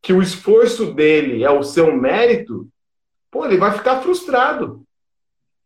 que 0.00 0.12
o 0.12 0.22
esforço 0.22 0.92
dele 0.92 1.42
é 1.42 1.50
o 1.50 1.62
seu 1.62 1.94
mérito, 1.96 2.68
pô, 3.30 3.44
ele 3.44 3.56
vai 3.56 3.72
ficar 3.72 4.00
frustrado. 4.00 4.82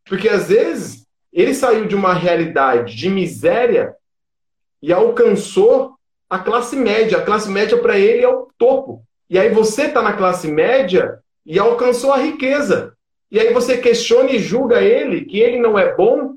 Porque 0.04 0.28
às 0.28 0.48
vezes 0.48 1.06
ele 1.32 1.54
saiu 1.54 1.86
de 1.86 1.94
uma 1.94 2.14
realidade 2.14 2.94
de 2.96 3.08
miséria 3.08 3.94
e 4.80 4.92
alcançou 4.92 5.94
a 6.28 6.38
classe 6.38 6.76
média. 6.76 7.18
A 7.18 7.24
classe 7.24 7.50
média 7.50 7.76
para 7.78 7.98
ele 7.98 8.22
é 8.22 8.28
o 8.28 8.48
topo. 8.56 9.04
E 9.28 9.38
aí 9.38 9.48
você 9.50 9.84
está 9.84 10.02
na 10.02 10.12
classe 10.12 10.48
média 10.48 11.22
e 11.44 11.58
alcançou 11.58 12.12
a 12.12 12.18
riqueza. 12.18 12.96
E 13.30 13.40
aí 13.40 13.52
você 13.52 13.78
questiona 13.78 14.30
e 14.30 14.38
julga 14.38 14.82
ele 14.82 15.24
que 15.24 15.40
ele 15.40 15.58
não 15.58 15.78
é 15.78 15.94
bom 15.94 16.36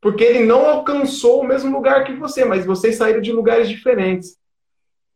porque 0.00 0.22
ele 0.22 0.44
não 0.44 0.66
alcançou 0.66 1.40
o 1.40 1.46
mesmo 1.46 1.74
lugar 1.74 2.04
que 2.04 2.14
você, 2.14 2.44
mas 2.44 2.64
vocês 2.64 2.96
saíram 2.96 3.20
de 3.20 3.32
lugares 3.32 3.68
diferentes. 3.68 4.38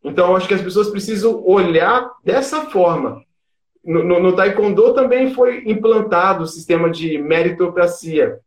Então, 0.02 0.30
eu 0.30 0.36
acho 0.36 0.48
que 0.48 0.54
as 0.54 0.62
pessoas 0.62 0.90
precisam 0.90 1.40
olhar 1.46 2.10
dessa 2.24 2.62
forma. 2.66 3.22
No, 3.84 4.02
no, 4.02 4.20
no 4.20 4.34
Taekwondo 4.34 4.94
também 4.94 5.32
foi 5.32 5.62
implantado 5.66 6.42
o 6.42 6.48
sistema 6.48 6.90
de 6.90 7.18
meritocracia. 7.18 8.40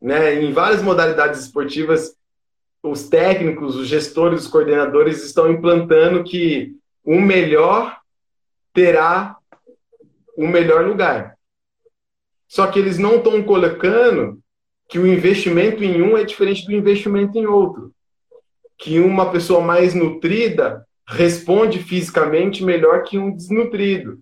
Né? 0.00 0.40
Em 0.42 0.52
várias 0.52 0.82
modalidades 0.82 1.40
esportivas, 1.40 2.16
os 2.82 3.08
técnicos, 3.08 3.74
os 3.74 3.88
gestores, 3.88 4.42
os 4.42 4.48
coordenadores 4.48 5.24
estão 5.24 5.50
implantando 5.50 6.22
que 6.22 6.76
o 7.04 7.20
melhor 7.20 7.97
terá 8.72 9.36
o 10.36 10.46
melhor 10.46 10.86
lugar. 10.86 11.36
Só 12.46 12.66
que 12.66 12.78
eles 12.78 12.98
não 12.98 13.16
estão 13.16 13.42
colocando 13.42 14.40
que 14.88 14.98
o 14.98 15.06
investimento 15.06 15.84
em 15.84 16.00
um 16.00 16.16
é 16.16 16.24
diferente 16.24 16.64
do 16.64 16.72
investimento 16.72 17.36
em 17.36 17.46
outro. 17.46 17.92
Que 18.78 18.98
uma 19.00 19.30
pessoa 19.30 19.60
mais 19.60 19.92
nutrida 19.92 20.86
responde 21.06 21.78
fisicamente 21.80 22.64
melhor 22.64 23.02
que 23.02 23.18
um 23.18 23.34
desnutrido. 23.34 24.20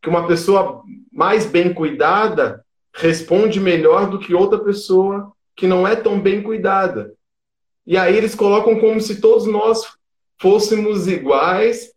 Que 0.00 0.08
uma 0.08 0.26
pessoa 0.26 0.82
mais 1.10 1.46
bem 1.46 1.72
cuidada 1.72 2.64
responde 2.94 3.58
melhor 3.58 4.08
do 4.08 4.18
que 4.18 4.34
outra 4.34 4.58
pessoa 4.58 5.32
que 5.56 5.66
não 5.66 5.86
é 5.86 5.96
tão 5.96 6.20
bem 6.20 6.42
cuidada. 6.42 7.14
E 7.86 7.96
aí 7.96 8.16
eles 8.16 8.34
colocam 8.34 8.78
como 8.78 9.00
se 9.00 9.20
todos 9.20 9.46
nós 9.46 9.84
fôssemos 10.38 11.06
iguais 11.06 11.92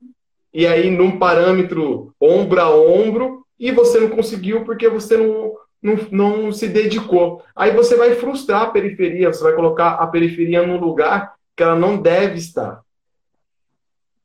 e 0.54 0.66
aí 0.66 0.90
num 0.90 1.18
parâmetro 1.18 2.14
ombro 2.20 2.62
a 2.62 2.70
ombro, 2.70 3.46
e 3.60 3.72
você 3.72 4.00
não 4.00 4.10
conseguiu 4.10 4.64
porque 4.64 4.88
você 4.88 5.18
não, 5.18 5.54
não, 5.82 5.98
não 6.12 6.52
se 6.52 6.68
dedicou. 6.68 7.44
Aí 7.56 7.72
você 7.72 7.96
vai 7.96 8.16
frustrar 8.16 8.64
a 8.64 8.70
periferia, 8.70 9.32
você 9.32 9.44
vai 9.44 9.54
colocar 9.54 9.92
a 9.92 10.08
periferia 10.08 10.66
num 10.66 10.80
lugar 10.80 11.34
que 11.56 11.64
ela 11.64 11.76
não 11.76 11.98
deve 11.98 12.38
estar. 12.38 12.82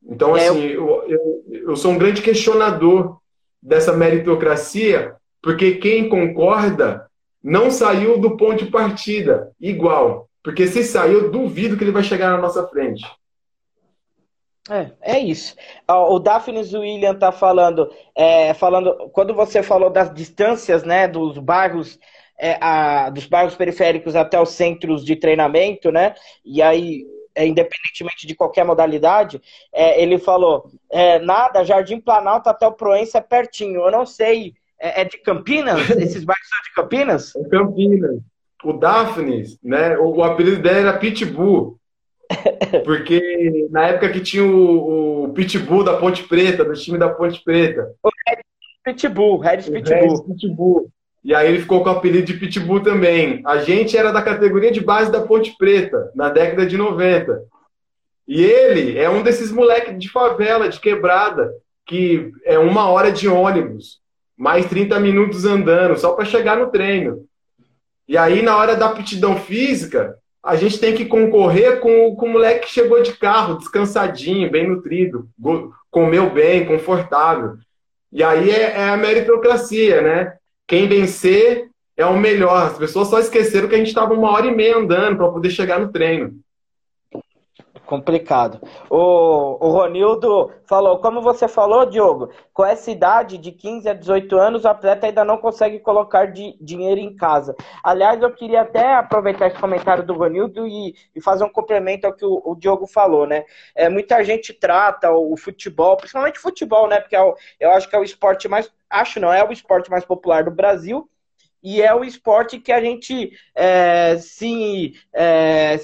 Então, 0.07 0.37
é, 0.37 0.47
assim, 0.47 0.67
eu... 0.67 1.03
Eu, 1.07 1.35
eu 1.67 1.75
sou 1.75 1.91
um 1.91 1.97
grande 1.97 2.21
questionador 2.21 3.17
dessa 3.61 3.95
meritocracia, 3.95 5.15
porque 5.41 5.75
quem 5.75 6.07
concorda 6.07 7.07
não 7.43 7.71
saiu 7.71 8.17
do 8.17 8.37
ponto 8.37 8.63
de 8.63 8.71
partida 8.71 9.51
igual. 9.59 10.29
Porque 10.43 10.67
se 10.67 10.83
saiu, 10.83 11.31
duvido 11.31 11.75
que 11.75 11.83
ele 11.83 11.91
vai 11.91 12.03
chegar 12.03 12.29
na 12.29 12.37
nossa 12.37 12.67
frente. 12.67 13.03
É, 14.69 14.91
é 15.01 15.19
isso. 15.19 15.55
O 15.87 16.17
Daphnis 16.17 16.73
William 16.73 17.13
tá 17.13 17.31
falando, 17.31 17.91
é, 18.15 18.53
falando, 18.55 19.09
quando 19.11 19.33
você 19.33 19.61
falou 19.61 19.91
das 19.91 20.11
distâncias, 20.11 20.83
né, 20.83 21.07
dos 21.07 21.37
bairros, 21.37 21.99
é, 22.39 22.57
a, 22.59 23.09
dos 23.11 23.27
bairros 23.27 23.55
periféricos 23.55 24.15
até 24.15 24.41
os 24.41 24.49
centros 24.49 25.05
de 25.05 25.15
treinamento, 25.15 25.91
né, 25.91 26.15
e 26.43 26.63
aí, 26.63 27.05
é, 27.35 27.45
independentemente 27.45 28.25
de 28.25 28.33
qualquer 28.33 28.65
modalidade, 28.65 29.39
é, 29.71 30.01
ele 30.01 30.17
falou, 30.17 30.71
é, 30.89 31.19
nada, 31.19 31.63
Jardim 31.63 31.99
Planalto 31.99 32.49
até 32.49 32.65
o 32.65 32.71
Proença 32.71 33.19
é 33.19 33.21
pertinho. 33.21 33.81
Eu 33.81 33.91
não 33.91 34.05
sei, 34.05 34.55
é, 34.79 35.01
é 35.01 35.05
de 35.05 35.19
Campinas? 35.19 35.87
Esses 35.91 36.23
bairros 36.23 36.49
são 36.49 36.61
de 36.63 36.73
Campinas? 36.73 37.33
Campinas. 37.51 38.19
O 38.63 38.73
Daphnis, 38.73 39.59
né, 39.61 39.95
o, 39.99 40.15
o 40.15 40.23
apelido 40.23 40.59
dele 40.59 40.79
era 40.79 40.97
Pitbull. 40.97 41.79
Porque 42.83 43.67
na 43.69 43.87
época 43.87 44.09
que 44.09 44.19
tinha 44.19 44.43
o, 44.43 45.25
o, 45.25 45.33
Pitbull 45.33 45.83
da 45.83 45.97
Ponte 45.97 46.23
Preta, 46.23 46.63
do 46.63 46.73
time 46.73 46.97
da 46.97 47.09
Ponte 47.09 47.43
Preta. 47.43 47.93
O 48.03 48.09
Red 48.27 48.41
Pitbull, 48.83 49.37
Red 49.39 49.63
Pitbull. 49.63 50.23
Pitbull. 50.25 50.89
E 51.23 51.33
aí 51.33 51.47
ele 51.47 51.61
ficou 51.61 51.83
com 51.83 51.89
o 51.89 51.93
apelido 51.93 52.27
de 52.27 52.35
Pitbull 52.35 52.81
também. 52.81 53.41
A 53.45 53.57
gente 53.57 53.97
era 53.97 54.11
da 54.11 54.21
categoria 54.21 54.71
de 54.71 54.81
base 54.81 55.11
da 55.11 55.21
Ponte 55.21 55.55
Preta, 55.57 56.11
na 56.15 56.29
década 56.29 56.65
de 56.65 56.77
90. 56.77 57.41
E 58.27 58.43
ele 58.43 58.97
é 58.97 59.09
um 59.09 59.23
desses 59.23 59.51
moleques 59.51 59.97
de 59.97 60.09
favela, 60.09 60.69
de 60.69 60.79
quebrada, 60.79 61.51
que 61.85 62.31
é 62.43 62.57
uma 62.57 62.89
hora 62.89 63.11
de 63.11 63.27
ônibus, 63.27 63.99
mais 64.37 64.65
30 64.65 64.99
minutos 64.99 65.45
andando, 65.45 65.97
só 65.97 66.13
para 66.13 66.25
chegar 66.25 66.57
no 66.57 66.67
treino. 66.67 67.25
E 68.07 68.17
aí, 68.17 68.41
na 68.41 68.55
hora 68.57 68.75
da 68.75 68.87
aptidão 68.87 69.35
física, 69.35 70.15
a 70.45 70.55
gente 70.55 70.79
tem 70.79 70.93
que 70.93 71.05
concorrer 71.05 71.79
com, 71.79 72.15
com 72.15 72.27
o 72.27 72.33
moleque 72.33 72.67
que 72.67 72.73
chegou 72.73 73.01
de 73.01 73.13
carro, 73.13 73.57
descansadinho, 73.57 74.51
bem 74.51 74.67
nutrido, 74.69 75.27
comeu 75.89 76.29
bem, 76.29 76.65
confortável. 76.65 77.55
E 78.11 78.23
aí 78.23 78.51
é, 78.51 78.77
é 78.77 78.89
a 78.89 78.95
meritocracia, 78.95 80.03
né? 80.03 80.35
Quem 80.67 80.87
vencer 80.87 81.67
é 81.97 82.05
o 82.05 82.15
melhor. 82.15 82.67
As 82.67 82.77
pessoas 82.77 83.07
só 83.07 83.19
esqueceram 83.19 83.67
que 83.67 83.73
a 83.73 83.77
gente 83.79 83.87
estava 83.87 84.13
uma 84.13 84.31
hora 84.31 84.45
e 84.45 84.55
meia 84.55 84.77
andando 84.77 85.17
para 85.17 85.29
poder 85.29 85.49
chegar 85.49 85.79
no 85.79 85.91
treino. 85.91 86.35
Complicado. 87.85 88.59
O, 88.89 89.63
o 89.63 89.69
Ronildo 89.69 90.51
falou, 90.65 90.97
como 90.97 91.21
você 91.21 91.47
falou, 91.47 91.85
Diogo, 91.85 92.31
com 92.51 92.65
essa 92.65 92.89
idade 92.89 93.37
de 93.37 93.51
15 93.51 93.87
a 93.87 93.93
18 93.93 94.35
anos, 94.37 94.63
o 94.63 94.67
atleta 94.67 95.05
ainda 95.05 95.23
não 95.23 95.37
consegue 95.37 95.79
colocar 95.79 96.25
de, 96.25 96.57
dinheiro 96.59 96.99
em 96.99 97.15
casa. 97.15 97.55
Aliás, 97.83 98.21
eu 98.21 98.31
queria 98.31 98.61
até 98.61 98.95
aproveitar 98.95 99.47
esse 99.47 99.59
comentário 99.59 100.03
do 100.03 100.13
Ronildo 100.13 100.67
e, 100.67 100.95
e 101.15 101.21
fazer 101.21 101.43
um 101.43 101.49
complemento 101.49 102.07
ao 102.07 102.13
que 102.13 102.25
o, 102.25 102.41
o, 102.43 102.55
Diogo 102.55 102.87
falou, 102.87 103.27
né? 103.27 103.45
É, 103.75 103.87
muita 103.87 104.23
gente 104.23 104.51
trata 104.51 105.11
o, 105.11 105.33
o 105.33 105.37
futebol, 105.37 105.95
principalmente 105.95 106.39
futebol, 106.39 106.87
né? 106.87 106.99
Porque 106.99 107.15
é 107.15 107.21
o, 107.21 107.35
eu 107.59 107.71
acho 107.71 107.87
que 107.87 107.95
é 107.95 107.99
o 107.99 108.03
esporte 108.03 108.47
mais. 108.47 108.71
Acho 108.89 109.19
não, 109.19 109.31
é 109.31 109.43
o 109.43 109.51
esporte 109.51 109.91
mais 109.91 110.03
popular 110.03 110.43
do 110.43 110.51
Brasil. 110.51 111.07
E 111.61 111.81
é 111.81 111.93
o 111.95 112.03
esporte 112.03 112.59
que 112.59 112.71
a 112.71 112.79
gente 112.79 113.31
é, 113.55 114.17
se, 114.19 114.93
é, 115.11 115.75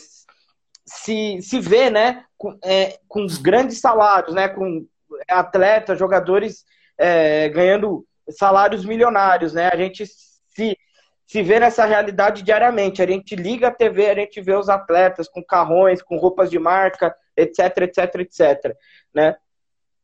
se, 0.92 1.42
se 1.42 1.60
vê, 1.60 1.90
né, 1.90 2.26
com, 2.38 2.58
é, 2.64 3.00
com 3.08 3.26
grandes 3.42 3.80
salários, 3.80 4.36
né, 4.36 4.50
com 4.50 4.86
atletas, 5.28 5.98
jogadores 5.98 6.66
é, 6.98 7.48
ganhando 7.50 8.06
salários 8.30 8.84
milionários, 8.84 9.54
né, 9.54 9.70
a 9.72 9.78
gente 9.78 10.06
se, 10.06 10.78
se 11.26 11.42
vê 11.42 11.60
nessa 11.60 11.86
realidade 11.86 12.44
diariamente, 12.44 13.02
a 13.02 13.08
gente 13.08 13.36
liga 13.36 13.70
a 13.70 13.74
TV, 13.74 14.10
a 14.10 14.16
gente 14.16 14.42
vê 14.42 14.54
os 14.54 14.68
atletas 14.68 15.30
com 15.30 15.44
carrões, 15.44 16.02
com 16.02 16.18
roupas 16.18 16.50
de 16.50 16.60
marca, 16.60 17.16
etc, 17.38 17.78
etc, 17.78 18.16
etc, 18.16 18.78
né, 19.14 19.38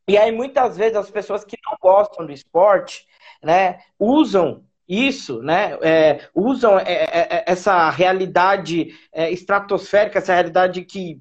e 0.07 0.17
aí 0.17 0.31
muitas 0.31 0.77
vezes 0.77 0.95
as 0.95 1.11
pessoas 1.11 1.43
que 1.43 1.57
não 1.65 1.77
gostam 1.81 2.25
do 2.25 2.31
esporte, 2.31 3.05
né, 3.43 3.79
usam 3.99 4.63
isso, 4.87 5.41
né? 5.41 5.77
É, 5.81 6.29
usam 6.33 6.79
é, 6.79 6.83
é, 6.83 7.27
é, 7.29 7.43
essa 7.47 7.89
realidade 7.89 8.95
estratosférica, 9.13 10.19
essa 10.19 10.33
realidade 10.33 10.83
que, 10.85 11.19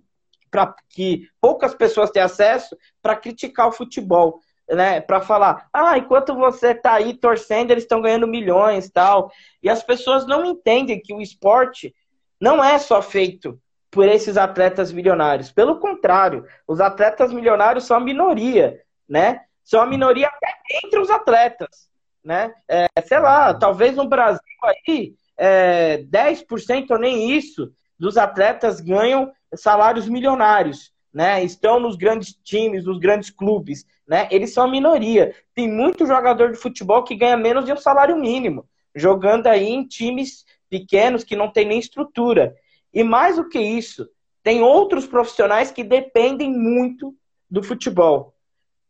pra, 0.51 0.75
que 0.89 1.29
poucas 1.41 1.75
pessoas 1.75 2.11
têm 2.11 2.23
acesso 2.23 2.77
para 3.03 3.17
criticar 3.17 3.69
o 3.69 3.73
futebol, 3.73 4.41
né? 4.69 5.01
Para 5.01 5.21
falar, 5.21 5.69
ah, 5.73 5.99
enquanto 5.99 6.35
você 6.35 6.69
está 6.69 6.95
aí 6.95 7.15
torcendo, 7.15 7.73
eles 7.73 7.85
estão 7.85 8.01
ganhando 8.01 8.29
milhões, 8.29 8.89
tal. 8.91 9.33
E 9.63 9.69
as 9.69 9.83
pessoas 9.83 10.27
não 10.27 10.45
entendem 10.45 11.01
que 11.01 11.13
o 11.13 11.21
esporte 11.21 11.95
não 12.41 12.63
é 12.63 12.79
só 12.79 13.03
feito 13.03 13.61
por 13.91 14.07
esses 14.07 14.37
atletas 14.37 14.93
milionários. 14.93 15.51
Pelo 15.51 15.81
contrário, 15.81 16.45
os 16.69 16.81
atletas 16.81 17.33
milionários 17.33 17.85
são 17.85 17.97
a 17.97 18.01
minoria, 18.01 18.81
né? 19.09 19.41
São 19.65 19.81
a 19.81 19.87
minoria 19.87 20.29
até 20.29 20.55
entre 20.85 21.01
os 21.01 21.11
atletas 21.11 21.87
né? 22.27 22.53
É, 22.69 22.89
sei 23.07 23.21
lá, 23.21 23.55
talvez 23.55 23.95
no 23.95 24.09
Brasil 24.09 24.41
aí 24.65 25.15
é, 25.39 25.99
10% 26.11 26.91
ou 26.91 26.99
nem 26.99 27.31
isso 27.31 27.73
dos 27.97 28.17
atletas 28.17 28.81
ganham 28.81 29.31
salários 29.55 30.09
milionários, 30.09 30.93
né? 31.15 31.43
Estão 31.45 31.79
nos 31.79 31.95
grandes 31.95 32.35
times, 32.43 32.85
nos 32.85 32.99
grandes 32.99 33.31
clubes, 33.31 33.87
né? 34.07 34.27
Eles 34.33 34.53
são 34.53 34.65
a 34.65 34.71
minoria. 34.71 35.35
Tem 35.55 35.71
muito 35.71 36.05
jogador 36.05 36.51
de 36.51 36.59
futebol 36.59 37.05
que 37.05 37.15
ganha 37.15 37.37
menos 37.37 37.65
de 37.65 37.73
um 37.73 37.77
salário 37.77 38.17
mínimo, 38.17 38.67
jogando 38.93 39.47
aí 39.47 39.69
em 39.69 39.87
times 39.87 40.45
pequenos 40.69 41.23
que 41.23 41.37
não 41.37 41.49
tem 41.49 41.65
nem 41.65 41.79
estrutura. 41.79 42.57
E 42.93 43.05
mais 43.05 43.37
do 43.37 43.49
que 43.49 43.61
isso, 43.61 44.09
tem 44.43 44.63
outros 44.63 45.07
profissionais 45.07 45.71
que 45.71 45.85
dependem 45.85 46.51
muito 46.51 47.15
do 47.49 47.63
futebol 47.63 48.36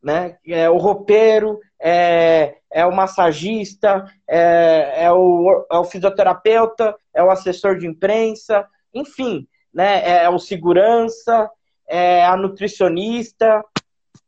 né? 0.07 0.39
É 0.47 0.71
o 0.71 0.77
roupeiro, 0.77 1.59
é, 1.81 2.59
é 2.71 2.87
o 2.87 2.95
massagista, 2.95 4.05
é, 4.29 5.03
é, 5.03 5.13
o, 5.13 5.67
é 5.69 5.79
o 5.79 5.85
fisioterapeuta, 5.85 6.95
é 7.13 7.25
o 7.25 7.31
assessor 7.31 7.77
de 7.77 7.89
imprensa, 7.89 8.65
enfim, 8.95 9.49
né? 9.75 10.01
É, 10.09 10.23
é 10.23 10.29
o 10.29 10.39
segurança, 10.39 11.51
é 11.89 12.25
a 12.25 12.37
nutricionista. 12.37 13.65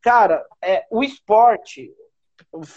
Cara, 0.03 0.45
é, 0.61 0.85
o 0.91 1.05
esporte, 1.05 1.93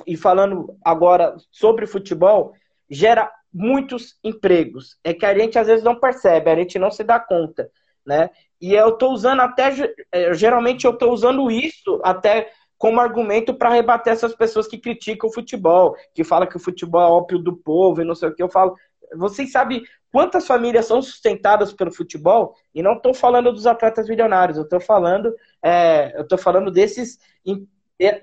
e 0.05 0.15
falando 0.15 0.77
agora 0.85 1.35
sobre 1.49 1.87
futebol, 1.87 2.53
gera 2.87 3.31
muitos 3.51 4.15
empregos. 4.23 4.95
É 5.03 5.11
que 5.11 5.25
a 5.25 5.35
gente 5.35 5.57
às 5.57 5.65
vezes 5.65 5.83
não 5.83 5.99
percebe, 5.99 6.51
a 6.51 6.55
gente 6.55 6.77
não 6.77 6.91
se 6.91 7.03
dá 7.03 7.19
conta, 7.19 7.67
né? 8.05 8.29
E 8.61 8.75
eu 8.75 8.89
estou 8.89 9.11
usando 9.11 9.39
até, 9.39 9.73
é, 10.11 10.35
geralmente 10.35 10.85
eu 10.85 10.91
estou 10.91 11.11
usando 11.11 11.49
isso 11.49 11.99
até 12.03 12.51
como 12.81 12.99
argumento 12.99 13.53
para 13.53 13.69
rebater 13.69 14.11
essas 14.11 14.33
pessoas 14.33 14.67
que 14.67 14.75
criticam 14.75 15.29
o 15.29 15.31
futebol, 15.31 15.95
que 16.15 16.23
falam 16.23 16.49
que 16.49 16.57
o 16.57 16.59
futebol 16.59 16.99
é 16.99 17.05
ópio 17.05 17.37
do 17.37 17.55
povo 17.55 18.01
e 18.01 18.03
não 18.03 18.15
sei 18.15 18.29
o 18.29 18.33
que. 18.33 18.41
Eu 18.41 18.49
falo, 18.49 18.75
vocês 19.15 19.51
sabem 19.51 19.83
quantas 20.11 20.47
famílias 20.47 20.87
são 20.87 20.99
sustentadas 20.99 21.71
pelo 21.71 21.93
futebol? 21.93 22.55
E 22.73 22.81
não 22.81 22.93
estou 22.93 23.13
falando 23.13 23.51
dos 23.51 23.67
atletas 23.67 24.09
milionários, 24.09 24.57
eu 24.57 24.63
estou 24.63 24.81
falando, 24.81 25.31
é, 25.63 26.19
eu 26.19 26.27
tô 26.27 26.39
falando 26.39 26.71
desses 26.71 27.19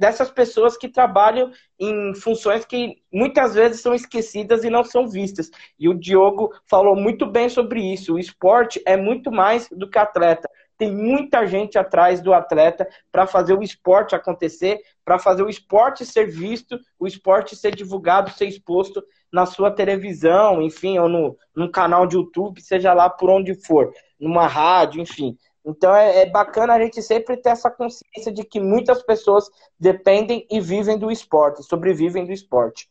dessas 0.01 0.29
pessoas 0.29 0.77
que 0.77 0.89
trabalham 0.89 1.53
em 1.79 2.13
funções 2.17 2.65
que 2.65 2.97
muitas 3.13 3.55
vezes 3.55 3.81
são 3.81 3.95
esquecidas 3.95 4.65
e 4.65 4.71
não 4.71 4.83
são 4.83 5.07
vistas. 5.07 5.53
E 5.79 5.89
o 5.89 5.95
Diogo 5.95 6.53
falou 6.67 6.97
muito 6.97 7.25
bem 7.27 7.49
sobre 7.49 7.81
isso. 7.81 8.15
O 8.15 8.19
esporte 8.19 8.83
é 8.85 8.97
muito 8.97 9.31
mais 9.31 9.69
do 9.71 9.89
que 9.89 9.97
atleta 9.97 10.51
tem 10.79 10.95
muita 10.95 11.45
gente 11.47 11.77
atrás 11.77 12.21
do 12.21 12.33
atleta 12.33 12.89
para 13.11 13.27
fazer 13.27 13.53
o 13.53 13.63
esporte 13.63 14.15
acontecer, 14.15 14.81
para 15.05 15.19
fazer 15.19 15.43
o 15.43 15.51
esporte 15.51 16.07
ser 16.07 16.27
visto, 16.27 16.79
o 16.99 17.07
esporte 17.07 17.57
ser 17.57 17.75
divulgado, 17.75 18.31
ser 18.31 18.47
exposto 18.47 19.03
na 19.31 19.45
sua 19.45 19.71
televisão, 19.73 20.63
enfim, 20.63 20.99
ou 20.99 21.09
no, 21.09 21.37
num 21.55 21.71
canal 21.71 22.07
de 22.07 22.17
YouTube, 22.17 22.63
seja 22.63 22.95
lá 22.95 23.11
por 23.11 23.29
onde 23.29 23.55
for, 23.55 23.93
numa 24.19 24.47
rádio, 24.47 25.03
enfim. 25.03 25.37
Então 25.65 25.95
é, 25.95 26.21
é 26.21 26.27
bacana 26.31 26.75
a 26.75 26.81
gente 26.81 27.03
sempre 27.03 27.37
ter 27.37 27.51
essa 27.51 27.71
consciência 27.71 28.33
de 28.33 28.45
que 28.45 28.61
muitas 28.61 29.03
pessoas 29.03 29.51
dependem 29.79 30.47
e 30.49 30.61
vivem 30.61 30.97
do 30.97 31.11
esporte, 31.11 31.63
sobrevivem 31.63 32.25
do 32.25 32.33
esporte. 32.33 32.89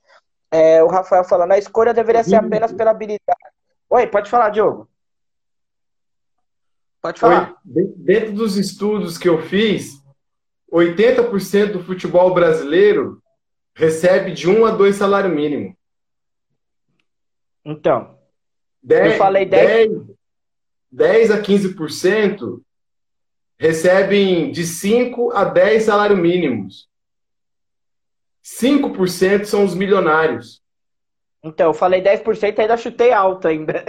É, 0.51 0.83
o 0.83 0.87
Rafael 0.87 1.23
falando, 1.23 1.53
a 1.53 1.57
escolha 1.57 1.93
deveria 1.93 2.23
ser 2.23 2.35
apenas 2.35 2.71
pela 2.73 2.91
habilidade. 2.91 3.39
Oi, 3.89 4.05
pode 4.07 4.29
falar, 4.29 4.49
Diogo. 4.49 4.87
Pode 7.01 7.19
falar. 7.19 7.55
Dentro 7.63 8.33
dos 8.33 8.57
estudos 8.57 9.17
que 9.17 9.29
eu 9.29 9.41
fiz, 9.43 10.01
80% 10.71 11.73
do 11.73 11.83
futebol 11.83 12.33
brasileiro 12.33 13.21
recebe 13.75 14.31
de 14.31 14.49
um 14.49 14.65
a 14.65 14.71
dois 14.71 14.95
salário 14.95 15.29
mínimo. 15.29 15.77
Então, 17.63 18.17
10, 18.81 19.13
eu 19.13 19.17
falei 19.17 19.45
10... 19.45 19.89
10, 19.89 20.01
10 20.91 21.31
a 21.31 21.41
15% 21.41 22.61
recebem 23.59 24.51
de 24.51 24.65
5 24.65 25.31
a 25.31 25.43
10 25.43 25.83
salários 25.83 26.19
mínimos. 26.19 26.87
5% 28.43 29.45
são 29.45 29.65
os 29.65 29.75
milionários. 29.75 30.61
Então, 31.47 31.67
eu 31.67 31.73
falei 31.73 32.01
10% 32.01 32.59
ainda 32.59 32.77
chutei 32.77 33.11
alto 33.11 33.47
ainda. 33.47 33.83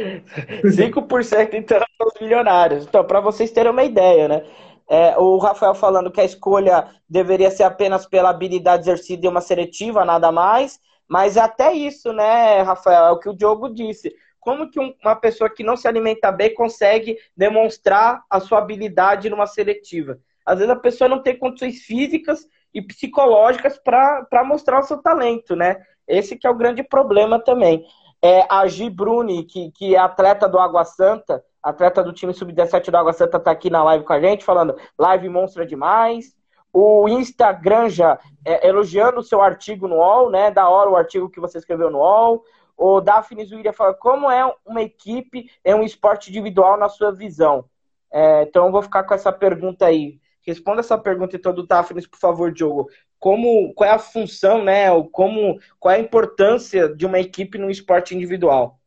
5% 0.64 1.54
então 1.54 1.78
são 1.78 2.08
os 2.08 2.20
milionários. 2.20 2.84
Então, 2.84 3.04
para 3.04 3.20
vocês 3.20 3.50
terem 3.50 3.70
uma 3.70 3.84
ideia, 3.84 4.28
né? 4.28 4.44
É, 4.88 5.16
o 5.16 5.38
Rafael 5.38 5.74
falando 5.74 6.10
que 6.10 6.20
a 6.20 6.24
escolha 6.24 6.88
deveria 7.08 7.50
ser 7.50 7.62
apenas 7.62 8.06
pela 8.06 8.30
habilidade 8.30 8.82
exercida 8.82 9.26
em 9.26 9.30
uma 9.30 9.40
seletiva, 9.40 10.04
nada 10.04 10.32
mais. 10.32 10.80
Mas 11.08 11.36
até 11.36 11.72
isso, 11.72 12.12
né, 12.12 12.62
Rafael, 12.62 13.04
é 13.06 13.10
o 13.10 13.18
que 13.18 13.28
o 13.28 13.34
Diogo 13.34 13.68
disse. 13.72 14.12
Como 14.40 14.70
que 14.70 14.80
uma 14.80 15.14
pessoa 15.14 15.50
que 15.50 15.62
não 15.62 15.76
se 15.76 15.86
alimenta 15.86 16.32
bem 16.32 16.54
consegue 16.54 17.18
demonstrar 17.36 18.22
a 18.28 18.40
sua 18.40 18.58
habilidade 18.58 19.28
numa 19.30 19.46
seletiva? 19.46 20.18
Às 20.44 20.58
vezes 20.58 20.72
a 20.72 20.76
pessoa 20.76 21.08
não 21.08 21.22
tem 21.22 21.38
condições 21.38 21.82
físicas 21.82 22.46
e 22.72 22.80
psicológicas 22.80 23.78
para 23.78 24.44
mostrar 24.44 24.80
o 24.80 24.84
seu 24.84 24.98
talento, 24.98 25.54
né? 25.54 25.76
Esse 26.10 26.36
que 26.36 26.46
é 26.46 26.50
o 26.50 26.56
grande 26.56 26.82
problema 26.82 27.38
também. 27.38 27.84
É, 28.22 28.46
a 28.50 28.66
Gi 28.66 28.90
Bruni, 28.90 29.44
que, 29.44 29.70
que 29.72 29.94
é 29.94 29.98
atleta 29.98 30.48
do 30.48 30.58
Água 30.58 30.84
Santa, 30.84 31.42
atleta 31.62 32.02
do 32.02 32.12
time 32.12 32.34
sub-17 32.34 32.90
do 32.90 32.96
Água 32.96 33.12
Santa, 33.12 33.38
está 33.38 33.50
aqui 33.50 33.70
na 33.70 33.82
live 33.84 34.04
com 34.04 34.12
a 34.12 34.20
gente, 34.20 34.44
falando 34.44 34.76
live 34.98 35.28
monstra 35.28 35.64
demais 35.64 36.38
o 36.72 37.08
Instagram 37.08 37.88
já 37.88 38.18
é, 38.44 38.68
elogiando 38.68 39.20
o 39.20 39.22
seu 39.22 39.40
artigo 39.40 39.88
no 39.88 39.96
UOL, 39.96 40.30
né? 40.30 40.50
Da 40.50 40.68
hora 40.68 40.90
o 40.90 40.96
artigo 40.96 41.28
que 41.28 41.40
você 41.40 41.58
escreveu 41.58 41.90
no 41.90 41.98
UOL. 41.98 42.42
O 42.76 43.00
Daphne 43.00 43.44
Zuiria 43.44 43.72
fala 43.72 43.92
como 43.92 44.30
é 44.30 44.54
uma 44.64 44.80
equipe, 44.80 45.50
é 45.62 45.74
um 45.74 45.82
esporte 45.82 46.30
individual 46.30 46.78
na 46.78 46.88
sua 46.88 47.12
visão. 47.12 47.64
É, 48.12 48.42
então 48.42 48.66
eu 48.66 48.72
vou 48.72 48.82
ficar 48.82 49.04
com 49.04 49.14
essa 49.14 49.32
pergunta 49.32 49.86
aí. 49.86 50.18
Responda 50.46 50.80
essa 50.80 50.96
pergunta 50.96 51.36
então 51.36 51.52
do 51.52 51.66
Daphne, 51.66 52.06
por 52.08 52.18
favor, 52.18 52.52
Diogo. 52.52 52.88
Como, 53.20 53.72
qual 53.74 53.90
é 53.90 53.92
a 53.92 53.98
função, 53.98 54.64
né? 54.64 54.86
Como, 55.12 55.60
qual 55.78 55.94
é 55.94 55.98
a 55.98 56.00
importância 56.00 56.88
de 56.88 57.04
uma 57.04 57.20
equipe 57.20 57.58
no 57.58 57.70
esporte 57.70 58.14
individual? 58.14 58.80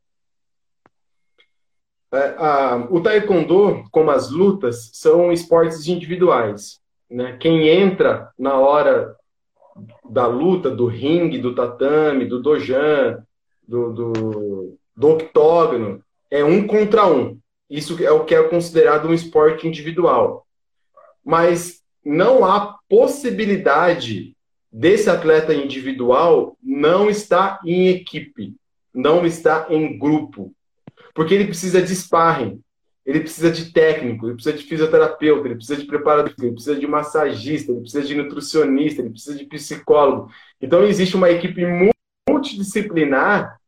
É, 2.11 2.35
a, 2.37 2.87
o 2.89 2.99
taekwondo, 3.01 3.85
como 3.91 4.09
as 4.09 4.31
lutas, 4.31 4.89
são 4.93 5.31
esportes 5.31 5.87
individuais. 5.87 6.81
Né? 7.09 7.37
Quem 7.39 7.69
entra 7.69 8.31
na 8.37 8.57
hora 8.57 9.15
da 10.09 10.25
luta, 10.25 10.69
do 10.69 10.87
ringue, 10.87 11.37
do 11.37 11.53
tatame, 11.53 12.25
do 12.25 12.41
dojan, 12.41 13.23
do, 13.67 13.93
do, 13.93 14.77
do 14.95 15.09
octógono, 15.09 16.03
é 16.29 16.43
um 16.43 16.65
contra 16.65 17.05
um. 17.05 17.39
Isso 17.69 18.03
é 18.03 18.11
o 18.11 18.25
que 18.25 18.33
é 18.33 18.43
considerado 18.43 19.07
um 19.07 19.13
esporte 19.13 19.67
individual. 19.67 20.47
Mas 21.23 21.82
não 22.05 22.43
há 22.43 22.77
possibilidade 22.89 24.35
desse 24.71 25.09
atleta 25.09 25.53
individual 25.53 26.57
não 26.61 27.09
estar 27.09 27.59
em 27.65 27.89
equipe, 27.89 28.55
não 28.93 29.25
estar 29.25 29.71
em 29.71 29.97
grupo, 29.97 30.53
porque 31.13 31.33
ele 31.33 31.45
precisa 31.45 31.81
de 31.81 31.95
sparring, 31.95 32.59
ele 33.05 33.19
precisa 33.19 33.51
de 33.51 33.71
técnico, 33.71 34.25
ele 34.25 34.35
precisa 34.35 34.57
de 34.57 34.63
fisioterapeuta, 34.63 35.47
ele 35.47 35.55
precisa 35.55 35.79
de 35.79 35.85
preparador, 35.85 36.33
ele 36.39 36.53
precisa 36.53 36.75
de 36.75 36.87
massagista, 36.87 37.71
ele 37.71 37.81
precisa 37.81 38.03
de 38.03 38.15
nutricionista, 38.15 39.01
ele 39.01 39.09
precisa 39.09 39.37
de 39.37 39.45
psicólogo. 39.45 40.31
Então 40.61 40.83
existe 40.83 41.15
uma 41.15 41.29
equipe 41.29 41.63
multidisciplinar 42.27 43.59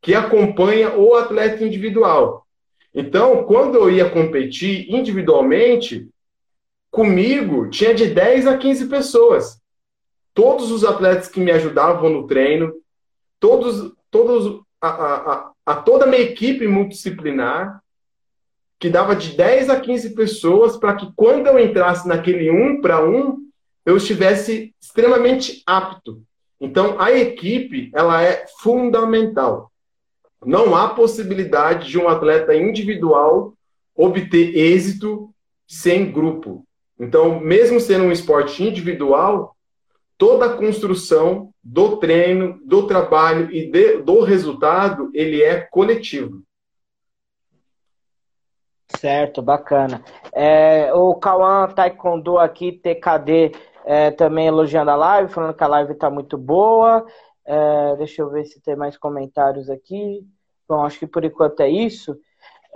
que 0.00 0.14
acompanha 0.14 0.94
o 0.94 1.14
atleta 1.14 1.64
individual. 1.64 2.46
Então, 2.94 3.44
quando 3.44 3.76
eu 3.76 3.90
ia 3.90 4.10
competir 4.10 4.92
individualmente, 4.92 6.08
comigo 6.92 7.70
tinha 7.70 7.94
de 7.94 8.06
10 8.08 8.46
a 8.46 8.56
15 8.56 8.86
pessoas. 8.86 9.60
Todos 10.34 10.70
os 10.70 10.84
atletas 10.84 11.26
que 11.26 11.40
me 11.40 11.50
ajudavam 11.50 12.10
no 12.10 12.26
treino, 12.26 12.72
todos, 13.40 13.92
todos 14.10 14.62
a, 14.80 14.88
a, 14.88 15.14
a, 15.14 15.52
a 15.66 15.74
toda 15.74 16.04
a 16.04 16.08
minha 16.08 16.22
equipe 16.22 16.68
multidisciplinar, 16.68 17.82
que 18.78 18.90
dava 18.90 19.16
de 19.16 19.34
10 19.36 19.70
a 19.70 19.80
15 19.80 20.14
pessoas 20.14 20.76
para 20.76 20.94
que 20.94 21.10
quando 21.16 21.46
eu 21.46 21.58
entrasse 21.58 22.06
naquele 22.06 22.50
um 22.50 22.80
para 22.80 23.02
um, 23.02 23.38
eu 23.86 23.96
estivesse 23.96 24.74
extremamente 24.80 25.62
apto. 25.66 26.22
Então, 26.60 27.00
a 27.00 27.10
equipe, 27.10 27.90
ela 27.94 28.22
é 28.22 28.44
fundamental. 28.60 29.72
Não 30.44 30.76
há 30.76 30.88
possibilidade 30.88 31.88
de 31.88 31.98
um 31.98 32.08
atleta 32.08 32.54
individual 32.54 33.54
obter 33.94 34.56
êxito 34.56 35.32
sem 35.66 36.10
grupo. 36.10 36.66
Então, 37.02 37.40
mesmo 37.40 37.80
sendo 37.80 38.04
um 38.04 38.12
esporte 38.12 38.62
individual, 38.62 39.56
toda 40.16 40.46
a 40.46 40.56
construção 40.56 41.52
do 41.60 41.96
treino, 41.96 42.60
do 42.64 42.86
trabalho 42.86 43.50
e 43.50 43.68
de, 43.68 43.98
do 43.98 44.20
resultado, 44.20 45.10
ele 45.12 45.42
é 45.42 45.62
coletivo. 45.62 46.44
Certo, 48.96 49.42
bacana. 49.42 50.04
É, 50.32 50.94
o 50.94 51.16
Cauã 51.16 51.66
Taekwondo 51.66 52.38
aqui, 52.38 52.70
TKD, 52.70 53.50
é, 53.84 54.12
também 54.12 54.46
elogiando 54.46 54.92
a 54.92 54.94
live, 54.94 55.32
falando 55.32 55.54
que 55.54 55.64
a 55.64 55.68
live 55.68 55.94
está 55.94 56.08
muito 56.08 56.38
boa. 56.38 57.04
É, 57.44 57.96
deixa 57.96 58.22
eu 58.22 58.30
ver 58.30 58.44
se 58.44 58.60
tem 58.60 58.76
mais 58.76 58.96
comentários 58.96 59.68
aqui. 59.68 60.24
Bom, 60.68 60.84
acho 60.84 61.00
que 61.00 61.08
por 61.08 61.24
enquanto 61.24 61.58
é 61.58 61.68
isso. 61.68 62.16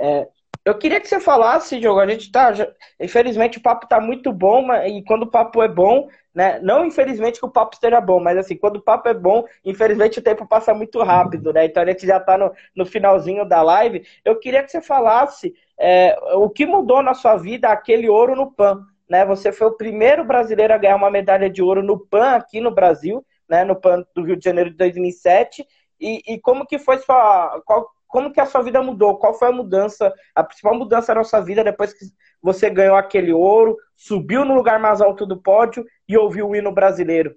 É, 0.01 0.27
eu 0.67 0.77
queria 0.77 1.01
que 1.01 1.07
você 1.07 1.21
falasse, 1.21 1.79
Diogo, 1.79 2.01
a 2.01 2.07
gente 2.09 2.31
tá. 2.33 2.53
Já, 2.53 2.69
infelizmente 2.99 3.57
o 3.57 3.63
papo 3.63 3.87
tá 3.87 4.01
muito 4.01 4.33
bom, 4.33 4.63
mas, 4.63 4.91
e 4.93 5.01
quando 5.05 5.23
o 5.23 5.31
papo 5.31 5.63
é 5.63 5.69
bom, 5.69 6.09
né? 6.35 6.59
Não 6.61 6.85
infelizmente 6.85 7.39
que 7.39 7.47
o 7.47 7.51
papo 7.51 7.75
esteja 7.75 8.01
bom, 8.01 8.19
mas 8.19 8.37
assim, 8.37 8.57
quando 8.57 8.79
o 8.79 8.83
papo 8.83 9.09
é 9.09 9.15
bom, 9.15 9.45
infelizmente 9.65 10.19
o 10.19 10.23
tempo 10.23 10.45
passa 10.45 10.75
muito 10.75 11.01
rápido, 11.05 11.53
né? 11.53 11.67
Então 11.67 11.85
a 11.85 11.87
gente 11.87 12.05
já 12.05 12.19
tá 12.19 12.37
no, 12.37 12.53
no 12.75 12.85
finalzinho 12.85 13.45
da 13.45 13.63
live. 13.63 14.05
Eu 14.25 14.41
queria 14.41 14.61
que 14.65 14.73
você 14.73 14.83
falasse 14.83 15.55
é, 15.79 16.19
o 16.35 16.51
que 16.51 16.67
mudou 16.67 17.01
na 17.01 17.15
sua 17.15 17.37
vida 17.37 17.69
aquele 17.69 18.09
ouro 18.09 18.35
no 18.35 18.51
PAN. 18.51 18.85
Né? 19.09 19.25
Você 19.25 19.53
foi 19.53 19.69
o 19.69 19.77
primeiro 19.77 20.25
brasileiro 20.25 20.75
a 20.75 20.79
ganhar 20.79 20.97
uma 20.97 21.13
medalha 21.13 21.49
de 21.49 21.63
ouro 21.63 21.81
no 21.81 21.97
PAN 21.97 22.33
aqui 22.33 22.61
no 22.61 22.73
Brasil, 22.73 23.25
né? 23.49 23.63
no 23.63 23.77
PAN 23.77 24.05
do 24.13 24.25
Rio 24.25 24.37
de 24.37 24.45
Janeiro 24.45 24.71
de 24.71 24.77
2007. 24.77 25.65
E, 26.01 26.35
e 26.35 26.41
como 26.41 26.67
que 26.67 26.79
foi 26.79 26.99
sua. 26.99 27.63
Qual, 27.65 27.89
como 28.17 28.33
que 28.33 28.41
a 28.41 28.47
sua 28.47 28.63
vida 28.63 28.83
mudou? 28.83 29.19
Qual 29.19 29.39
foi 29.39 29.49
a 29.49 29.53
mudança, 29.53 30.11
a 30.35 30.43
principal 30.43 30.75
mudança 30.75 31.15
da 31.15 31.23
sua 31.23 31.43
vida 31.43 31.63
depois 31.63 31.93
que 31.93 32.07
você 32.41 32.71
ganhou 32.71 32.97
aquele 32.97 33.31
ouro, 33.31 33.77
subiu 33.95 34.43
no 34.43 34.55
lugar 34.55 34.81
mais 34.81 35.03
alto 35.03 35.27
do 35.27 35.37
pódio 35.37 35.85
e 36.09 36.17
ouviu 36.17 36.49
o 36.49 36.57
hino 36.57 36.73
brasileiro? 36.73 37.37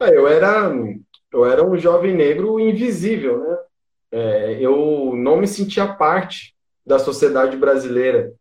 É, 0.00 0.16
eu 0.16 0.28
era, 0.28 0.72
eu 1.32 1.44
era 1.44 1.66
um 1.68 1.76
jovem 1.76 2.14
negro 2.14 2.60
invisível, 2.60 3.42
né? 3.42 3.58
É, 4.12 4.58
eu 4.60 5.12
não 5.16 5.38
me 5.38 5.48
sentia 5.48 5.92
parte 5.92 6.54
da 6.86 7.00
sociedade 7.00 7.56
brasileira. 7.56 8.32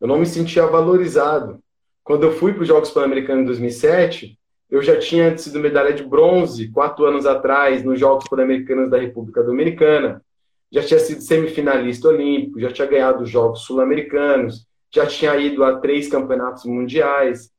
Eu 0.00 0.06
não 0.06 0.20
me 0.20 0.26
sentia 0.26 0.64
valorizado. 0.64 1.60
Quando 2.04 2.22
eu 2.22 2.34
fui 2.34 2.52
para 2.52 2.62
os 2.62 2.68
Jogos 2.68 2.92
Pan-Americanos 2.92 3.42
em 3.42 3.46
2007, 3.46 4.38
eu 4.70 4.82
já 4.82 4.98
tinha 4.98 5.36
sido 5.36 5.58
medalha 5.58 5.92
de 5.92 6.02
bronze 6.02 6.68
quatro 6.68 7.04
anos 7.04 7.26
atrás 7.26 7.82
nos 7.82 7.98
Jogos 7.98 8.28
Pan-Americanos 8.28 8.90
da 8.90 8.98
República 8.98 9.42
Dominicana. 9.42 10.22
Já 10.70 10.82
tinha 10.82 11.00
sido 11.00 11.20
semifinalista 11.20 12.08
olímpico, 12.08 12.60
já 12.60 12.70
tinha 12.70 12.86
ganhado 12.86 13.24
os 13.24 13.30
Jogos 13.30 13.62
Sul-Americanos, 13.62 14.66
já 14.92 15.04
tinha 15.06 15.36
ido 15.36 15.64
a 15.64 15.78
três 15.78 16.08
campeonatos 16.08 16.64
mundiais. 16.64 17.50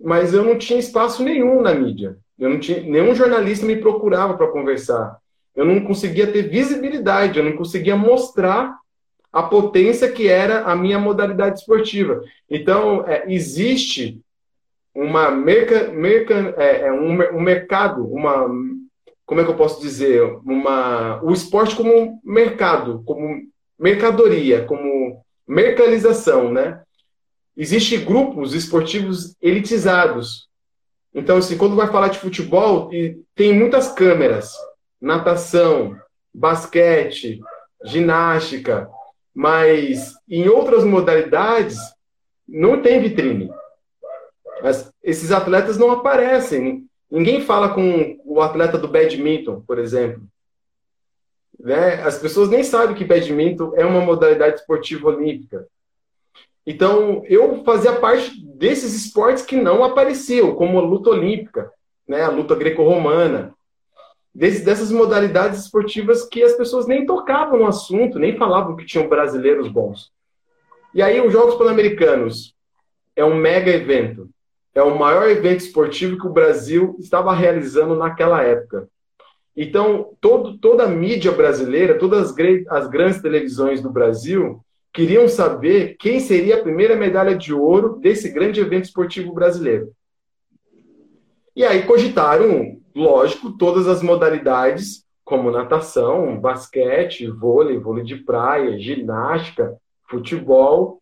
Mas 0.00 0.32
eu 0.32 0.44
não 0.44 0.56
tinha 0.56 0.78
espaço 0.78 1.22
nenhum 1.22 1.60
na 1.60 1.74
mídia. 1.74 2.16
Eu 2.38 2.50
não 2.50 2.60
tinha, 2.60 2.80
nenhum 2.80 3.14
jornalista 3.14 3.66
me 3.66 3.76
procurava 3.76 4.36
para 4.36 4.48
conversar 4.48 5.18
eu 5.56 5.64
não 5.64 5.80
conseguia 5.80 6.30
ter 6.30 6.42
visibilidade, 6.42 7.38
eu 7.38 7.44
não 7.44 7.56
conseguia 7.56 7.96
mostrar 7.96 8.78
a 9.32 9.42
potência 9.42 10.12
que 10.12 10.28
era 10.28 10.64
a 10.64 10.76
minha 10.76 10.98
modalidade 10.98 11.58
esportiva. 11.58 12.22
Então, 12.48 13.04
é, 13.06 13.24
existe 13.32 14.20
uma 14.96 15.30
merca, 15.30 15.88
merca, 15.88 16.54
é, 16.56 16.86
é 16.86 16.92
um, 16.92 17.12
um, 17.36 17.40
mercado, 17.40 18.10
uma 18.10 18.48
como 19.26 19.40
é 19.40 19.44
que 19.44 19.50
eu 19.50 19.56
posso 19.56 19.80
dizer, 19.80 20.22
uma 20.44 21.22
o 21.22 21.32
esporte 21.32 21.76
como 21.76 22.18
mercado, 22.24 23.02
como 23.04 23.42
mercadoria, 23.78 24.64
como 24.64 25.22
mercanização, 25.46 26.50
né? 26.50 26.80
Existem 27.54 28.04
grupos 28.04 28.54
esportivos 28.54 29.36
elitizados. 29.42 30.48
Então, 31.14 31.38
assim, 31.38 31.58
quando 31.58 31.76
vai 31.76 31.88
falar 31.88 32.08
de 32.08 32.18
futebol, 32.18 32.90
tem 33.34 33.52
muitas 33.52 33.92
câmeras 33.92 34.52
natação, 35.00 35.96
basquete, 36.32 37.40
ginástica, 37.84 38.88
mas 39.34 40.14
em 40.28 40.48
outras 40.48 40.84
modalidades 40.84 41.78
não 42.48 42.80
tem 42.80 43.00
vitrine. 43.00 43.50
Mas 44.62 44.90
esses 45.02 45.32
atletas 45.32 45.78
não 45.78 45.90
aparecem. 45.90 46.86
Ninguém 47.10 47.40
fala 47.40 47.68
com 47.68 48.18
o 48.24 48.40
atleta 48.40 48.76
do 48.78 48.88
badminton, 48.88 49.60
por 49.66 49.78
exemplo. 49.78 50.22
Né? 51.58 52.02
As 52.02 52.18
pessoas 52.18 52.48
nem 52.48 52.62
sabem 52.62 52.96
que 52.96 53.04
badminton 53.04 53.72
é 53.76 53.84
uma 53.84 54.00
modalidade 54.00 54.60
esportiva 54.60 55.08
olímpica. 55.08 55.66
Então, 56.66 57.22
eu 57.26 57.62
fazia 57.64 57.92
parte 57.94 58.44
desses 58.44 58.92
esportes 58.92 59.44
que 59.44 59.54
não 59.54 59.84
apareciam, 59.84 60.54
como 60.54 60.78
a 60.78 60.82
luta 60.82 61.10
olímpica, 61.10 61.70
né, 62.08 62.22
a 62.22 62.28
luta 62.28 62.56
greco-romana, 62.56 63.54
dessas 64.34 64.90
modalidades 64.90 65.60
esportivas 65.60 66.24
que 66.24 66.42
as 66.42 66.54
pessoas 66.54 66.86
nem 66.86 67.06
tocavam 67.06 67.60
no 67.60 67.66
assunto, 67.66 68.18
nem 68.18 68.36
falavam 68.36 68.76
que 68.76 68.84
tinham 68.84 69.08
brasileiros 69.08 69.68
bons. 69.68 70.10
E 70.92 71.00
aí, 71.00 71.20
os 71.20 71.32
Jogos 71.32 71.54
Pan-Americanos 71.54 72.54
é 73.14 73.24
um 73.24 73.34
mega 73.34 73.70
evento. 73.70 74.28
É 74.76 74.82
o 74.82 74.98
maior 74.98 75.26
evento 75.26 75.60
esportivo 75.60 76.18
que 76.18 76.26
o 76.26 76.32
Brasil 76.32 76.96
estava 77.00 77.32
realizando 77.32 77.96
naquela 77.96 78.42
época. 78.42 78.86
Então, 79.56 80.10
todo, 80.20 80.58
toda 80.58 80.84
a 80.84 80.88
mídia 80.88 81.32
brasileira, 81.32 81.98
todas 81.98 82.30
as, 82.30 82.36
as 82.68 82.86
grandes 82.86 83.22
televisões 83.22 83.80
do 83.80 83.88
Brasil 83.88 84.60
queriam 84.92 85.26
saber 85.28 85.96
quem 85.98 86.20
seria 86.20 86.56
a 86.58 86.62
primeira 86.62 86.94
medalha 86.94 87.34
de 87.34 87.54
ouro 87.54 87.96
desse 88.00 88.28
grande 88.28 88.60
evento 88.60 88.84
esportivo 88.84 89.32
brasileiro. 89.32 89.92
E 91.56 91.64
aí 91.64 91.84
cogitaram, 91.84 92.78
lógico, 92.94 93.56
todas 93.56 93.88
as 93.88 94.02
modalidades, 94.02 95.06
como 95.24 95.50
natação, 95.50 96.38
basquete, 96.38 97.30
vôlei, 97.30 97.78
vôlei 97.78 98.04
de 98.04 98.16
praia, 98.16 98.78
ginástica, 98.78 99.74
futebol, 100.06 101.00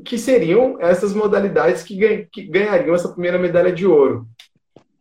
que 0.00 0.16
seriam 0.16 0.76
essas 0.80 1.12
modalidades 1.14 1.82
que, 1.82 2.26
ganhariam 2.48 2.94
essa 2.94 3.08
primeira 3.08 3.38
medalha 3.38 3.72
de 3.72 3.86
ouro. 3.86 4.26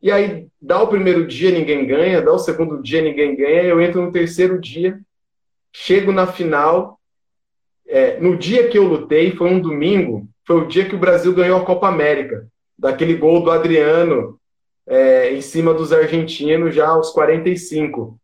E 0.02 0.12
aí, 0.12 0.48
dá 0.62 0.82
o 0.82 0.88
primeiro 0.88 1.26
dia, 1.26 1.52
ninguém 1.52 1.86
ganha, 1.86 2.22
dá 2.22 2.34
o 2.34 2.40
segundo 2.40 2.82
dia, 2.82 3.02
ninguém 3.02 3.36
ganha, 3.36 3.64
eu 3.64 3.80
entro 3.80 4.02
no 4.02 4.12
terceiro 4.12 4.60
dia, 4.60 5.00
chego 5.72 6.12
na 6.12 6.28
final. 6.28 7.00
É, 7.88 8.20
no 8.20 8.36
dia 8.38 8.68
que 8.68 8.78
eu 8.78 8.84
lutei, 8.84 9.32
foi 9.32 9.50
um 9.50 9.60
domingo, 9.60 10.28
foi 10.46 10.58
o 10.58 10.68
dia 10.68 10.86
que 10.86 10.96
o 10.96 11.00
Brasil 11.00 11.34
ganhou 11.34 11.60
a 11.60 11.66
Copa 11.66 11.88
América, 11.88 12.48
daquele 12.78 13.16
gol 13.16 13.44
do 13.44 13.52
Adriano 13.52 14.40
é, 14.88 15.32
em 15.34 15.42
cima 15.42 15.74
dos 15.74 15.94
argentinos 15.94 16.74
já 16.74 16.88
aos 16.90 17.12
45. 17.12 18.20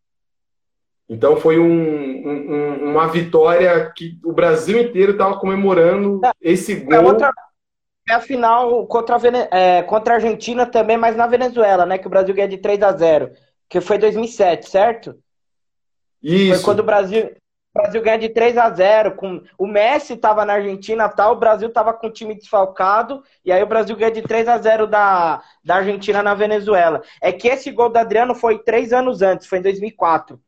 Então 1.08 1.36
foi 1.36 1.58
um, 1.58 1.64
um, 1.64 2.90
uma 2.90 3.08
vitória 3.08 3.90
que 3.96 4.18
o 4.22 4.32
Brasil 4.32 4.78
inteiro 4.78 5.12
estava 5.12 5.38
comemorando 5.38 6.20
esse 6.40 6.72
é 6.72 6.80
gol. 6.80 6.94
É 6.94 7.00
outra, 7.00 7.32
é 8.08 8.14
a 8.14 8.20
final 8.20 8.86
contra 8.86 9.16
a, 9.16 9.56
é, 9.56 9.82
contra 9.82 10.14
a 10.14 10.16
Argentina 10.16 10.66
também, 10.66 10.98
mas 10.98 11.16
na 11.16 11.26
Venezuela, 11.26 11.86
né? 11.86 11.96
Que 11.96 12.06
o 12.06 12.10
Brasil 12.10 12.34
ganha 12.34 12.48
de 12.48 12.58
3 12.58 12.82
a 12.82 12.92
0 12.92 13.32
Que 13.68 13.80
foi 13.80 13.96
2007, 13.96 14.68
certo? 14.68 15.16
Isso. 16.22 16.56
Foi 16.56 16.64
quando 16.64 16.80
o 16.80 16.84
Brasil, 16.84 17.34
o 17.74 17.82
Brasil 17.82 18.02
ganha 18.02 18.18
de 18.18 18.28
3 18.28 18.58
a 18.58 18.68
0 18.68 19.14
com 19.14 19.42
O 19.56 19.66
Messi 19.66 20.12
estava 20.12 20.44
na 20.44 20.54
Argentina 20.54 21.08
tal, 21.08 21.34
o 21.34 21.38
Brasil 21.38 21.68
estava 21.68 21.94
com 21.94 22.08
o 22.08 22.12
time 22.12 22.34
desfalcado, 22.34 23.22
e 23.42 23.50
aí 23.50 23.62
o 23.62 23.66
Brasil 23.66 23.96
ganha 23.96 24.10
de 24.10 24.20
3 24.20 24.46
a 24.46 24.58
0 24.58 24.86
da, 24.86 25.42
da 25.64 25.76
Argentina 25.76 26.22
na 26.22 26.34
Venezuela. 26.34 27.02
É 27.22 27.32
que 27.32 27.48
esse 27.48 27.70
gol 27.70 27.88
do 27.88 27.96
Adriano 27.96 28.34
foi 28.34 28.58
três 28.58 28.92
anos 28.92 29.22
antes, 29.22 29.46
foi 29.46 29.58
em 29.58 29.62
2004. 29.62 30.38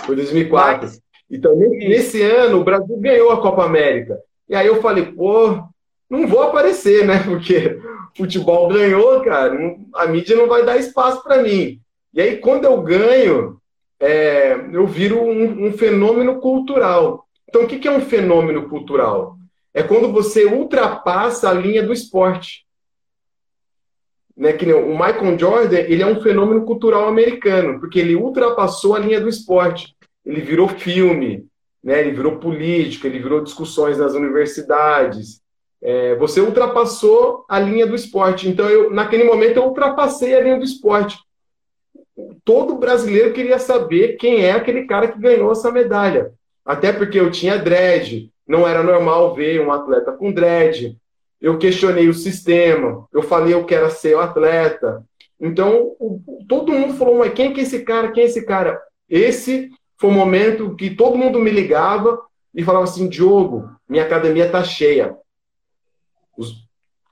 Foi 0.00 0.16
2004. 0.16 0.88
Mas... 0.88 1.00
Então, 1.30 1.56
nesse 1.56 2.22
ano, 2.22 2.60
o 2.60 2.64
Brasil 2.64 2.96
ganhou 2.98 3.30
a 3.30 3.40
Copa 3.40 3.64
América. 3.64 4.18
E 4.48 4.54
aí 4.54 4.66
eu 4.66 4.80
falei, 4.80 5.04
pô, 5.06 5.62
não 6.08 6.26
vou 6.26 6.42
aparecer, 6.42 7.06
né? 7.06 7.22
Porque 7.26 7.78
futebol 8.16 8.68
ganhou, 8.68 9.20
cara, 9.22 9.52
a 9.94 10.06
mídia 10.06 10.36
não 10.36 10.46
vai 10.46 10.64
dar 10.64 10.76
espaço 10.76 11.22
para 11.22 11.42
mim. 11.42 11.80
E 12.12 12.20
aí, 12.20 12.36
quando 12.36 12.64
eu 12.64 12.80
ganho, 12.80 13.58
é, 13.98 14.54
eu 14.72 14.86
viro 14.86 15.20
um, 15.20 15.66
um, 15.66 15.72
fenômeno 15.72 16.40
cultural. 16.40 17.26
Então, 17.48 17.62
o 17.62 17.66
que, 17.66 17.78
que 17.78 17.88
é 17.88 17.90
um 17.90 18.00
fenômeno 18.00 18.68
cultural? 18.68 19.36
É 19.72 19.82
quando 19.82 20.12
você 20.12 20.44
ultrapassa 20.44 21.50
a 21.50 21.52
linha 21.52 21.82
do 21.82 21.92
esporte. 21.92 22.63
Né, 24.36 24.52
que 24.52 24.72
o 24.72 24.90
Michael 24.90 25.38
Jordan 25.38 25.78
ele 25.78 26.02
é 26.02 26.06
um 26.06 26.20
fenômeno 26.20 26.64
cultural 26.64 27.06
americano, 27.06 27.78
porque 27.78 28.00
ele 28.00 28.16
ultrapassou 28.16 28.94
a 28.94 28.98
linha 28.98 29.20
do 29.20 29.28
esporte. 29.28 29.94
Ele 30.26 30.40
virou 30.40 30.68
filme, 30.68 31.46
né, 31.82 32.00
ele 32.00 32.10
virou 32.10 32.38
política, 32.38 33.06
ele 33.06 33.20
virou 33.20 33.44
discussões 33.44 33.98
nas 33.98 34.14
universidades, 34.14 35.40
é, 35.84 36.14
você 36.14 36.40
ultrapassou 36.40 37.44
a 37.46 37.60
linha 37.60 37.86
do 37.86 37.94
esporte. 37.94 38.48
Então, 38.48 38.68
eu, 38.70 38.90
naquele 38.90 39.22
momento, 39.22 39.58
eu 39.58 39.64
ultrapassei 39.64 40.34
a 40.34 40.40
linha 40.40 40.56
do 40.56 40.64
esporte. 40.64 41.18
Todo 42.42 42.76
brasileiro 42.76 43.34
queria 43.34 43.58
saber 43.58 44.16
quem 44.16 44.46
é 44.46 44.52
aquele 44.52 44.86
cara 44.86 45.08
que 45.08 45.20
ganhou 45.20 45.52
essa 45.52 45.70
medalha. 45.70 46.32
Até 46.64 46.90
porque 46.90 47.20
eu 47.20 47.30
tinha 47.30 47.58
dread, 47.58 48.30
não 48.48 48.66
era 48.66 48.82
normal 48.82 49.34
ver 49.34 49.60
um 49.60 49.70
atleta 49.70 50.10
com 50.12 50.32
dread. 50.32 50.96
Eu 51.44 51.58
questionei 51.58 52.08
o 52.08 52.14
sistema, 52.14 53.06
eu 53.12 53.22
falei 53.22 53.54
eu 53.54 53.64
quero 53.64 53.90
ser 53.90 54.16
o 54.16 54.20
atleta. 54.20 55.04
Então, 55.40 55.94
o, 55.98 56.20
todo 56.48 56.72
mundo 56.72 56.94
falou, 56.94 57.18
mas 57.18 57.34
quem 57.34 57.52
que 57.52 57.60
é 57.60 57.62
esse 57.64 57.84
cara? 57.84 58.10
Quem 58.10 58.22
é 58.22 58.26
esse 58.26 58.46
cara? 58.46 58.80
Esse 59.08 59.70
foi 59.98 60.10
o 60.10 60.12
momento 60.12 60.74
que 60.74 60.94
todo 60.94 61.18
mundo 61.18 61.38
me 61.38 61.50
ligava 61.50 62.20
e 62.54 62.62
falava 62.62 62.84
assim, 62.84 63.08
Diogo, 63.08 63.68
minha 63.88 64.04
academia 64.04 64.48
tá 64.48 64.64
cheia 64.64 65.16
os, 66.36 66.66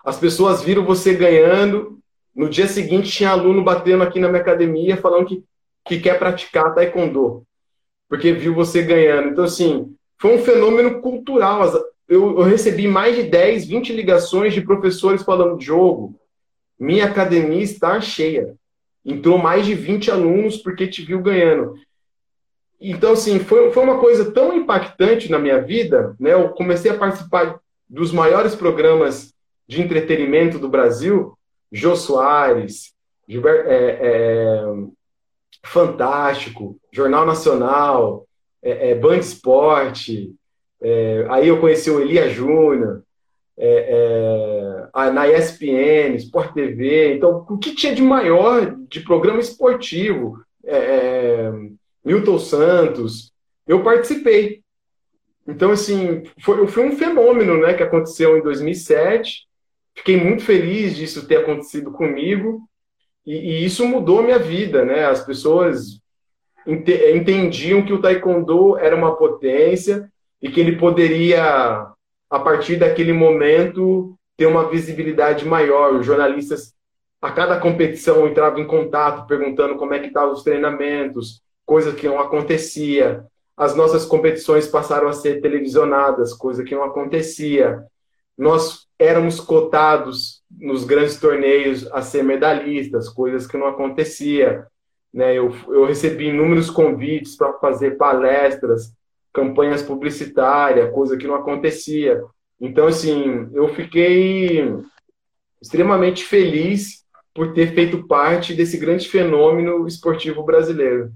as 0.05 0.19
pessoas 0.19 0.63
viram 0.63 0.85
você 0.85 1.15
ganhando. 1.15 1.99
No 2.35 2.49
dia 2.49 2.67
seguinte, 2.67 3.11
tinha 3.11 3.31
aluno 3.31 3.63
batendo 3.63 4.03
aqui 4.03 4.19
na 4.19 4.29
minha 4.29 4.41
academia 4.41 4.97
falando 4.97 5.27
que, 5.27 5.45
que 5.85 6.01
quer 6.01 6.19
praticar 6.19 6.75
taekwondo, 6.75 7.47
porque 8.09 8.33
viu 8.33 8.55
você 8.55 8.83
ganhando. 8.83 9.29
Então, 9.29 9.45
assim, 9.45 9.95
foi 10.19 10.35
um 10.35 10.43
fenômeno 10.43 11.01
cultural. 11.01 11.63
Eu, 12.13 12.39
eu 12.39 12.43
recebi 12.43 12.87
mais 12.87 13.17
de 13.17 13.23
10, 13.23 13.65
20 13.65 13.95
ligações 13.95 14.53
de 14.53 14.61
professores 14.61 15.23
falando: 15.23 15.59
jogo, 15.59 16.15
minha 16.79 17.07
academia 17.07 17.63
está 17.63 17.99
cheia. 18.03 18.55
Entrou 19.03 19.39
mais 19.39 19.65
de 19.65 19.75
20 19.75 20.11
alunos 20.11 20.59
porque 20.59 20.87
te 20.87 21.01
viu 21.01 21.23
ganhando. 21.23 21.75
Então, 22.79 23.13
assim, 23.13 23.39
foi, 23.39 23.73
foi 23.73 23.83
uma 23.83 23.99
coisa 23.99 24.31
tão 24.31 24.55
impactante 24.55 25.31
na 25.31 25.39
minha 25.39 25.63
vida, 25.63 26.15
né? 26.21 26.35
Eu 26.35 26.51
comecei 26.51 26.91
a 26.91 26.99
participar 26.99 27.59
dos 27.89 28.13
maiores 28.13 28.55
programas 28.55 29.33
de 29.67 29.81
entretenimento 29.81 30.59
do 30.59 30.69
Brasil, 30.69 31.33
Jô 31.73 31.97
Soares, 31.97 32.93
é, 33.27 33.99
é, 34.03 34.65
Fantástico, 35.65 36.77
Jornal 36.93 37.25
Nacional, 37.25 38.27
é, 38.63 38.91
é 38.91 38.95
Band 38.95 39.19
Esporte, 39.19 40.35
é, 40.83 41.27
aí 41.29 41.49
eu 41.49 41.61
conheci 41.61 41.91
o 41.91 42.01
Elia 42.01 42.29
Júnior, 42.29 43.03
é, 43.57 44.89
na 45.13 45.29
ESPN, 45.29 46.17
Sport 46.17 46.53
TV, 46.53 47.15
então 47.15 47.47
o 47.49 47.59
que 47.59 47.75
tinha 47.75 47.95
de 47.95 48.03
maior 48.03 48.77
de 48.89 49.01
programa 49.01 49.41
esportivo? 49.41 50.43
Milton 52.05 52.39
Santos, 52.39 53.33
eu 53.67 53.83
participei. 53.83 54.63
Então, 55.47 55.71
assim, 55.71 56.23
foi, 56.41 56.67
foi 56.67 56.87
um 56.87 56.97
fenômeno 56.97 57.59
né, 57.59 57.75
que 57.75 57.83
aconteceu 57.83 58.37
em 58.37 58.43
2007. 58.43 59.47
Fiquei 59.95 60.17
muito 60.17 60.43
feliz 60.43 60.97
disso 60.97 61.27
ter 61.27 61.39
acontecido 61.39 61.91
comigo. 61.93 62.61
E, 63.27 63.35
e 63.35 63.65
isso 63.65 63.87
mudou 63.87 64.23
minha 64.23 64.39
vida, 64.39 64.85
né? 64.85 65.05
As 65.05 65.25
pessoas 65.25 66.01
ent 66.67 66.89
entendiam 66.89 67.85
que 67.85 67.93
o 67.93 68.01
taekwondo 68.01 68.77
era 68.79 68.97
uma 68.97 69.17
potência 69.17 70.11
e 70.43 70.51
que 70.51 70.61
ele 70.61 70.77
poderia, 70.77 71.87
a 72.29 72.39
partir 72.41 72.77
daquele 72.77 73.13
momento, 73.13 74.19
ter 74.37 74.47
uma 74.47 74.69
visibilidade 74.69 75.47
maior. 75.47 75.95
Os 75.95 76.05
jornalistas, 76.05 76.75
a 77.21 77.31
cada 77.31 77.61
competição, 77.61 78.27
entravam 78.27 78.61
em 78.61 78.67
contato, 78.67 79.27
perguntando 79.27 79.77
como 79.77 79.95
é 79.95 80.01
que 80.01 80.09
estavam 80.09 80.33
os 80.33 80.43
treinamentos, 80.43 81.41
coisa 81.65 81.93
que 81.93 82.09
não 82.09 82.21
acontecia 82.21 83.25
as 83.57 83.77
nossas 83.77 84.05
competições 84.05 84.67
passaram 84.67 85.09
a 85.09 85.13
ser 85.13 85.41
televisionadas, 85.41 86.33
coisa 86.33 86.65
que 86.65 86.75
não 86.75 86.85
acontecia. 86.85 87.85
Nós 88.37 88.87
éramos 88.99 89.41
cotados 89.41 90.43
nos 90.51 90.85
grandes 90.85 91.19
torneios 91.21 91.87
a 91.93 92.03
ser 92.03 92.23
medalhistas, 92.25 93.09
coisas 93.09 93.47
que 93.47 93.57
não 93.57 93.67
acontecia. 93.67 94.67
Né? 95.13 95.35
Eu, 95.35 95.55
eu 95.69 95.85
recebi 95.85 96.29
inúmeros 96.29 96.71
convites 96.71 97.37
para 97.37 97.53
fazer 97.55 97.93
palestras, 97.93 98.93
campanhas 99.33 99.83
publicitárias, 99.83 100.93
coisa 100.93 101.17
que 101.17 101.27
não 101.27 101.35
acontecia. 101.35 102.23
Então, 102.61 102.87
assim, 102.87 103.49
eu 103.53 103.69
fiquei 103.69 104.63
extremamente 105.61 106.25
feliz 106.25 107.03
por 107.35 107.55
ter 107.55 107.75
feito 107.75 108.07
parte 108.07 108.55
desse 108.55 108.77
grande 108.77 109.09
fenômeno 109.09 109.87
esportivo 109.87 110.43
brasileiro. 110.43 111.13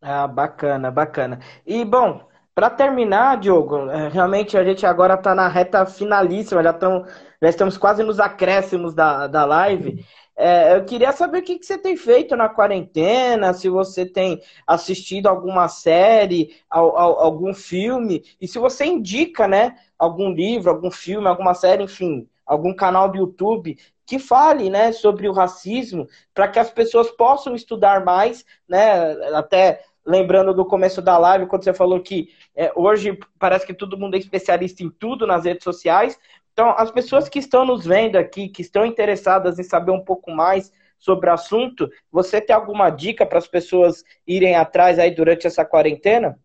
Ah, 0.00 0.26
bacana, 0.26 0.90
bacana. 0.90 1.40
E 1.66 1.84
bom, 1.84 2.26
para 2.54 2.68
terminar, 2.68 3.38
Diogo, 3.38 3.88
é, 3.90 4.08
realmente 4.08 4.58
a 4.58 4.64
gente 4.64 4.84
agora 4.84 5.14
está 5.14 5.34
na 5.34 5.48
reta 5.48 5.86
finalíssima, 5.86 6.62
já, 6.62 6.72
tão, 6.72 7.04
já 7.40 7.48
estamos 7.48 7.78
quase 7.78 8.02
nos 8.02 8.20
acréscimos 8.20 8.94
da, 8.94 9.26
da 9.26 9.44
live. 9.44 10.04
É, 10.36 10.76
eu 10.76 10.84
queria 10.84 11.12
saber 11.12 11.38
o 11.38 11.42
que, 11.42 11.58
que 11.58 11.66
você 11.66 11.76
tem 11.76 11.96
feito 11.96 12.34
na 12.34 12.48
quarentena, 12.48 13.52
se 13.52 13.68
você 13.68 14.06
tem 14.06 14.40
assistido 14.66 15.26
alguma 15.26 15.68
série, 15.68 16.56
ao, 16.70 16.96
ao, 16.96 17.20
algum 17.20 17.52
filme, 17.52 18.24
e 18.40 18.48
se 18.48 18.58
você 18.58 18.86
indica, 18.86 19.46
né, 19.46 19.76
algum 19.98 20.32
livro, 20.32 20.70
algum 20.70 20.90
filme, 20.90 21.28
alguma 21.28 21.54
série, 21.54 21.84
enfim, 21.84 22.26
algum 22.46 22.74
canal 22.74 23.10
do 23.10 23.18
YouTube 23.18 23.76
que 24.06 24.18
fale, 24.18 24.68
né, 24.70 24.92
sobre 24.92 25.28
o 25.28 25.32
racismo, 25.32 26.08
para 26.34 26.48
que 26.48 26.58
as 26.58 26.70
pessoas 26.70 27.10
possam 27.10 27.54
estudar 27.54 28.04
mais, 28.04 28.44
né, 28.68 29.12
até 29.34 29.84
lembrando 30.04 30.52
do 30.52 30.64
começo 30.64 31.00
da 31.00 31.16
live, 31.16 31.46
quando 31.46 31.64
você 31.64 31.72
falou 31.72 32.00
que 32.00 32.30
é, 32.54 32.72
hoje 32.74 33.18
parece 33.38 33.66
que 33.66 33.74
todo 33.74 33.96
mundo 33.96 34.14
é 34.14 34.18
especialista 34.18 34.82
em 34.82 34.90
tudo 34.90 35.26
nas 35.26 35.44
redes 35.44 35.64
sociais. 35.64 36.18
Então, 36.52 36.74
as 36.76 36.90
pessoas 36.90 37.28
que 37.28 37.38
estão 37.38 37.64
nos 37.64 37.86
vendo 37.86 38.16
aqui, 38.16 38.48
que 38.48 38.62
estão 38.62 38.84
interessadas 38.84 39.58
em 39.58 39.62
saber 39.62 39.90
um 39.90 40.04
pouco 40.04 40.30
mais 40.30 40.70
sobre 40.98 41.28
o 41.28 41.32
assunto, 41.32 41.90
você 42.10 42.40
tem 42.40 42.54
alguma 42.54 42.90
dica 42.90 43.26
para 43.26 43.38
as 43.38 43.48
pessoas 43.48 44.04
irem 44.26 44.54
atrás 44.54 44.98
aí 44.98 45.10
durante 45.10 45.46
essa 45.46 45.64
quarentena? 45.64 46.38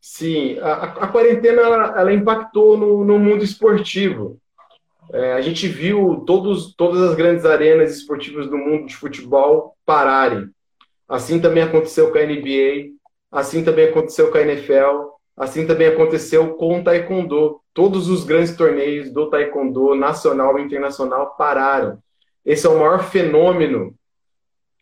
Sim, 0.00 0.58
a, 0.60 0.84
a 0.84 1.08
quarentena 1.08 1.60
ela, 1.60 2.00
ela 2.00 2.12
impactou 2.12 2.78
no, 2.78 3.04
no, 3.04 3.18
mundo 3.18 3.42
esportivo. 3.42 4.40
É, 5.12 5.32
a 5.32 5.40
gente 5.40 5.66
viu 5.66 6.22
todos, 6.24 6.74
todas 6.74 7.02
as 7.02 7.16
grandes 7.16 7.44
arenas 7.44 7.96
esportivas 7.96 8.48
do 8.48 8.56
mundo 8.56 8.86
de 8.86 8.96
futebol 8.96 9.76
pararem. 9.84 10.48
Assim 11.08 11.40
também 11.40 11.62
aconteceu 11.64 12.10
com 12.12 12.18
a 12.18 12.22
NBA, 12.22 12.92
assim 13.30 13.64
também 13.64 13.88
aconteceu 13.88 14.30
com 14.30 14.38
a 14.38 14.42
NFL, 14.42 15.15
assim 15.36 15.66
também 15.66 15.88
aconteceu 15.88 16.54
com 16.54 16.80
o 16.80 16.84
Taekwondo. 16.84 17.60
Todos 17.74 18.08
os 18.08 18.24
grandes 18.24 18.56
torneios 18.56 19.10
do 19.10 19.28
Taekwondo, 19.28 19.94
nacional 19.94 20.58
e 20.58 20.62
internacional, 20.62 21.34
pararam. 21.36 21.98
Esse 22.44 22.66
é 22.66 22.70
o 22.70 22.78
maior 22.78 23.04
fenômeno 23.04 23.94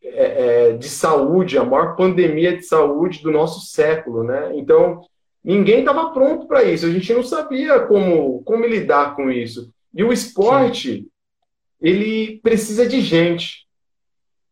é, 0.03 0.69
é, 0.69 0.73
de 0.73 0.89
saúde, 0.89 1.59
a 1.59 1.65
maior 1.65 1.97
pandemia 1.97 2.57
de 2.57 2.63
saúde 2.63 3.23
do 3.23 3.31
nosso 3.31 3.67
século, 3.67 4.23
né? 4.23 4.53
Então, 4.55 5.01
ninguém 5.43 5.81
estava 5.81 6.11
pronto 6.11 6.47
para 6.47 6.63
isso. 6.63 6.87
A 6.87 6.91
gente 6.91 7.13
não 7.13 7.23
sabia 7.23 7.81
como, 7.81 8.43
como 8.45 8.67
lidar 8.67 9.17
com 9.17 9.31
isso. 9.31 9.73
E 9.93 10.05
o 10.05 10.13
esporte, 10.13 10.99
Sim. 10.99 11.09
ele 11.81 12.39
precisa 12.43 12.87
de 12.87 13.01
gente 13.01 13.65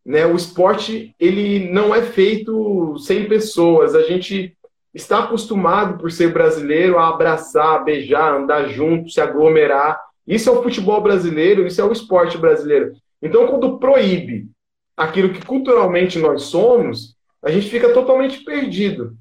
né? 0.05 0.27
O 0.27 0.37
esporte 0.37 1.15
ele 1.19 1.71
não 1.71 1.95
é 1.95 2.03
feito 2.03 2.99
sem 2.99 3.29
pessoas. 3.29 3.95
A 3.95 4.03
gente 4.03 4.57
está 4.95 5.25
acostumado 5.25 5.99
por 5.99 6.11
ser 6.11 6.33
brasileiro 6.33 6.99
a 6.99 7.09
abraçar, 7.09 7.85
beijar, 7.85 8.35
andar 8.35 8.69
junto, 8.69 9.11
se 9.11 9.21
aglomerar. 9.21 10.01
Isso 10.27 10.49
é 10.49 10.53
o 10.53 10.63
futebol 10.63 11.01
brasileiro, 11.01 11.67
isso 11.67 11.81
é 11.81 11.85
o 11.85 11.93
esporte 11.93 12.37
brasileiro. 12.37 12.93
Então, 13.21 13.47
quando 13.47 13.79
proíbe 13.79 14.49
aquilo 14.97 15.33
que 15.33 15.45
culturalmente 15.45 16.19
nós 16.19 16.43
somos, 16.43 17.17
a 17.43 17.51
gente 17.51 17.71
fica 17.71 17.93
totalmente 17.93 18.45
perdido. 18.45 19.17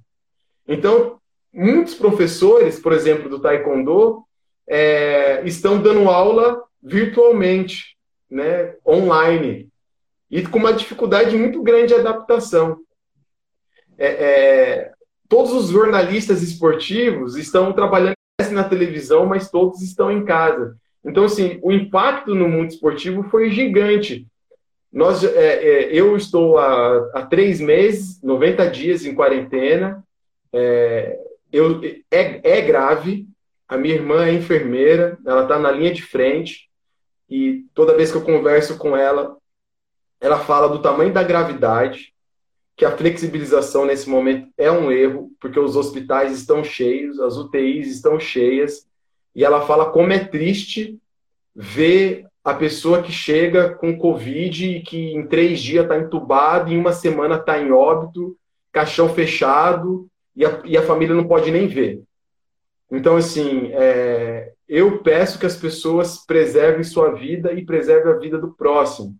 Então, 0.68 1.20
muitos 1.54 1.96
professores, 1.96 2.80
por 2.80 2.94
exemplo, 2.94 3.30
do 3.30 3.40
Taekwondo, 3.40 4.24
é, 4.68 5.42
estão 5.46 5.82
dando 5.82 6.10
aula 6.10 6.62
virtualmente, 6.82 7.98
né, 8.30 8.76
online 8.88 9.70
e 10.30 10.42
com 10.48 10.58
uma 10.58 10.72
dificuldade 10.72 11.36
muito 11.38 11.62
grande 11.62 11.88
de 11.88 11.96
adaptação. 11.96 12.80
É, 13.98 14.08
é, 14.08 14.92
todos 15.32 15.54
os 15.54 15.70
jornalistas 15.70 16.44
esportivos 16.44 17.38
estão 17.38 17.72
trabalhando 17.72 18.18
na 18.52 18.66
televisão, 18.66 19.26
mas 19.26 19.50
todos 19.50 19.82
estão 19.82 20.12
em 20.12 20.26
casa. 20.26 20.76
Então, 21.06 21.24
assim, 21.24 21.58
o 21.64 21.72
impacto 21.72 22.36
no 22.36 22.50
mundo 22.50 22.68
esportivo 22.68 23.24
foi 23.24 23.50
gigante. 23.50 24.28
Nós, 24.92 25.24
é, 25.24 25.30
é 25.30 25.94
eu 25.94 26.18
estou 26.18 26.58
há, 26.58 27.10
há, 27.14 27.26
três 27.26 27.62
meses, 27.62 28.22
90 28.22 28.70
dias 28.72 29.06
em 29.06 29.16
quarentena. 29.16 30.04
É, 30.52 31.18
eu, 31.50 31.80
é, 32.12 32.58
é 32.58 32.62
grave. 32.62 33.26
A 33.70 33.78
minha 33.78 33.96
irmã 33.96 34.26
é 34.26 34.34
enfermeira, 34.34 35.18
ela 35.26 35.44
está 35.44 35.58
na 35.58 35.72
linha 35.72 35.94
de 35.94 36.02
frente. 36.02 36.70
E 37.30 37.64
toda 37.74 37.96
vez 37.96 38.12
que 38.12 38.18
eu 38.18 38.22
converso 38.22 38.78
com 38.78 38.98
ela, 38.98 39.38
ela 40.20 40.40
fala 40.40 40.68
do 40.68 40.82
tamanho 40.82 41.14
da 41.14 41.24
gravidade, 41.24 42.11
que 42.76 42.86
a 42.86 42.96
flexibilização 42.96 43.86
nesse 43.86 44.10
momento 44.10 44.50
é 44.58 44.72
um 44.72 44.92
erro, 44.92 45.32
porque 45.40 45.60
os 45.60 45.76
hospitais 45.76 46.38
estão 46.38 46.64
cheios, 46.64 47.20
as 47.20 47.38
UTIs 47.38 47.92
estão 47.92 48.20
cheias, 48.20 48.88
e 49.36 49.44
ela 49.44 49.62
fala 49.62 49.92
como 49.92 50.12
é 50.12 50.20
triste 50.20 50.98
ver 51.56 52.26
a 52.44 52.54
pessoa 52.54 53.04
que 53.04 53.12
chega 53.12 53.70
com 53.76 53.98
Covid 53.98 54.66
e 54.66 54.82
que 54.82 55.14
em 55.14 55.28
três 55.28 55.62
dias 55.62 55.84
está 55.84 55.98
entubado, 55.98 56.72
em 56.72 56.78
uma 56.78 56.92
semana 56.92 57.36
está 57.36 57.60
em 57.60 57.72
óbito, 57.72 58.36
caixão 58.72 59.10
fechado, 59.10 60.08
e 60.36 60.46
a, 60.46 60.62
e 60.66 60.78
a, 60.78 60.82
família 60.82 61.14
não 61.14 61.28
pode 61.28 61.52
nem 61.52 61.68
ver. 61.68 62.02
Então, 62.90 63.18
assim, 63.18 63.70
é, 63.74 64.54
eu 64.68 65.04
peço 65.04 65.38
que 65.38 65.46
as 65.46 65.56
pessoas 65.56 66.26
preservem 66.26 66.84
sua 66.84 67.12
vida 67.12 67.54
e 67.54 67.66
preservem 67.66 68.12
a 68.12 68.18
vida 68.18 68.38
do 68.38 68.54
próximo 68.54 69.16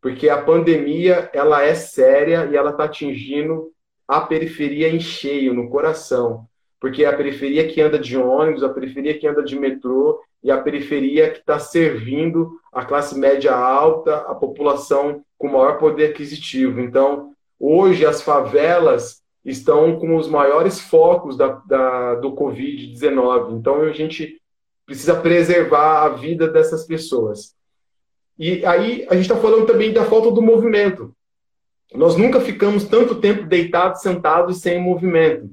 porque 0.00 0.28
a 0.28 0.40
pandemia 0.40 1.30
ela 1.32 1.62
é 1.62 1.74
séria 1.74 2.48
e 2.50 2.56
ela 2.56 2.70
está 2.70 2.84
atingindo 2.84 3.72
a 4.06 4.20
periferia 4.20 4.88
em 4.88 5.00
cheio, 5.00 5.52
no 5.52 5.68
coração. 5.68 6.46
Porque 6.80 7.04
é 7.04 7.08
a 7.08 7.16
periferia 7.16 7.66
que 7.66 7.80
anda 7.80 7.98
de 7.98 8.16
ônibus, 8.16 8.62
a 8.62 8.68
periferia 8.68 9.18
que 9.18 9.26
anda 9.26 9.42
de 9.42 9.58
metrô 9.58 10.20
e 10.42 10.50
a 10.50 10.58
periferia 10.58 11.30
que 11.30 11.40
está 11.40 11.58
servindo 11.58 12.58
a 12.72 12.84
classe 12.84 13.18
média 13.18 13.54
alta, 13.54 14.16
a 14.18 14.34
população 14.34 15.22
com 15.36 15.48
maior 15.48 15.78
poder 15.78 16.10
aquisitivo. 16.10 16.80
Então, 16.80 17.32
hoje 17.58 18.06
as 18.06 18.22
favelas 18.22 19.20
estão 19.44 19.98
com 19.98 20.16
os 20.16 20.28
maiores 20.28 20.80
focos 20.80 21.36
da, 21.36 21.60
da 21.66 22.14
do 22.16 22.32
Covid-19. 22.34 23.58
Então, 23.58 23.80
a 23.82 23.92
gente 23.92 24.40
precisa 24.86 25.16
preservar 25.16 26.04
a 26.04 26.08
vida 26.10 26.46
dessas 26.48 26.86
pessoas. 26.86 27.57
E 28.38 28.64
aí 28.64 29.06
a 29.10 29.14
gente 29.14 29.24
está 29.24 29.36
falando 29.36 29.66
também 29.66 29.92
da 29.92 30.04
falta 30.04 30.30
do 30.30 30.40
movimento. 30.40 31.14
Nós 31.94 32.16
nunca 32.16 32.40
ficamos 32.40 32.84
tanto 32.84 33.16
tempo 33.16 33.44
deitados, 33.44 34.02
sentados 34.02 34.58
sem 34.60 34.80
movimento. 34.80 35.50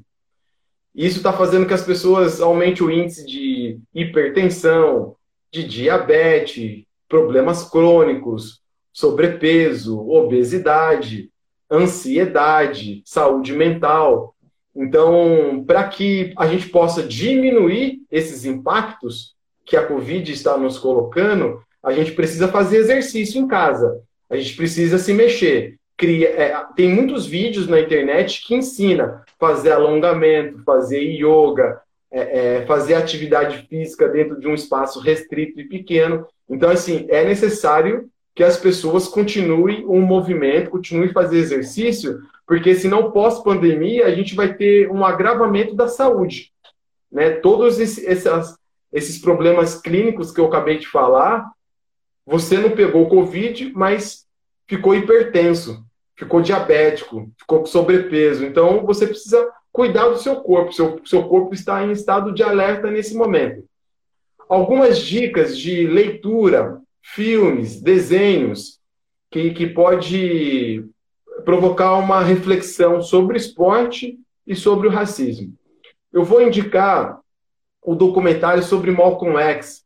Isso 0.94 1.18
está 1.18 1.34
fazendo 1.34 1.66
que 1.66 1.74
as 1.74 1.84
pessoas 1.84 2.40
aumentem 2.40 2.86
o 2.86 2.92
índice 2.92 3.26
de 3.26 3.80
hipertensão, 3.94 5.16
de 5.52 5.68
diabetes, 5.68 6.84
problemas 7.10 7.70
crônicos, 7.70 8.62
sobrepeso, 8.94 10.00
obesidade, 10.10 11.30
ansiedade, 11.70 13.02
saúde 13.06 13.54
mental. 13.54 14.36
Então, 14.76 15.64
para 15.66 15.86
que 15.88 16.34
a 16.38 16.48
gente 16.48 16.70
possa 16.70 17.02
diminuir 17.02 18.02
esses 18.12 18.46
impactos 18.46 19.36
que 19.66 19.76
a 19.76 19.86
Covid 19.86 20.32
está 20.32 20.58
nos 20.58 20.78
colocando, 20.78 21.62
a 21.86 21.92
gente 21.92 22.14
precisa 22.14 22.48
fazer 22.48 22.78
exercício 22.78 23.40
em 23.40 23.48
casa. 23.48 24.02
A 24.28 24.36
gente 24.36 24.56
precisa 24.56 24.98
se 24.98 25.14
mexer. 25.14 25.76
Cria, 25.96 26.30
é, 26.30 26.66
tem 26.76 26.90
muitos 26.90 27.28
vídeos 27.28 27.68
na 27.68 27.80
internet 27.80 28.44
que 28.46 28.56
ensina 28.56 29.24
fazer 29.40 29.72
alongamento, 29.72 30.64
fazer 30.64 31.00
yoga, 31.00 31.80
é, 32.12 32.58
é, 32.58 32.66
fazer 32.66 32.96
atividade 32.96 33.68
física 33.70 34.10
dentro 34.10 34.40
de 34.40 34.48
um 34.48 34.56
espaço 34.56 35.00
restrito 35.00 35.60
e 35.62 35.66
pequeno. 35.66 36.26
Então, 36.50 36.70
assim, 36.70 37.06
é 37.08 37.24
necessário 37.24 38.10
que 38.34 38.44
as 38.44 38.58
pessoas 38.58 39.08
continuem 39.08 39.86
um 39.86 40.02
movimento, 40.02 40.72
continuem 40.72 41.14
fazer 41.14 41.38
exercício, 41.38 42.20
porque 42.48 42.74
senão, 42.74 43.12
pós-pandemia, 43.12 44.08
a 44.08 44.12
gente 44.12 44.36
vai 44.36 44.54
ter 44.54 44.92
um 44.92 45.06
agravamento 45.06 45.76
da 45.76 45.88
saúde. 45.88 46.52
Né? 47.12 47.30
Todos 47.30 47.80
esses, 47.80 48.04
esses 48.92 49.20
problemas 49.20 49.80
clínicos 49.80 50.32
que 50.32 50.42
eu 50.42 50.48
acabei 50.48 50.80
de 50.80 50.88
falar, 50.88 51.50
você 52.26 52.58
não 52.58 52.72
pegou 52.72 53.08
Covid, 53.08 53.72
mas 53.74 54.26
ficou 54.68 54.96
hipertenso, 54.96 55.86
ficou 56.16 56.42
diabético, 56.42 57.32
ficou 57.38 57.60
com 57.60 57.66
sobrepeso. 57.66 58.46
Então, 58.46 58.86
você 58.86 59.06
precisa 59.06 59.48
cuidar 59.72 60.08
do 60.08 60.18
seu 60.18 60.38
corpo. 60.38 60.74
Seu, 60.74 61.00
seu 61.06 61.28
corpo 61.28 61.54
está 61.54 61.84
em 61.86 61.92
estado 61.92 62.34
de 62.34 62.42
alerta 62.42 62.90
nesse 62.90 63.16
momento. 63.16 63.64
Algumas 64.50 65.00
dicas 65.00 65.58
de 65.58 65.86
leitura, 65.88 66.82
filmes, 67.02 67.82
desenhos, 67.82 68.80
que, 69.30 69.52
que 69.52 69.68
pode 69.68 70.86
provocar 71.44 71.96
uma 71.96 72.24
reflexão 72.24 73.02
sobre 73.02 73.38
esporte 73.38 74.18
e 74.48 74.56
sobre 74.56 74.88
o 74.88 74.92
racismo. 74.92 75.54
Eu 76.12 76.24
vou 76.24 76.42
indicar 76.42 77.20
o 77.82 77.94
documentário 77.94 78.64
sobre 78.64 78.92
Malcolm 78.92 79.38
X, 79.38 79.85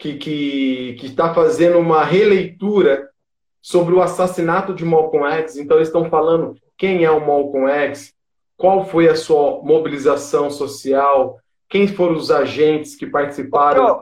que, 0.00 0.94
que, 0.94 1.06
está 1.06 1.34
fazendo 1.34 1.78
uma 1.78 2.02
releitura 2.02 3.10
sobre 3.60 3.94
o 3.94 4.00
assassinato 4.00 4.72
de 4.74 4.82
Malcolm 4.82 5.26
X. 5.26 5.58
Então, 5.58 5.76
eles 5.76 5.88
estão 5.88 6.08
falando 6.08 6.56
quem 6.78 7.04
é 7.04 7.10
o 7.10 7.20
Malcolm 7.20 7.68
X, 7.68 8.14
qual 8.56 8.86
foi 8.86 9.08
a 9.08 9.14
sua 9.14 9.62
mobilização 9.62 10.48
social, 10.50 11.38
quem 11.68 11.86
foram 11.86 12.16
os 12.16 12.30
agentes 12.30 12.96
que 12.96 13.06
participaram. 13.06 14.00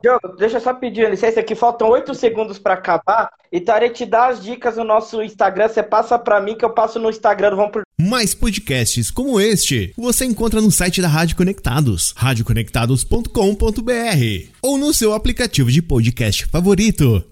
Diogo, 0.00 0.36
deixa 0.36 0.56
eu 0.56 0.60
só 0.60 0.74
pedir 0.74 1.08
licença 1.10 1.42
que 1.42 1.54
faltam 1.54 1.88
oito 1.90 2.12
segundos 2.14 2.58
para 2.58 2.74
acabar 2.74 3.30
e 3.52 3.60
Tarei 3.60 3.90
te 3.90 4.04
dar 4.04 4.30
as 4.30 4.42
dicas 4.42 4.76
no 4.76 4.84
nosso 4.84 5.22
Instagram. 5.22 5.68
Você 5.68 5.82
passa 5.82 6.18
para 6.18 6.40
mim 6.40 6.56
que 6.56 6.64
eu 6.64 6.70
passo 6.70 6.98
no 6.98 7.10
Instagram 7.10 7.54
Vamos 7.54 7.70
por 7.70 7.84
Mais 8.04 8.34
podcasts 8.34 9.12
como 9.12 9.40
este 9.40 9.92
você 9.96 10.24
encontra 10.24 10.60
no 10.60 10.72
site 10.72 11.00
da 11.00 11.06
Rádio 11.06 11.36
Conectados, 11.36 12.12
radioconectados.com.br 12.16 14.48
ou 14.60 14.76
no 14.76 14.92
seu 14.92 15.14
aplicativo 15.14 15.70
de 15.70 15.80
podcast 15.80 16.46
favorito. 16.46 17.31